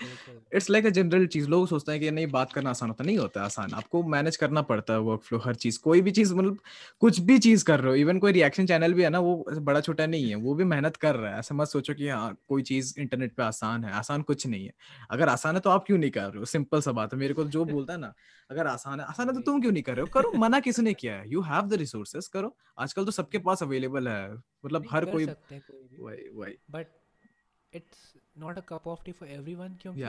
[0.52, 3.18] it's like a general चीज़ लोग सोचते हैं कि नहीं बात करना आसान होता नहीं
[3.18, 6.58] होता आसान। आपको मैनेज करना पड़ता है वर्क फ्लो हर चीज़ कोई भी चीज़ मतलब
[7.02, 9.80] कुछ भी चीज़ कर रहे हो इवन कोई रिएक्शन चैनल भी है ना वो बड़ा
[9.80, 12.62] छोटा नहीं है वो भी मेहनत कर रहा है ऐसा मत सोचो कि हाँ कोई
[12.64, 14.71] चीज़ इंटरनेट पे आसान है आसान कुछ नहीं है।
[15.10, 16.44] अगर आसान है तो आप क्यों नहीं कर रहे हो?
[16.44, 18.12] सिंपल सा बात है। मेरे को जो बोलता है ना
[18.50, 20.10] अगर आसान है आसान है तो तुम क्यों नहीं कर रहे हो?
[20.14, 21.28] करो मना किसने किया है?
[21.30, 25.62] यू हैव द रिसोर्सेस करो। आजकल तो सबके पास अवेलेबल है। मतलब हर कोई हैं
[26.00, 26.86] वही वही। But
[27.72, 28.00] it's
[28.42, 30.02] not a cup of tea for everyone क्योंकि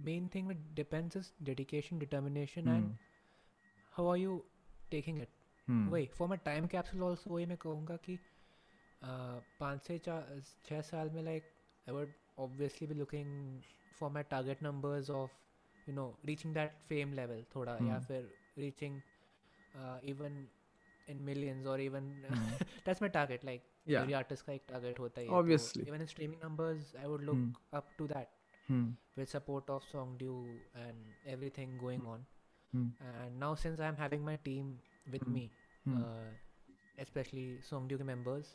[0.00, 2.74] it depends is dedication determination Hmm.
[2.74, 2.84] and
[3.96, 4.34] how are you
[4.92, 5.34] taking it?
[5.68, 8.18] Hmm, वही for my time capsule also वही मैं कहूँगा कि
[9.60, 11.42] पाँच से चार छः साल में like
[11.88, 12.12] I would
[12.46, 13.60] obviously be looking
[13.98, 18.06] for my target numbers of you know reaching that fame level थोड़ा या Hmm.
[18.08, 19.00] फिर रीचिंग
[20.10, 20.46] इवन
[21.08, 22.62] इन मिलियंस और even Hmm.
[22.86, 24.00] That's my target like Yeah.
[24.04, 25.84] every artist का एक target होता ही है Obviously.
[25.84, 27.78] तो even in streaming numbers I would look Hmm.
[27.78, 28.34] up to that
[28.68, 30.34] hmm, with support of Songdu
[30.82, 32.26] and everything going on
[32.72, 34.74] hmm, and now since I'm having my team
[35.14, 35.36] with Hmm.
[35.38, 35.44] me
[35.86, 36.34] hmm, uh,
[37.06, 38.50] especially Songdu के members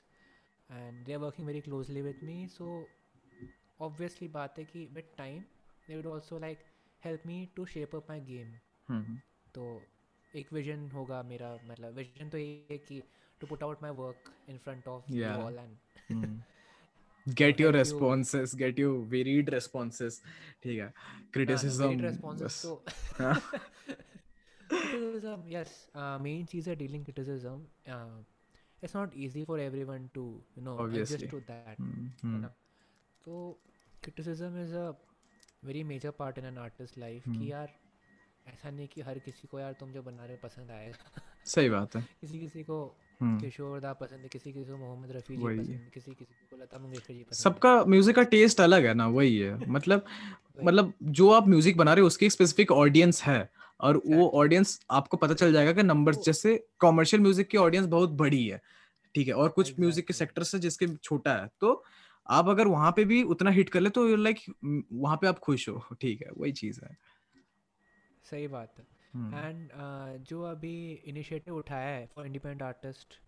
[0.69, 2.69] and they are working very closely with me so
[3.79, 5.39] obviously बात है कि with time
[5.87, 6.59] they would also like
[7.05, 9.17] help me to shape up my game
[9.55, 9.81] तो
[10.35, 13.01] एक vision होगा मेरा मतलब vision तो ये है कि
[13.41, 16.41] to put out my work in front of all and
[17.27, 20.21] get your responses get you varied responses
[20.63, 20.93] ठीक है।
[21.33, 21.91] क्रिटिसिज्म
[25.47, 27.65] यस मेन चीज़ है dealing criticism
[28.83, 30.25] it's not easy for everyone to
[30.57, 31.77] you know adjust to that
[33.25, 33.57] तो
[34.17, 34.41] is
[34.73, 34.95] a
[35.63, 37.39] very major part in an artist life hmm.
[37.39, 37.69] कि यार
[38.47, 41.69] ऐसा नहीं कि हर किसी को यार तुम जो बना रहे हो पसंद आएगा सही
[41.69, 45.37] बात है। किसी किसी को हम्म, किशोर दा पसंद है किसी किसी को मोहम्मद रफ़ी
[45.37, 48.85] जी पसंद है किसी किसी को लता मंगेशकर जी पसंद सबका म्यूज़िक का टेस्ट अलग
[48.85, 50.05] है ना वही है। मतलब
[50.63, 53.49] मतलब जो आप म्यूज़िक बना रहे हो उसकी स्पेसिफिक ऑडियंस है।
[53.79, 58.09] और वो ऑडियंस आपको पता चल जाएगा कि नंबर्स जैसे कमर्शियल म्यूज़िक की ऑडियंस बहुत
[58.09, 58.61] बड़ी है।
[59.15, 59.33] ठीक है?
[59.33, 60.13] और कुछ म्यूज़िक के.
[60.13, 61.83] सेक्टर से जिसके छोटा है। तो
[62.27, 64.39] आप अगर वहाँ पे भी उतना हिट कर ले तो लाइक
[64.93, 66.97] वहाँ पे आप खुश हो। ठीक है वही चीज़ है।
[68.29, 73.19] सही बात है। हम्म, एंड जो अभी इनिशिएटिव उठाया है फॉर इंडिपेंडेंट आर्टिस्ट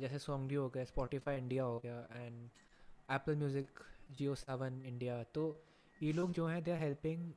[0.00, 2.48] जैसे सॉन्गडी हो गया स्पॉटिफाई इंडिया हो गया and
[3.10, 3.80] Apple music
[4.10, 5.64] Jio Saavn India तो
[6.02, 7.32] ये लोग जो हैं they are helping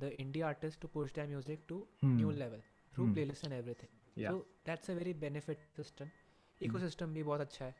[0.00, 2.62] the India artist to push the music to new level
[2.94, 3.12] through.
[3.14, 6.08] Playlist and everything so that's a very benefit system.
[6.60, 7.74] ecosystem भी बहुत अच्छा है।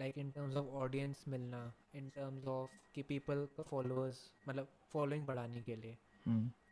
[0.00, 5.26] Like in terms of audience मिलना इन टर्म्स ऑफ़ कि people का followers मतलब following
[5.26, 5.96] बढ़ाने के लिए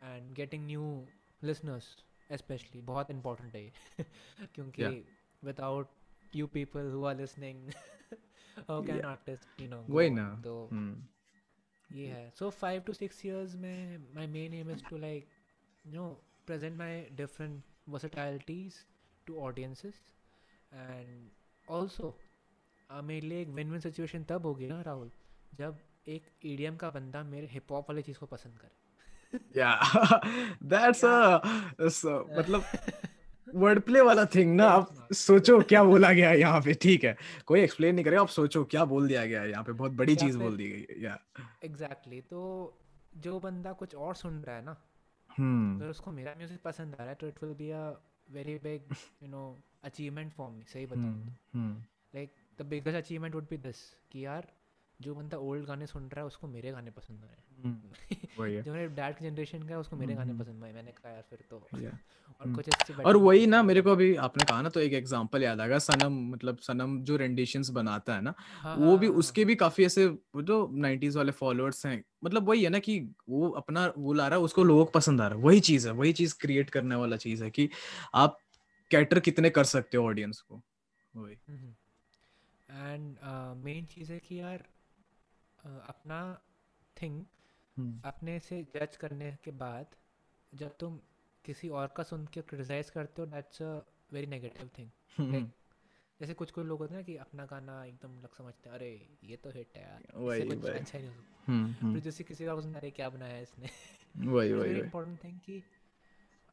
[0.03, 1.07] and getting new
[1.43, 1.97] listeners
[2.33, 3.73] specially बहुत इंपॉर्टेंट है ये।
[4.55, 4.85] क्योंकि
[5.45, 5.91] without
[6.37, 7.71] you people who are listening
[8.69, 11.07] how can artist you know वही ना। तो हम्म,
[11.91, 15.29] ये है। So five to six years में my main aim is to like
[15.87, 16.09] you know
[16.49, 17.63] present my different
[17.93, 18.75] versatilities
[19.27, 19.97] to audiences
[20.73, 21.31] and
[21.69, 22.11] also
[22.91, 25.11] uh, मेरे लिए एक win win situation तब होगी ना राहुल
[25.59, 25.79] जब
[26.09, 28.85] एक ईडीएम का बंदा मेरे हिप हॉप वाली चीज़ को पसंद करे।
[30.69, 31.41] That's a
[31.91, 32.65] so, मतलब
[33.55, 37.17] वर्ड प्ले वाला थिंग ना आप सोचो क्या बोला गया है यहाँ पे ठीक है।
[37.47, 40.13] कोई एक्सप्लेन नहीं करेगा आप सोचो क्या बोल दिया गया है यहाँ पे बहुत बड़ी
[40.13, 41.19] या चीज़ बोल दी गई है या
[41.65, 42.41] एग्जैक्टली तो
[43.17, 44.77] जो बंदा कुछ और सुन रहा है ना
[45.31, 47.85] हम्म। अगर उसको मेरा म्यूज़िक पसंद आ रहा है तो it will be a
[48.31, 49.45] very big you know
[49.85, 51.83] achievement for me सही बताऊँ hmm, hmm,
[52.15, 53.77] like the biggest achievement would be this
[54.13, 54.47] कि यार
[55.01, 58.45] जो बंदा ओल्ड गाने सुन रहा है उसको मेरे गाने पसंद आ रहे हैं। हम्म,
[58.45, 60.91] है। जो मेरे डैड की जनरेशन का है उसको मेरे गाने हम्म, पसंद आए मैंने
[60.91, 61.57] कहा यार फिर तो
[62.41, 65.43] और हम्म। कुछ और वही ना मेरे को अभी आपने कहा ना तो एक एग्जांपल
[65.43, 69.07] याद आ गया सनम मतलब सनम जो रेंडिशंस बनाता है ना हाँ वो हाँ भी
[69.07, 73.01] हाँ उसके भी काफ़ी ऐसे जो 90s वाले फॉलोअर्स हैं। मतलब वही है ना कि
[73.29, 75.95] वो अपना वो ला रहा है उसको लोगों पसंद आ रहा है। वही चीज़ है
[75.95, 77.69] वही चीज़ क्रिएट करने वाला चीज़ है कि
[78.15, 78.39] आप
[78.91, 80.63] कैटर कितने कर सकते हो ऑडियंस को।
[81.17, 81.76] वही।
[82.77, 83.19] एंड
[83.65, 84.65] मेन चीज़ है कि यार
[85.59, 86.21] uh, अपना
[87.03, 87.25] थिंग
[87.77, 89.97] हम्म, अपने से जज करने के बाद
[90.53, 91.01] जब तुम
[91.45, 93.73] किसी और का सुन के क्रिटिसाइज करते हो that's a
[94.13, 95.51] very negative thing hmm,
[96.21, 99.09] जैसे कुछ कुछ लोग होते हैं ना कि अपना गाना एकदम लग समझते हैं अरे
[99.25, 102.01] ये तो हिट है यार वही, कुछ वही। अच्छा नहीं हो सकता। हम्म, फिर हम्म,
[102.01, 103.69] जैसे किसी का पसंद अरे क्या बनाया इसने?
[104.17, 105.63] वही वेरी वही वही। इंपॉर्टेंट थिंग कि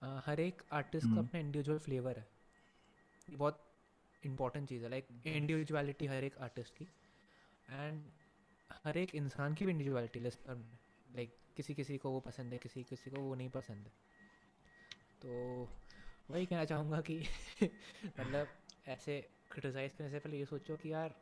[0.02, 2.28] uh, हर एक आर्टिस्ट का अपना इंडिविजुअल फ्लेवर है।
[3.30, 3.73] बहुत
[4.26, 6.88] इंपॉर्टेंट चीज़ है लाइक इंडिविजुअलिटी हर एक आर्टिस्ट की
[7.70, 8.04] एंड
[8.86, 10.78] हर एक इंसान की भी इंडिविजुअलिटी लिस्टर में
[11.16, 13.92] लाइक किसी किसी को वो पसंद है किसी किसी को वो नहीं पसंद है।
[15.22, 15.70] तो
[16.30, 17.20] वही कहना चाहूँगा कि
[18.20, 18.48] मतलब
[18.88, 21.16] ऐसे क्रिटिसाइज करने से पहले ये सोचो कि यार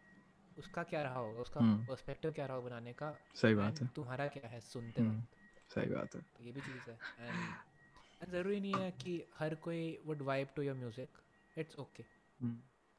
[0.57, 3.87] उसका क्या रहा होगा उसका पर्सपेक्टिव हम्म। क्या रहा होगा बनाने का सही बात है।
[3.87, 8.31] तुम्हारा क्या है सुनते हम्म, वक्त। सही बात है। तो ये भी चीज़ है एंड
[8.31, 11.09] ज़रूरी नहीं है कि हर कोई would vibe to your music
[11.57, 12.03] it's okay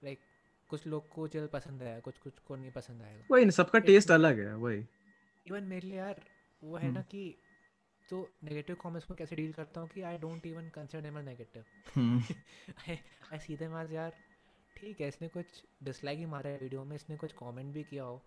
[0.05, 0.21] like
[0.69, 4.11] कुछ लोग को चल पसंद आएगा कुछ कुछ को नहीं पसंद आएगा वही सबका टेस्ट
[4.11, 4.85] अलग है वही।
[5.47, 6.21] इवन मेरे लिए यार
[6.63, 7.37] वो है ना हम्म। कि
[8.09, 11.65] तो नेगेटिव कमेंट्स को कैसे डील करता हूँ कि I don't even consider them negative
[13.33, 14.13] I see them as यार
[14.77, 18.05] ठीक है इसने कुछ डिसलाइक ही मारा है वीडियो में इसने कुछ कमेंट भी किया
[18.05, 18.23] हो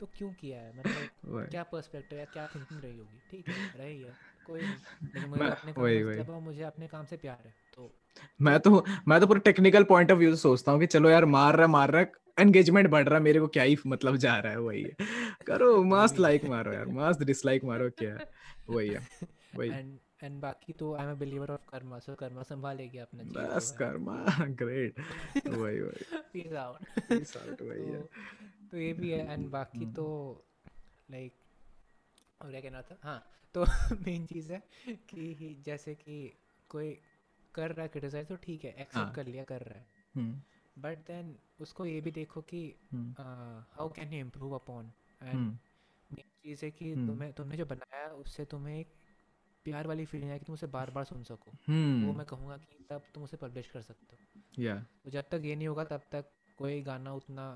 [0.00, 0.78] तो क्यों किया है?
[0.78, 3.20] मतलब क्या पर्सपेक्टिव है क्या थिंकिंग रही होगी?
[3.30, 4.12] ठीक है रही है।
[4.48, 5.86] कोई नहीं मुझे अपने काम
[6.24, 7.94] से मुझे अपने काम से प्यार है तो
[8.42, 11.24] मैं तो मैं तो पूरे टेक्निकल पॉइंट ऑफ़ व्यू से सोचता हूँ कि चलो यार
[11.24, 12.06] मार रहा मार रहा
[12.40, 14.96] एंगेजमेंट बढ़ रहा मेरे को क्या ही मतलब जा रहा है वही है।
[15.46, 18.30] करो मस्त लाइक मारो यार मस्त डिसलाइक मारो क्या है
[18.68, 19.08] वही है
[19.56, 23.24] वही। एंड एंड बाकी तो I am a believer of karma so karma संभालेगी अपना
[23.24, 25.00] बस कर्मा ग्रेट
[25.48, 28.02] वही वही। पीस आउट पीस आउट वही है।
[28.70, 30.06] तो ये भी है एंड बाकी तो
[31.10, 31.32] लाइक
[32.42, 32.98] और क्या कहना था?
[33.02, 33.64] हाँ। तो
[34.06, 34.62] मेन चीज़ है
[35.08, 36.18] कि जैसे कि
[36.70, 36.98] कोई
[37.54, 39.12] कर रहा है क्रिटिसाइज तो ठीक है एक्सेप्ट हाँ.
[39.12, 42.62] कर लिया कर रहा है बट हम्म। देन उसको ये भी देखो कि
[42.94, 44.92] how can you improve upon
[45.22, 45.56] and
[46.44, 48.92] चीज़ है कि हम्म। तुम्हें तुमने जो बनाया उससे तुम्हें एक
[49.64, 52.06] प्यार वाली फीलिंग है कि तुम उसे बार बार सुन सको hmm.
[52.06, 54.84] वो मैं कहूँगा कि तब तुम उसे पब्लिश कर सकते हो yeah.
[55.04, 57.50] तो जब तक ये नहीं होगा तब तक कोई गाना उतना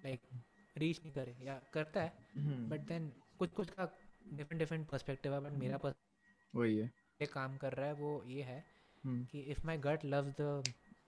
[0.00, 0.28] लाइक
[0.76, 3.84] रीच नहीं करे या करता है बट देन कुछ कुछ का
[4.28, 5.94] डिफरेंट डिफरेंट पर्सपेक्टिव है बट मेरा पर्स
[6.54, 8.64] वही है। ये काम कर रहा है वो ये है
[9.06, 9.30] hmm.
[9.30, 10.64] कि if my gut loves the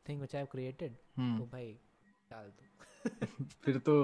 [0.09, 1.79] thing which I created तो भाई
[2.31, 2.63] डाल दो।
[3.65, 3.95] फिर तो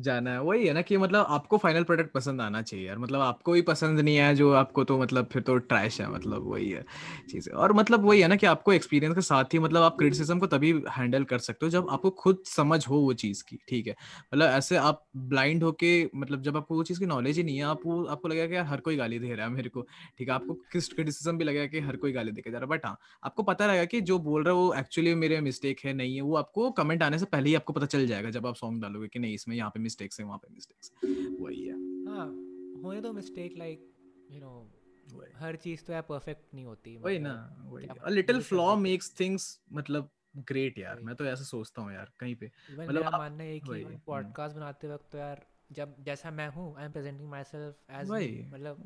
[0.00, 3.20] जाना है। वही है ना कि मतलब आपको फाइनल प्रोडक्ट पसंद आना चाहिए यार। मतलब
[3.20, 6.70] आपको ही पसंद नहीं है जो आपको तो मतलब फिर तो ट्रैश है मतलब वही
[6.70, 6.84] है
[7.30, 10.38] चीज़। और मतलब वही है ना कि आपको एक्सपीरियंस के साथ ही मतलब आप क्रिटिसिज्म
[10.38, 13.86] को तभी हैंडल कर सकते हो जब आपको खुद समझ हो वो चीज़ की, ठीक
[13.86, 13.94] है?
[14.34, 17.64] मतलब ऐसे आप ब्लाइंड होके मतलब जब आपको वो चीज़ की नॉलेज ही नहीं है,
[17.64, 19.82] आप वो, आपको लगेगा कि यार हर कोई गाली दे रहा है मेरे को,
[20.18, 20.34] ठीक है?
[20.34, 22.96] आपको किस क्रिटिसिज्म भी लगेगा कि हर कोई गाली देके जा रहा है। बट हाँ
[23.22, 26.20] आपको पता रहेगा कि जो बोल रहा है वो एक्चुअली मेरे मिस्टेक है, नहीं है।
[26.22, 29.08] वो आपको कमेंट आने से पहले ही आपको पता चल जाएगा। जब आप सॉन्ग डालोगे
[29.08, 30.92] कि नहीं इसमें यहाँ पे मिस्टेक्स है वहाँ पे मिस्टेक्स
[31.40, 31.74] वही है।
[32.08, 32.26] हाँ
[32.84, 33.90] होने दो मिस्टेक लाइक
[34.30, 34.54] यू नो
[35.36, 37.32] हर चीज़ तो यार परफेक्ट नहीं होती वही ना
[37.64, 40.10] वही। A little flaw makes things मतलब
[40.48, 44.56] ग्रेट यार। मैं तो ऐसा सोचता हूँ यार कहीं पे। मतलब मानना है कि पॉडकास्ट
[44.56, 45.44] बनाते वक्त तो यार
[45.76, 48.10] जब जैसा मैं हूँ I am presenting my self as
[48.54, 48.84] मतलब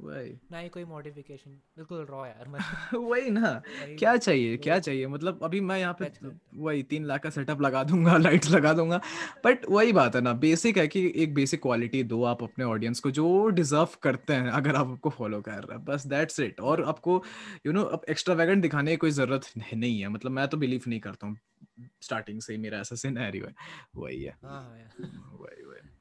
[0.52, 3.62] ना ही कोई मॉडिफिकेशन बिल्कुल रॉ यार मतलब वही ना।
[3.98, 5.06] क्या चाहिए क्या चाहिए?
[5.06, 6.10] मतलब अभी मैं यहाँ पे
[6.56, 9.00] वही तीन लाख का सेटअप लगा दूँगा लाइट्स लगा दूँगा।
[9.44, 13.00] बट वही बात है ना बेसिक है कि एक बेसिक क्वालिटी दो आप अपने ऑडियंस
[13.00, 16.60] को जो डिजर्व करते हैं अगर आप आपको फॉलो कर रहे हैं। बस दैट्स इट
[16.60, 17.24] और आपको
[17.66, 20.82] यू नो अब एक्स्ट्रा वैगन दिखाने की कोई ज़रूरत नहीं है। मतलब मैं तो बिलीव
[20.88, 21.36] नहीं करता हूँ
[22.02, 23.54] स्टार्टिंग से ही मेरा ऐसा सिनेरियो है।
[23.96, 25.97] वही है। हाँ, हाँ, वही वही।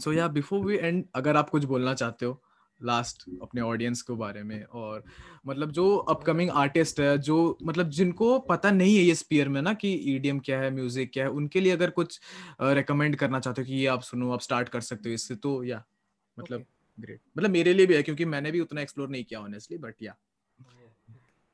[0.00, 2.40] So yeah before we end अगर आप कुछ बोलना चाहते हो
[2.80, 5.04] लास्ट अपने ऑडियंस के बारे में और
[5.46, 9.74] मतलब जो अपकमिंग आर्टिस्ट है जो मतलब जिनको पता नहीं है ये स्पीयर में ना
[9.74, 12.20] कि ईडीएम क्या है म्यूज़िक क्या है उनके लिए अगर कुछ
[12.60, 15.62] रेकमेंड करना चाहते हो कि ये आप सुनो आप स्टार्ट कर सकते हो इससे तो
[15.64, 15.82] या
[16.36, 16.64] मतलब
[16.98, 17.36] ग्रेट okay.
[17.38, 20.16] मतलब मेरे लिए भी है क्योंकि मैंने भी उतना एक्सप्लोर नहीं किया honestly but yeah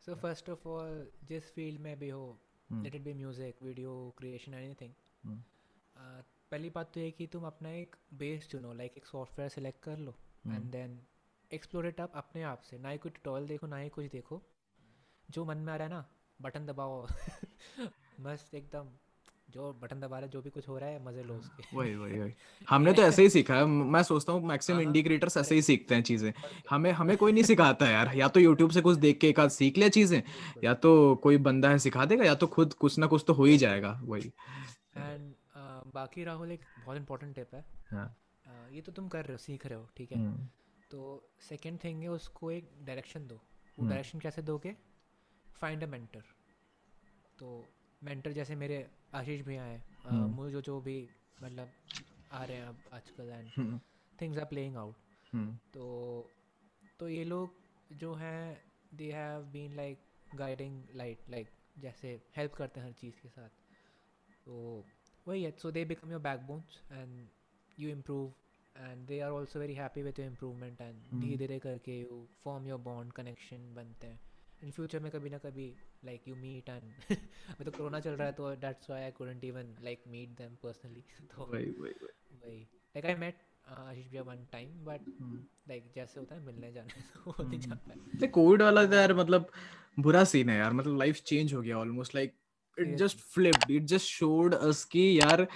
[0.06, 2.38] so first of all जिस फ़ील्ड में भी हो
[2.72, 4.92] let it be music video creation anything
[6.52, 9.98] पहली बात तो ये कि तुम अपना एक बेस चुनो लाइक एक सॉफ्टवेयर सेलेक्ट कर
[9.98, 10.14] लो
[10.46, 10.98] and then
[11.54, 14.42] explore it up अपने आप से। ना ही कुछ ट्यूटोरियल देखो ना ही कुछ देखो।
[15.30, 16.04] जो मन में आ रहा है ना
[16.42, 17.06] बटन दबाओ।
[18.20, 18.88] बस एकदम
[19.50, 21.94] जो बटन दबा रहा है जो भी कुछ हो रहा है मज़े लो उसके। वही
[21.94, 22.32] वही वही।
[22.70, 25.94] हमने तो ऐसे ही सीखा है। मैं सोचता हूँ मैक्सिमम इंडी क्रिएटर्स ऐसे ही सीखते
[25.94, 26.32] हैं चीज़ें।
[26.70, 29.50] हमें हमें कोई नहीं सिखाता यार। या तो यूट्यूब से कुछ देख के एक आध
[29.50, 30.22] सीख लिया चीज़ें
[30.64, 33.44] या तो कोई बंदा है सिखा देगा या तो खुद कुछ ना कुछ तो हो
[33.44, 34.32] ही जाएगा वही।
[34.96, 35.32] एंड
[35.98, 38.08] बाकी राहुल एक बहुत इंपॉर्टेंट टिप है। हाँ.
[38.72, 40.18] ये तो तुम कर रहे हो सीख रहे हो ठीक है?
[40.18, 40.48] हम्म।
[40.90, 41.00] तो
[41.48, 43.40] सेकेंड थिंग है उसको एक डायरेक्शन दो।
[43.78, 44.76] वो डायरेक्शन हम्म। कैसे दोगे?
[45.46, 46.22] फाइंड अ मेंटर
[47.38, 47.48] तो
[48.02, 48.76] मेंटर जैसे मेरे
[49.14, 50.96] आशीष भैया हैं हम्म। मुझे जो जो भी
[51.42, 51.70] मतलब
[52.32, 53.78] आ रहे हैं अब आजकल and
[54.18, 55.34] things are playing out
[55.74, 55.84] तो
[57.00, 58.62] तो ये लोग जो हैं
[58.94, 59.98] they have been like
[60.34, 63.48] guiding light like जैसे हेल्प करते हैं हर चीज़ के साथ।
[64.44, 64.54] तो
[65.28, 67.28] वही है so they become your backbones and
[67.78, 68.32] you improve
[68.76, 72.78] and they are also very happy with improvement and धीरे धीरे करके you form your
[72.78, 74.20] bond connection बनते हैं.
[74.62, 77.14] इन फ्यूचर में कभी ना कभी लाइक यू मीट एंड
[77.64, 81.04] तो कोरोना चल रहा है तो that's why I couldn't even like meet them personally
[81.36, 83.34] तो वही वही लाइक आई मेट
[83.68, 85.00] आशीष भैया वन टाइम बट
[85.68, 89.14] लाइक जैसे होता है मिलने जाने तो वो नहीं जा पाया कोविड वाला तो यार
[89.14, 89.50] मतलब
[89.98, 92.34] बुरा सीन है यार मतलब लाइफ चेंज हो गया almost like
[92.80, 95.46] it just flipped it just showed us कि यार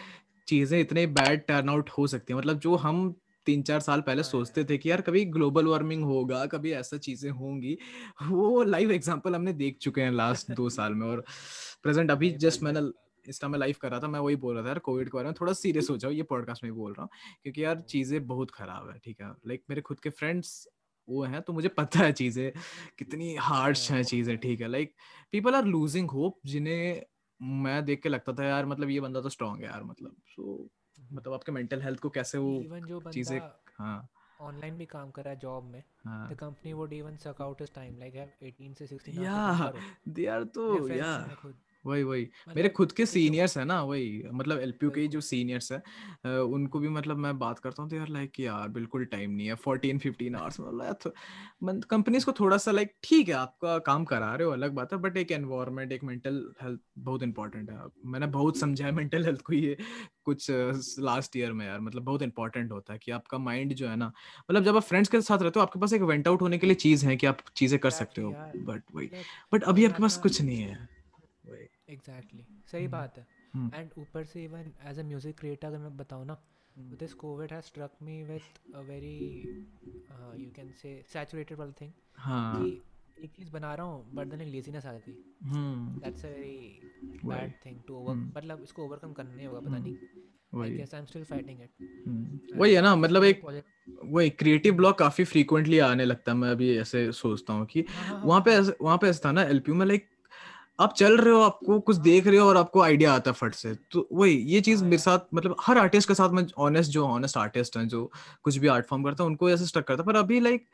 [0.48, 3.14] चीज़ें इतने बैड टर्न आउट हो सकती हैं। मतलब जो हम
[3.46, 6.96] तीन चार साल पहले हाँ सोचते थे कि यार कभी ग्लोबल वार्मिंग होगा कभी ऐसा
[6.98, 7.76] चीज़ें होंगी
[8.22, 11.24] वो लाइव एग्जांपल हमने देख चुके हैं लास्ट दो साल में और
[11.82, 12.80] प्रेजेंट अभी जस्ट मैंने
[13.26, 15.16] इस टाइम में लाइव कर रहा था मैं वही बोल रहा था यार कोविड के
[15.16, 17.10] बारे में। थोड़ा सीरियस हो जाओ ये पॉडकास्ट में बोल रहा हूँ
[17.42, 20.66] क्योंकि यार चीज़ें बहुत खराब है ठीक है। लाइक मेरे खुद के फ्रेंड्स
[21.08, 22.50] वो हैं तो मुझे पता है चीज़ें
[22.98, 24.94] कितनी हार्ड हैं चीज़ें ठीक है। Like
[25.32, 27.02] people are losing hope जिन्हें
[27.42, 30.42] मैं देख के लगता था यार मतलब ये बंदा तो स्ट्रांग है यार मतलब सो
[30.42, 30.70] so,
[31.12, 33.38] मतलब आपके मेंटल हेल्थ को कैसे वो चीज़ें
[33.78, 34.08] हाँ।
[34.40, 37.74] ऑनलाइन भी काम कर रहा है जॉब में the company would even suck out his
[37.74, 39.72] time like have 18 से 16 या
[40.08, 41.28] दे आर तो या
[41.84, 45.70] वही वही। मतलब मेरे खुद के सीनियर्स है ना वही मतलब एलपीयू के जो सीनियर्स
[45.72, 45.80] है
[46.42, 49.54] उनको भी मतलब मैं बात करता हूँ तो यार लाइक यार बिल्कुल टाइम नहीं है
[49.58, 54.46] फोर्टीन फिफ्टीन आवर्स मतलब कंपनीज़ को थोड़ा सा लाइक ठीक है आपका काम करा रहे
[54.46, 58.58] हो अलग बात है बट एक एनवायरमेंट एक मेंटल हेल्थ बहुत इंपॉर्टेंट है। मैंने बहुत
[58.58, 59.76] समझा है मेंटल हेल्थ को ये
[60.24, 60.46] कुछ
[61.00, 64.06] लास्ट ईयर में यार मतलब बहुत इंपॉर्टेंट होता है कि आपका माइंड जो है ना
[64.40, 66.66] मतलब जब आप फ्रेंड्स के साथ रहते हो आपके पास एक वेंट आउट होने के
[66.66, 69.10] लिए चीज़ है कि आप चीज़ें कर सकते हो बट वही
[69.52, 70.78] बट अभी आपके पास कुछ नहीं है।
[71.92, 72.92] एग्जैक्टली सही hmm.
[72.92, 73.98] बात है। And hmm.
[73.98, 76.42] ऊपर से even as a music creator अगर मैं बताऊँ ना
[76.78, 79.42] this covid has struck me with a very
[80.36, 82.82] you can say saturated वाला थिंग कि
[83.24, 85.12] एक चीज़ बना रहा हूँ बट देन लेजीनेस आ जाती
[86.00, 86.80] that's a very
[87.24, 89.96] bad thing to over मतलब इसको ओवरकम करना नहीं होगा पता नहीं।
[90.54, 91.70] वही। I am still fighting it
[92.56, 93.62] वही है ना मतलब एक
[94.04, 98.04] वही क्रिएटिव ब्लॉक काफ़ी फ्रीक्वेंटली आने लगता है मैं अभी ऐसे सोचता हूँ कि हाँ,
[98.04, 100.08] हाँ, वहाँ पे हाँ। वहाँ पे ऐसा था ना एलपीयू में लाइक
[100.80, 103.54] आप चल रहे हो आपको कुछ देख रहे हो और आपको आइडिया आता है फट
[103.54, 107.06] से। तो वही ये चीज़ मेरे साथ मतलब हर आर्टिस्ट के साथ मैं ऑनेस्ट जो
[107.06, 108.10] ऑनेस्ट आर्टिस्ट हैं जो
[108.42, 110.66] कुछ भी आर्ट फॉर्म करता है उनको ऐसे स्टक करता पर अभी लाइक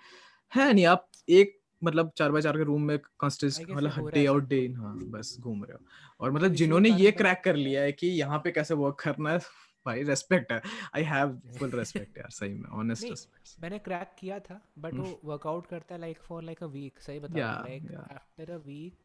[0.52, 4.66] है नहीं आप एक मतलब चार बाय चार के रूम में मतलब डे आउट डे
[4.76, 5.80] हाँ बस घूम रहे हो।
[6.20, 9.40] और मतलब जिन्होंने ये क्रैक कर लिया है कि यहाँ पे कैसे वर्क करना है
[9.86, 10.62] भाई रेस्पेक्ट है
[10.96, 15.20] आई हैव फुल रेस्पेक्ट यार सही में ऑनेस्ट रेस्पेक्ट मैंने क्रैक किया था बट वो
[15.24, 15.70] वर्कआउट hmm.
[15.70, 18.98] करता है like for like a week सही बता रहा like after a week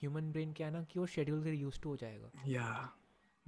[0.00, 2.92] human brain क्या ना कि वो शेड्यूल से यूज्ड टू हो जाएगा। या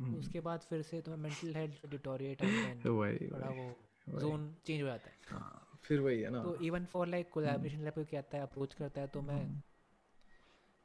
[0.01, 0.15] hmm.
[0.15, 2.43] उसके बाद फिर से तो मेंटल हेल्थ डिटोरिएट
[2.85, 7.07] थोड़ा वो जोन चेंज हो जाता है। हाँ, फिर वही है ना। तो even for
[7.07, 9.63] like collaboration level क्या आता है अप्रोच करता है तो मैं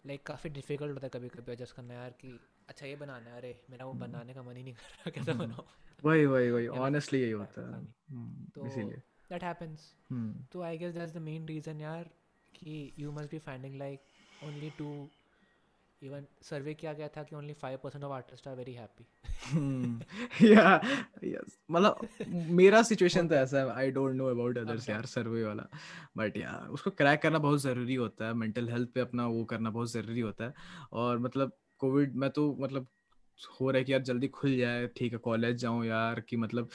[0.06, 0.26] लाइक.
[0.26, 2.40] काफ़ी डिफ़िकल्ट होता है कभी कभी एडजस्ट करना यार कि
[2.72, 5.34] अच्छा ये बनाना है। अरे मेरा वो बनाने का मन ही नहीं कर रहा कैसे
[5.36, 5.66] बनाऊँ
[6.04, 7.84] वही वही वही। ऑनेस्टली यही होता है।
[8.56, 9.94] तो इसीलिए। दैट हैपेंस
[10.52, 12.10] तो I guess that's the main reason यार
[12.54, 14.00] कि you must be finding like
[14.44, 14.92] only to
[16.02, 19.06] even survey किया गया था कि only five percent of artist are very happy
[20.46, 20.64] yeah
[21.24, 22.08] yes मतलब
[22.52, 25.68] मेरा सिचुएशन तो ऐसा है। I don't know about others यार सर्वे वाला।
[26.18, 29.70] बट या उसको क्रैक करना बहुत ज़रूरी होता है। मेंटल हेल्थ पे अपना वो करना
[29.70, 30.54] बहुत ज़रूरी होता है।
[30.94, 32.88] और मतलब कोविड में तो मतलब
[33.60, 36.70] हो रहा है कि यार जल्दी खुल जाए ठीक है कॉलेज जाऊँ यार कि मतलब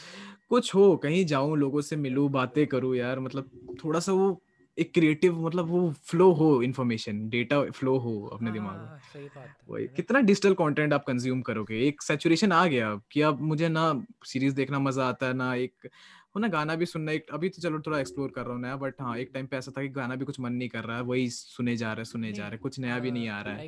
[0.49, 3.51] कुछ हो कहीं जाऊँ लोगों से मिलूं बातें करूँ यार मतलब
[3.85, 4.43] थोड़ा सा वो
[4.78, 9.28] एक क्रिएटिव मतलब वो फ्लो हो इन्फॉर्मेशन डेटा फ्लो हो अपने दिमाग में। हाँ, सही
[9.28, 11.81] बात वही कितना डिजिटल कंटेंट आप कंज्यूम करोगे?
[11.89, 13.85] एक सैचुरेशन आ गया कि अब मुझे ना
[14.27, 15.89] सीरीज़ देखना मज़ा आता है ना एक
[16.37, 18.77] हो ना गाना भी सुनना एक अभी तो चलो थोड़ा एक्सप्लोर कर रहा हूँ नया
[18.77, 20.97] बट हाँ एक टाइम पे ऐसा था कि गाना भी कुछ मन नहीं कर रहा
[20.97, 23.66] है वही सुने जा रहे सुने जा रहे कुछ नया भी नहीं आ रहा है।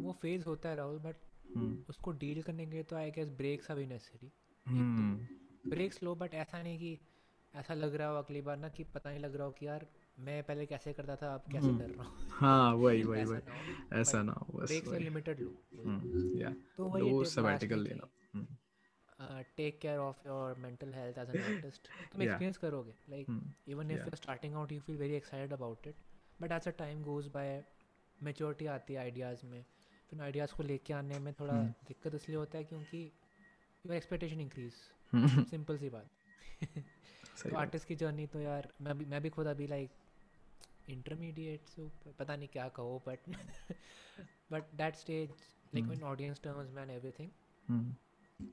[0.00, 1.16] वो फ़ेज़ होता है राहुल बट
[1.56, 1.88] hmm.
[1.88, 4.32] उसको डील करने के लिए तो आई गेस ब्रेक्स आर भी नेसेसरी
[5.70, 6.98] ब्रेक्स लो बट ऐसा नहीं कि
[7.54, 9.86] ऐसा लग रहा हो अगली बार ना कि पता नहीं लग रहा हो कि यार
[10.18, 11.78] मैं पहले कैसे करता था अब कैसे hmm.
[11.78, 15.52] कर रहा हूँ। हाँ वही वही वही। ऐसा ना हो बस ब्रेक लिमिटेड लो।
[16.38, 16.58] या hmm.
[16.76, 18.08] तो वही वो सबैटिकल लेना।
[19.56, 23.26] Take care of your mental health as an artist तुम एक्सपीरियंस करोगे like
[23.68, 25.94] even if you starting out you feel very excited about it
[26.42, 27.64] but as a time goes by
[28.22, 29.64] maturity आती है ideas में।
[30.10, 33.04] फिर ideas को लेके आने में थोड़ा हम्म। दिक्कत इसलिए होता है क्योंकि
[33.86, 34.72] योर एक्सपेक्टेशन इंक्रीज
[35.50, 36.10] सिंपल सी बात.
[37.42, 39.90] तो आर्टिस्ट की जर्नी तो यार मैं भी मैं भी खुद अभी लाइक
[40.88, 43.28] इंटरमीडिएट से ऊपर पता नहीं क्या कहो but
[44.52, 45.30] but that stage
[45.74, 47.30] like one audience terms man everything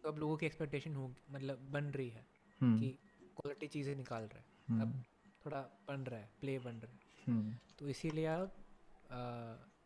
[0.01, 2.25] तो अब लोगों की एक्सपेक्टेशन हो मतलब बन रही है
[2.61, 2.89] हम्म। कि
[3.37, 5.01] क्वालिटी चीज़ें निकाल रहे हैं। अब हम्म।
[5.45, 8.51] थोड़ा बन रहा है प्ले बन रहा है। तो इसीलिए अब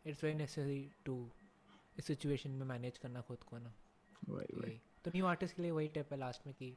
[0.06, 1.16] इट्स वेरी नेसेसरी टू
[1.98, 3.74] इस सिचुएशन में मैनेज करना खुद को ना।
[4.28, 6.76] वही वही। तो न्यू आर्टिस्ट के लिए वही टिप है लास्ट में कि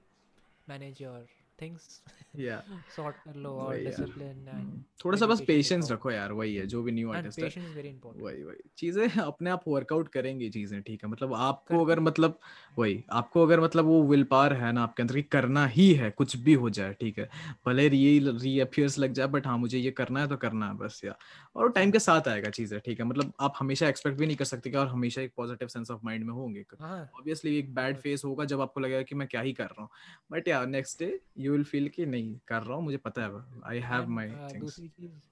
[0.70, 1.28] मैनेज योर
[1.62, 2.02] थिंग्स
[2.40, 6.56] या सॉर्ट कर लो और यार। डिसिप्लिन एंड थोड़ा सा बस पेशेंस। रखो यार वही
[6.56, 10.08] है जो भी न्यू आर्टिस्ट है। पेशेंस वेरी इंपॉर्टेंट वही वही। चीज़ें अपने आप वर्कआउट
[10.08, 12.40] करेंगी चीज़ें ठीक है। मतलब आपको अगर मतलब
[12.78, 16.10] वही आपको अगर मतलब वो विल पावर है ना आपके अंदर कि करना ही है
[16.12, 17.30] कुछ भी हो जाए ठीक है।
[17.66, 21.02] भले री रीअपियर्स लग जाए बट हाँ मुझे ये करना है तो करना है बस
[21.06, 21.16] या।
[21.56, 24.46] और टाइम के साथ आएगा चीज़ें ठीक है। मतलब आप हमेशा एक्सपेक्ट भी नहीं कर
[24.46, 27.98] सकते कि और हमेशा एक पॉजिटिव सेंस ऑफ़ माइंड में होंगे। हाँ। ऑब्वियसली एक बैड
[27.98, 29.90] फेस होगा जब आपको लगेगा कि मैं क्या ही कर रहा हूँ।
[30.32, 33.62] But yeah next day you will feel कि नहीं कर रहा हूँ मुझे पता है
[33.66, 35.30] आई हैव थिंग्स दूसरी चीज़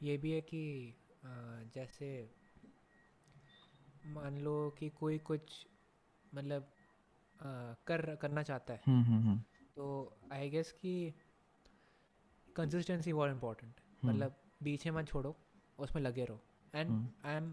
[0.00, 0.94] ये भी है कि
[1.74, 2.08] जैसे
[4.06, 5.66] मान लो कि कोई कुछ
[6.34, 6.72] मतलब
[7.86, 9.38] कर करना चाहता है हम्म हम्म हम्म
[9.76, 9.86] तो
[10.32, 10.94] आई गेस कि
[12.56, 15.36] कंसिस्टेंसी बहुत इम्पोर्टेंट। मतलब बीच में मत छोड़ो
[15.78, 16.40] उसमें लगे रहो
[16.74, 16.90] and.
[17.24, 17.52] I am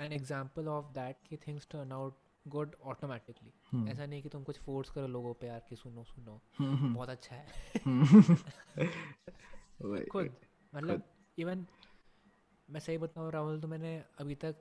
[0.00, 4.44] an example of that कि things turn out good automatically hmm, ऐसा नहीं कि तुम
[4.44, 7.46] कुछ फोर्स करो लोगों पे यार कि सुनो सुनो। हम्म, हम्म, बहुत अच्छा है।
[10.10, 10.36] खुद।
[10.74, 11.02] मतलब
[11.38, 11.66] इवन
[12.70, 14.56] मैं सही बताऊँ राहुल तो मैंने अभी तक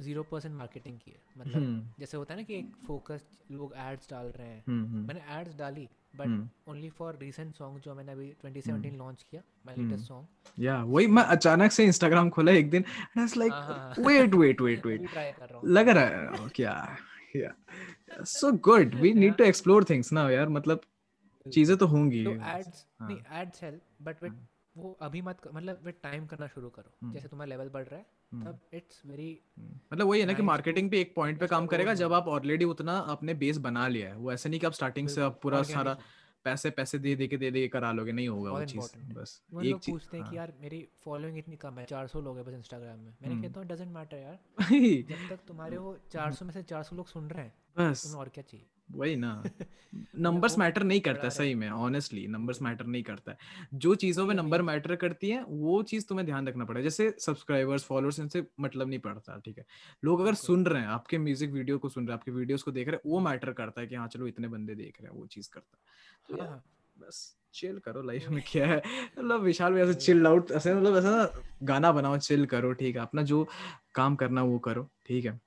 [0.00, 1.62] ज़ीरो परसेंट मार्केटिंग की है। मतलब
[1.98, 4.64] जैसे होता है ना कि एक फोकस लोग एड्स डाल रहे हैं।
[5.06, 5.88] मैंने एड्स डाली
[6.18, 10.82] but only for recent song जो मैंने अभी 2017 लॉन्च किया माय। लेटेस्ट सॉन्ग या
[10.84, 12.84] वही मैं अचानक से इंस्टाग्राम खोला एक दिन
[13.18, 15.08] लाइक हाँ, हाँ, हाँ। वेट वेट वेट वेट
[15.64, 16.96] लग रहा है क्या
[17.36, 17.54] yeah
[18.24, 20.80] so good we need to explore things ना यार मतलब
[21.46, 24.24] चीज़ें तो होंगी तो एड्स हाँ। नहीं एड्स हेल्प बट
[24.76, 27.98] वो अभी मत मतलब विद टाइम करना शुरू करो हम्म। जैसे तुम्हारा लेवल बढ़ रहा
[27.98, 29.40] है। तब इट्स वेरी
[29.92, 32.64] मतलब वही है ना कि मार्केटिंग पे एक पॉइंट पे काम करेगा जब आप ऑलरेडी
[32.64, 35.62] उतना अपने बेस बना लिया है। वो ऐसे नहीं कि आप स्टार्टिंग से आप पूरा
[35.62, 35.98] सारा
[36.44, 39.42] पैसे पैसे दे दे के दे दे के करा लोगे। नहीं होगा वो चीज़। बस
[39.54, 42.46] एक लोग चीज़। पूछते हैं कि यार मेरी फॉलोइंग इतनी कम है 400 लोग हैं
[42.46, 44.68] बस इंस्टाग्राम में। मैंने हम्म। कहता हूँ डजेंट मैटर यार। हाँ।
[45.28, 48.28] जब तक तुम्हारे वो 400 में से 400 लोग सुन रहे हैं बस। तुम्हें और
[48.28, 48.66] क्या चाहिए?
[48.88, 49.42] वही ना।
[50.16, 54.34] नंबर्स मैटर नहीं करता सही में ऑनेस्टली नंबर्स मैटर नहीं करता। है जो चीज़ों में
[54.34, 58.88] नंबर मैटर करती है वो चीज़ तुम्हें ध्यान रखना पड़ेगा। जैसे सब्सक्राइबर्स फॉलोअर्स इनसे मतलब
[58.88, 59.64] नहीं पड़ता ठीक है?
[60.04, 62.70] लोग अगर सुन रहे हैं आपके म्यूज़िक वीडियो को सुन रहे हैं आपके वीडियोस को
[62.70, 65.18] देख रहे हैं वो मैटर करता है कि हाँ चलो इतने बंदे देख रहे हैं
[65.20, 66.62] वो चीज़ करता है। तो हाँ।
[66.98, 68.76] बस चिल करो लाइफ में क्या है।
[69.18, 71.28] मतलब विशाल भी ऐसे चिल आउट ऐसे मतलब ऐसा ना
[71.62, 73.02] गाना बनाओ चिल करो ठीक है?
[73.02, 73.46] अपना जो
[73.94, 75.40] काम करना वो करो ठीक है?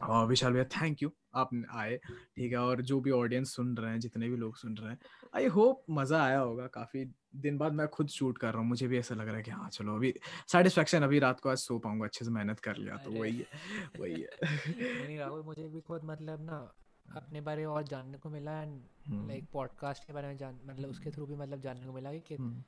[0.00, 4.00] विशाल भैया थैंक यू आप आए ठीक है और जो भी ऑडियंस सुन रहे हैं
[4.00, 4.98] जितने भी लोग सुन रहे हैं
[5.34, 7.04] आई होप मज़ा आया होगा काफ़ी
[7.38, 9.50] दिन बाद मैं खुद शूट कर रहा हूँ मुझे भी ऐसा लग रहा है कि
[9.50, 10.12] हाँ चलो अभी
[10.48, 14.00] सेटिस्फेक्शन अभी रात को आज सो पाऊँगा अच्छे से मेहनत कर लिया तो वही है
[14.00, 16.58] वही है राहुल मुझे भी खुद मतलब ना
[17.06, 18.80] अपने बारे और जानने को मिला एंड
[19.28, 22.34] लाइक पॉडकास्ट के बारे में जान मतलब उसके थ्रू भी मतलब जानने को मिला कि
[22.34, 22.62] हम्म।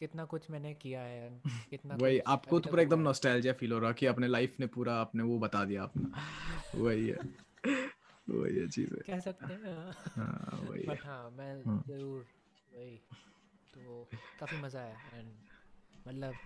[0.00, 3.92] कितना कुछ मैंने किया है कितना वही आपको तो पूरा एकदम नॉस्टैल्जिया फील हो रहा
[3.92, 6.10] कि अपने लाइफ ने पूरा आपने वो बता दिया अपना
[6.74, 7.16] वही है।
[8.28, 9.74] वही है चीज़। है कह सकते हैं।
[10.16, 12.26] हाँ वही है। बट हाँ मैं हम्म। ज़रूर
[12.72, 12.96] वही।
[13.74, 14.08] तो
[14.40, 15.28] काफ़ी मज़ा आया एंड
[16.08, 16.36] मतलब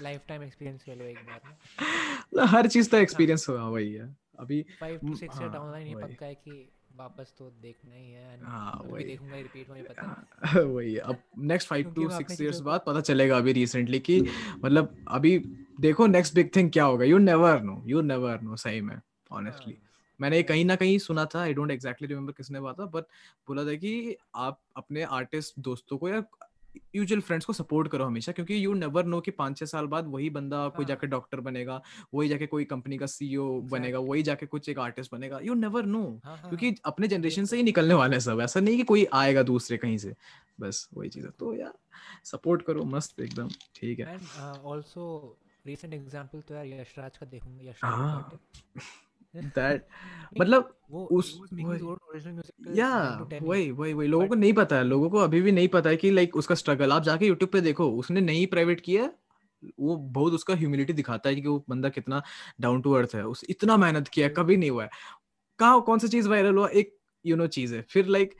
[0.00, 4.62] लाइफ टाइम एक्सपीरियंस ले लो एक बार हर चीज़ का एक्सपीरियंस होगा वही है। अभी
[4.80, 7.94] फाइव टू हम्म, सिक्स हाँ, ईयर डाउन लाइन ये पक्का है कि वापस तो देखना
[7.94, 11.92] ही है and हाँ, वही। देखूँगा रिपीट मुझे पता है हाँ, वही अब next five
[11.92, 14.20] two six years बाद पता चलेगा अभी रिसेंटली कि
[14.64, 15.38] मतलब अभी
[15.80, 18.96] देखो नेक्स्ट बिग थिंग क्या होगा you never know you never know सही में
[19.32, 19.82] ऑनेस्टली हाँ,
[20.20, 23.04] मैंने ये कहीं ना कहीं सुना था आई डोंट एग्जैक्टली रिमेम्बर किसने बात था बट
[23.48, 26.22] बोला था कि आप अपने आर्टिस्ट दोस्तों को या
[26.94, 30.06] यूजुअल फ्रेंड्स को सपोर्ट करो हमेशा क्योंकि यू नेवर नो कि पाँच छह साल बाद
[30.08, 30.70] वही बंदा हाँ.
[30.70, 31.80] कोई। जाके डॉक्टर बनेगा
[32.14, 35.86] वही जाके कोई कंपनी का सीईओ बनेगा वही जाके कुछ एक आर्टिस्ट बनेगा यू नेवर
[35.86, 39.06] नो क्योंकि हाँ, अपने जनरेशन से ही निकलने वाले हैं सब ऐसा नहीं कि कोई
[39.14, 40.14] आएगा दूसरे कहीं से
[40.60, 41.72] बस वही चीज़ है तो यार
[42.24, 45.04] सपोर्ट करो मस्त एकदम ठीक है एंड ऑल्सो
[45.66, 48.40] रिसेंट एग्जांपल तो यार यशराज का देखूँगा यशराज हाँ।
[49.44, 49.86] दैट
[50.40, 51.34] मतलब उस-
[52.76, 53.48] या 9 to 10 years.
[53.48, 55.96] वही वही वही। लोगों को नहीं पता है लोगों को अभी भी नहीं पता है
[55.96, 59.12] कि लाइक उसका स्ट्रगल आप जाके यूट्यूब पे देखो उसने नहीं प्राइवेट किया
[59.80, 62.22] वो बहुत उसका ह्यूमिलिटी दिखाता है कि वो बंदा कितना
[62.60, 64.90] डाउन टू अर्थ है। उस इतना मेहनत किया कभी नहीं हुआ है।
[65.58, 66.68] कहा कौन सी चीज़ वायरल हुआ?
[66.68, 66.96] एक
[67.26, 68.34] यू नो चीज़ है। फिर लाइक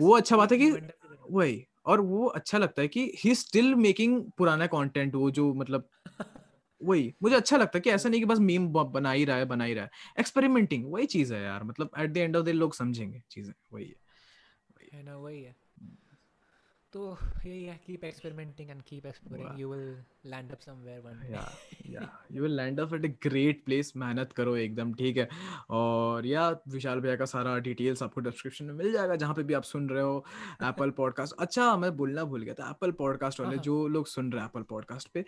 [0.00, 0.88] वो अच्छा बात है कि की
[1.30, 5.88] वही और वो अच्छा लगता है कि ही स्टिल मेकिंग पुराना कंटेंट वो जो मतलब
[6.86, 9.44] वही मुझे अच्छा लगता है कि ऐसा नहीं कि बस मीम बना ही रहा है
[9.44, 9.90] बना ही रहा है।
[10.20, 13.84] एक्सपेरिमेंटिंग वही चीज़ है यार मतलब at the end of the लोग समझेंगे चीज़ें वही
[13.84, 13.94] है
[14.92, 15.54] है। ना वही है।
[16.92, 21.52] तो यही है keep experimenting and keep exploring you will land up somewhere one yeah
[21.90, 25.28] yeah you will land up at a great place मेहनत करो एकदम ठीक है।
[25.70, 29.54] और या विशाल भैया का सारा डिटेल्स आपको डिस्क्रिप्शन में मिल जाएगा जहाँ पे भी
[29.54, 30.24] आप सुन रहे हो
[30.62, 34.06] एप्पल पॉडकास्ट अच्छा मैं बोलना भूल गया था एप्पल पॉडकास्ट वाले हाँ, हाँ। जो लोग
[34.06, 35.22] सुन रहे हैं एप्पल पॉडकास्ट पे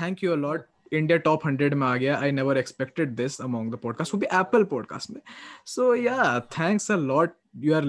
[0.00, 3.78] thank you a lot India top hundred में आ गया। I never expected this among the
[3.82, 5.20] podcast वो भी एप्पल पॉडकास्ट में
[5.66, 7.84] so yeah thanks a lot you are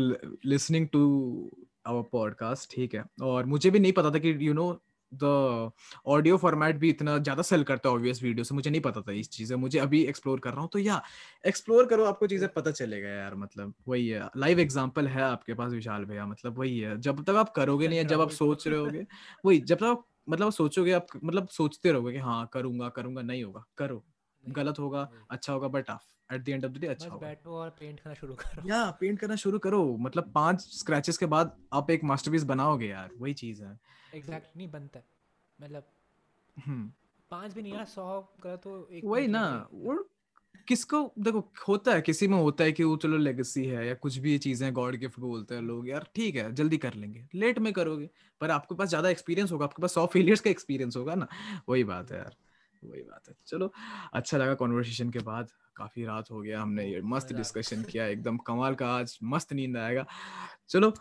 [0.45, 1.03] listening to
[1.87, 4.71] our podcast ठीक है। और मुझे भी नहीं पता था कि you know
[5.11, 5.71] the
[6.07, 9.11] audio format भी इतना ज़्यादा सेल करता है ऑब्वियस वीडियो से। मुझे नहीं पता था
[9.11, 11.01] इस चीज़ें मुझे अभी एक्सप्लोर कर रहा हूँ। तो या
[11.45, 15.71] एक्सप्लोर करो आपको चीज़ें पता चलेगा यार मतलब। वही है। लाइव एग्ज़ाम्पल है आपके पास
[15.71, 18.79] विशाल भैया मतलब वही है। जब तक आप करोगे नहीं या जब आप सोच रहे
[18.79, 19.05] होगे
[19.45, 23.63] वही जब तक मतलब सोचोगे आप मतलब सोचते रहोगे कि हाँ करूँगा करूँगा नहीं होगा
[23.77, 24.03] करो।
[24.43, 25.89] गलत होगा अच्छा होगा but
[26.29, 28.89] at the end of the day अच्छा होगा। बैठो और पेंट करना शुरू करो। या
[28.91, 33.33] पेंट करना शुरू करो। मतलब पाँच स्क्रैचेस के बाद आप एक मास्टरपीस बनाओगे यार वही
[33.33, 33.77] चीज़ है।
[34.13, 34.99] एग्जैक्ट नहीं बनता
[35.59, 35.87] मतलब
[36.57, 36.91] हम्म।
[37.31, 39.43] पाँच भी नहीं यार सौ करा तो एक वही ना
[40.67, 44.17] किसको देखो होता है किसी में होता है कि वो चलो लेगेसी है या कुछ
[44.17, 47.59] भी ये चीज़ें गॉड गिफ्ट बोलते हैं लोग यार ठीक है जल्दी कर लेंगे लेट
[47.59, 48.09] में करोगे
[48.41, 51.27] पर आपके पास ज़्यादा एक्सपीरियंस होगा आपके पास सौ फेलियर्स का एक्सपीरियंस होगा ना।
[51.69, 52.35] वही बात है यार
[52.83, 53.71] वही बात है। चलो
[54.13, 58.37] अच्छा लगा कॉन्वर्सेशन के बाद काफ़ी रात हो गया हमने ये मस्त डिस्कशन किया एकदम
[58.47, 60.05] कमाल का आज मस्त नींद आएगा।
[60.69, 60.93] चलो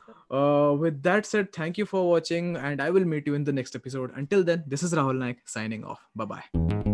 [0.83, 3.77] with that said thank you for watching and I will meet you in the next
[3.77, 6.92] episode until then this is Rahul Nayak signing off bye bye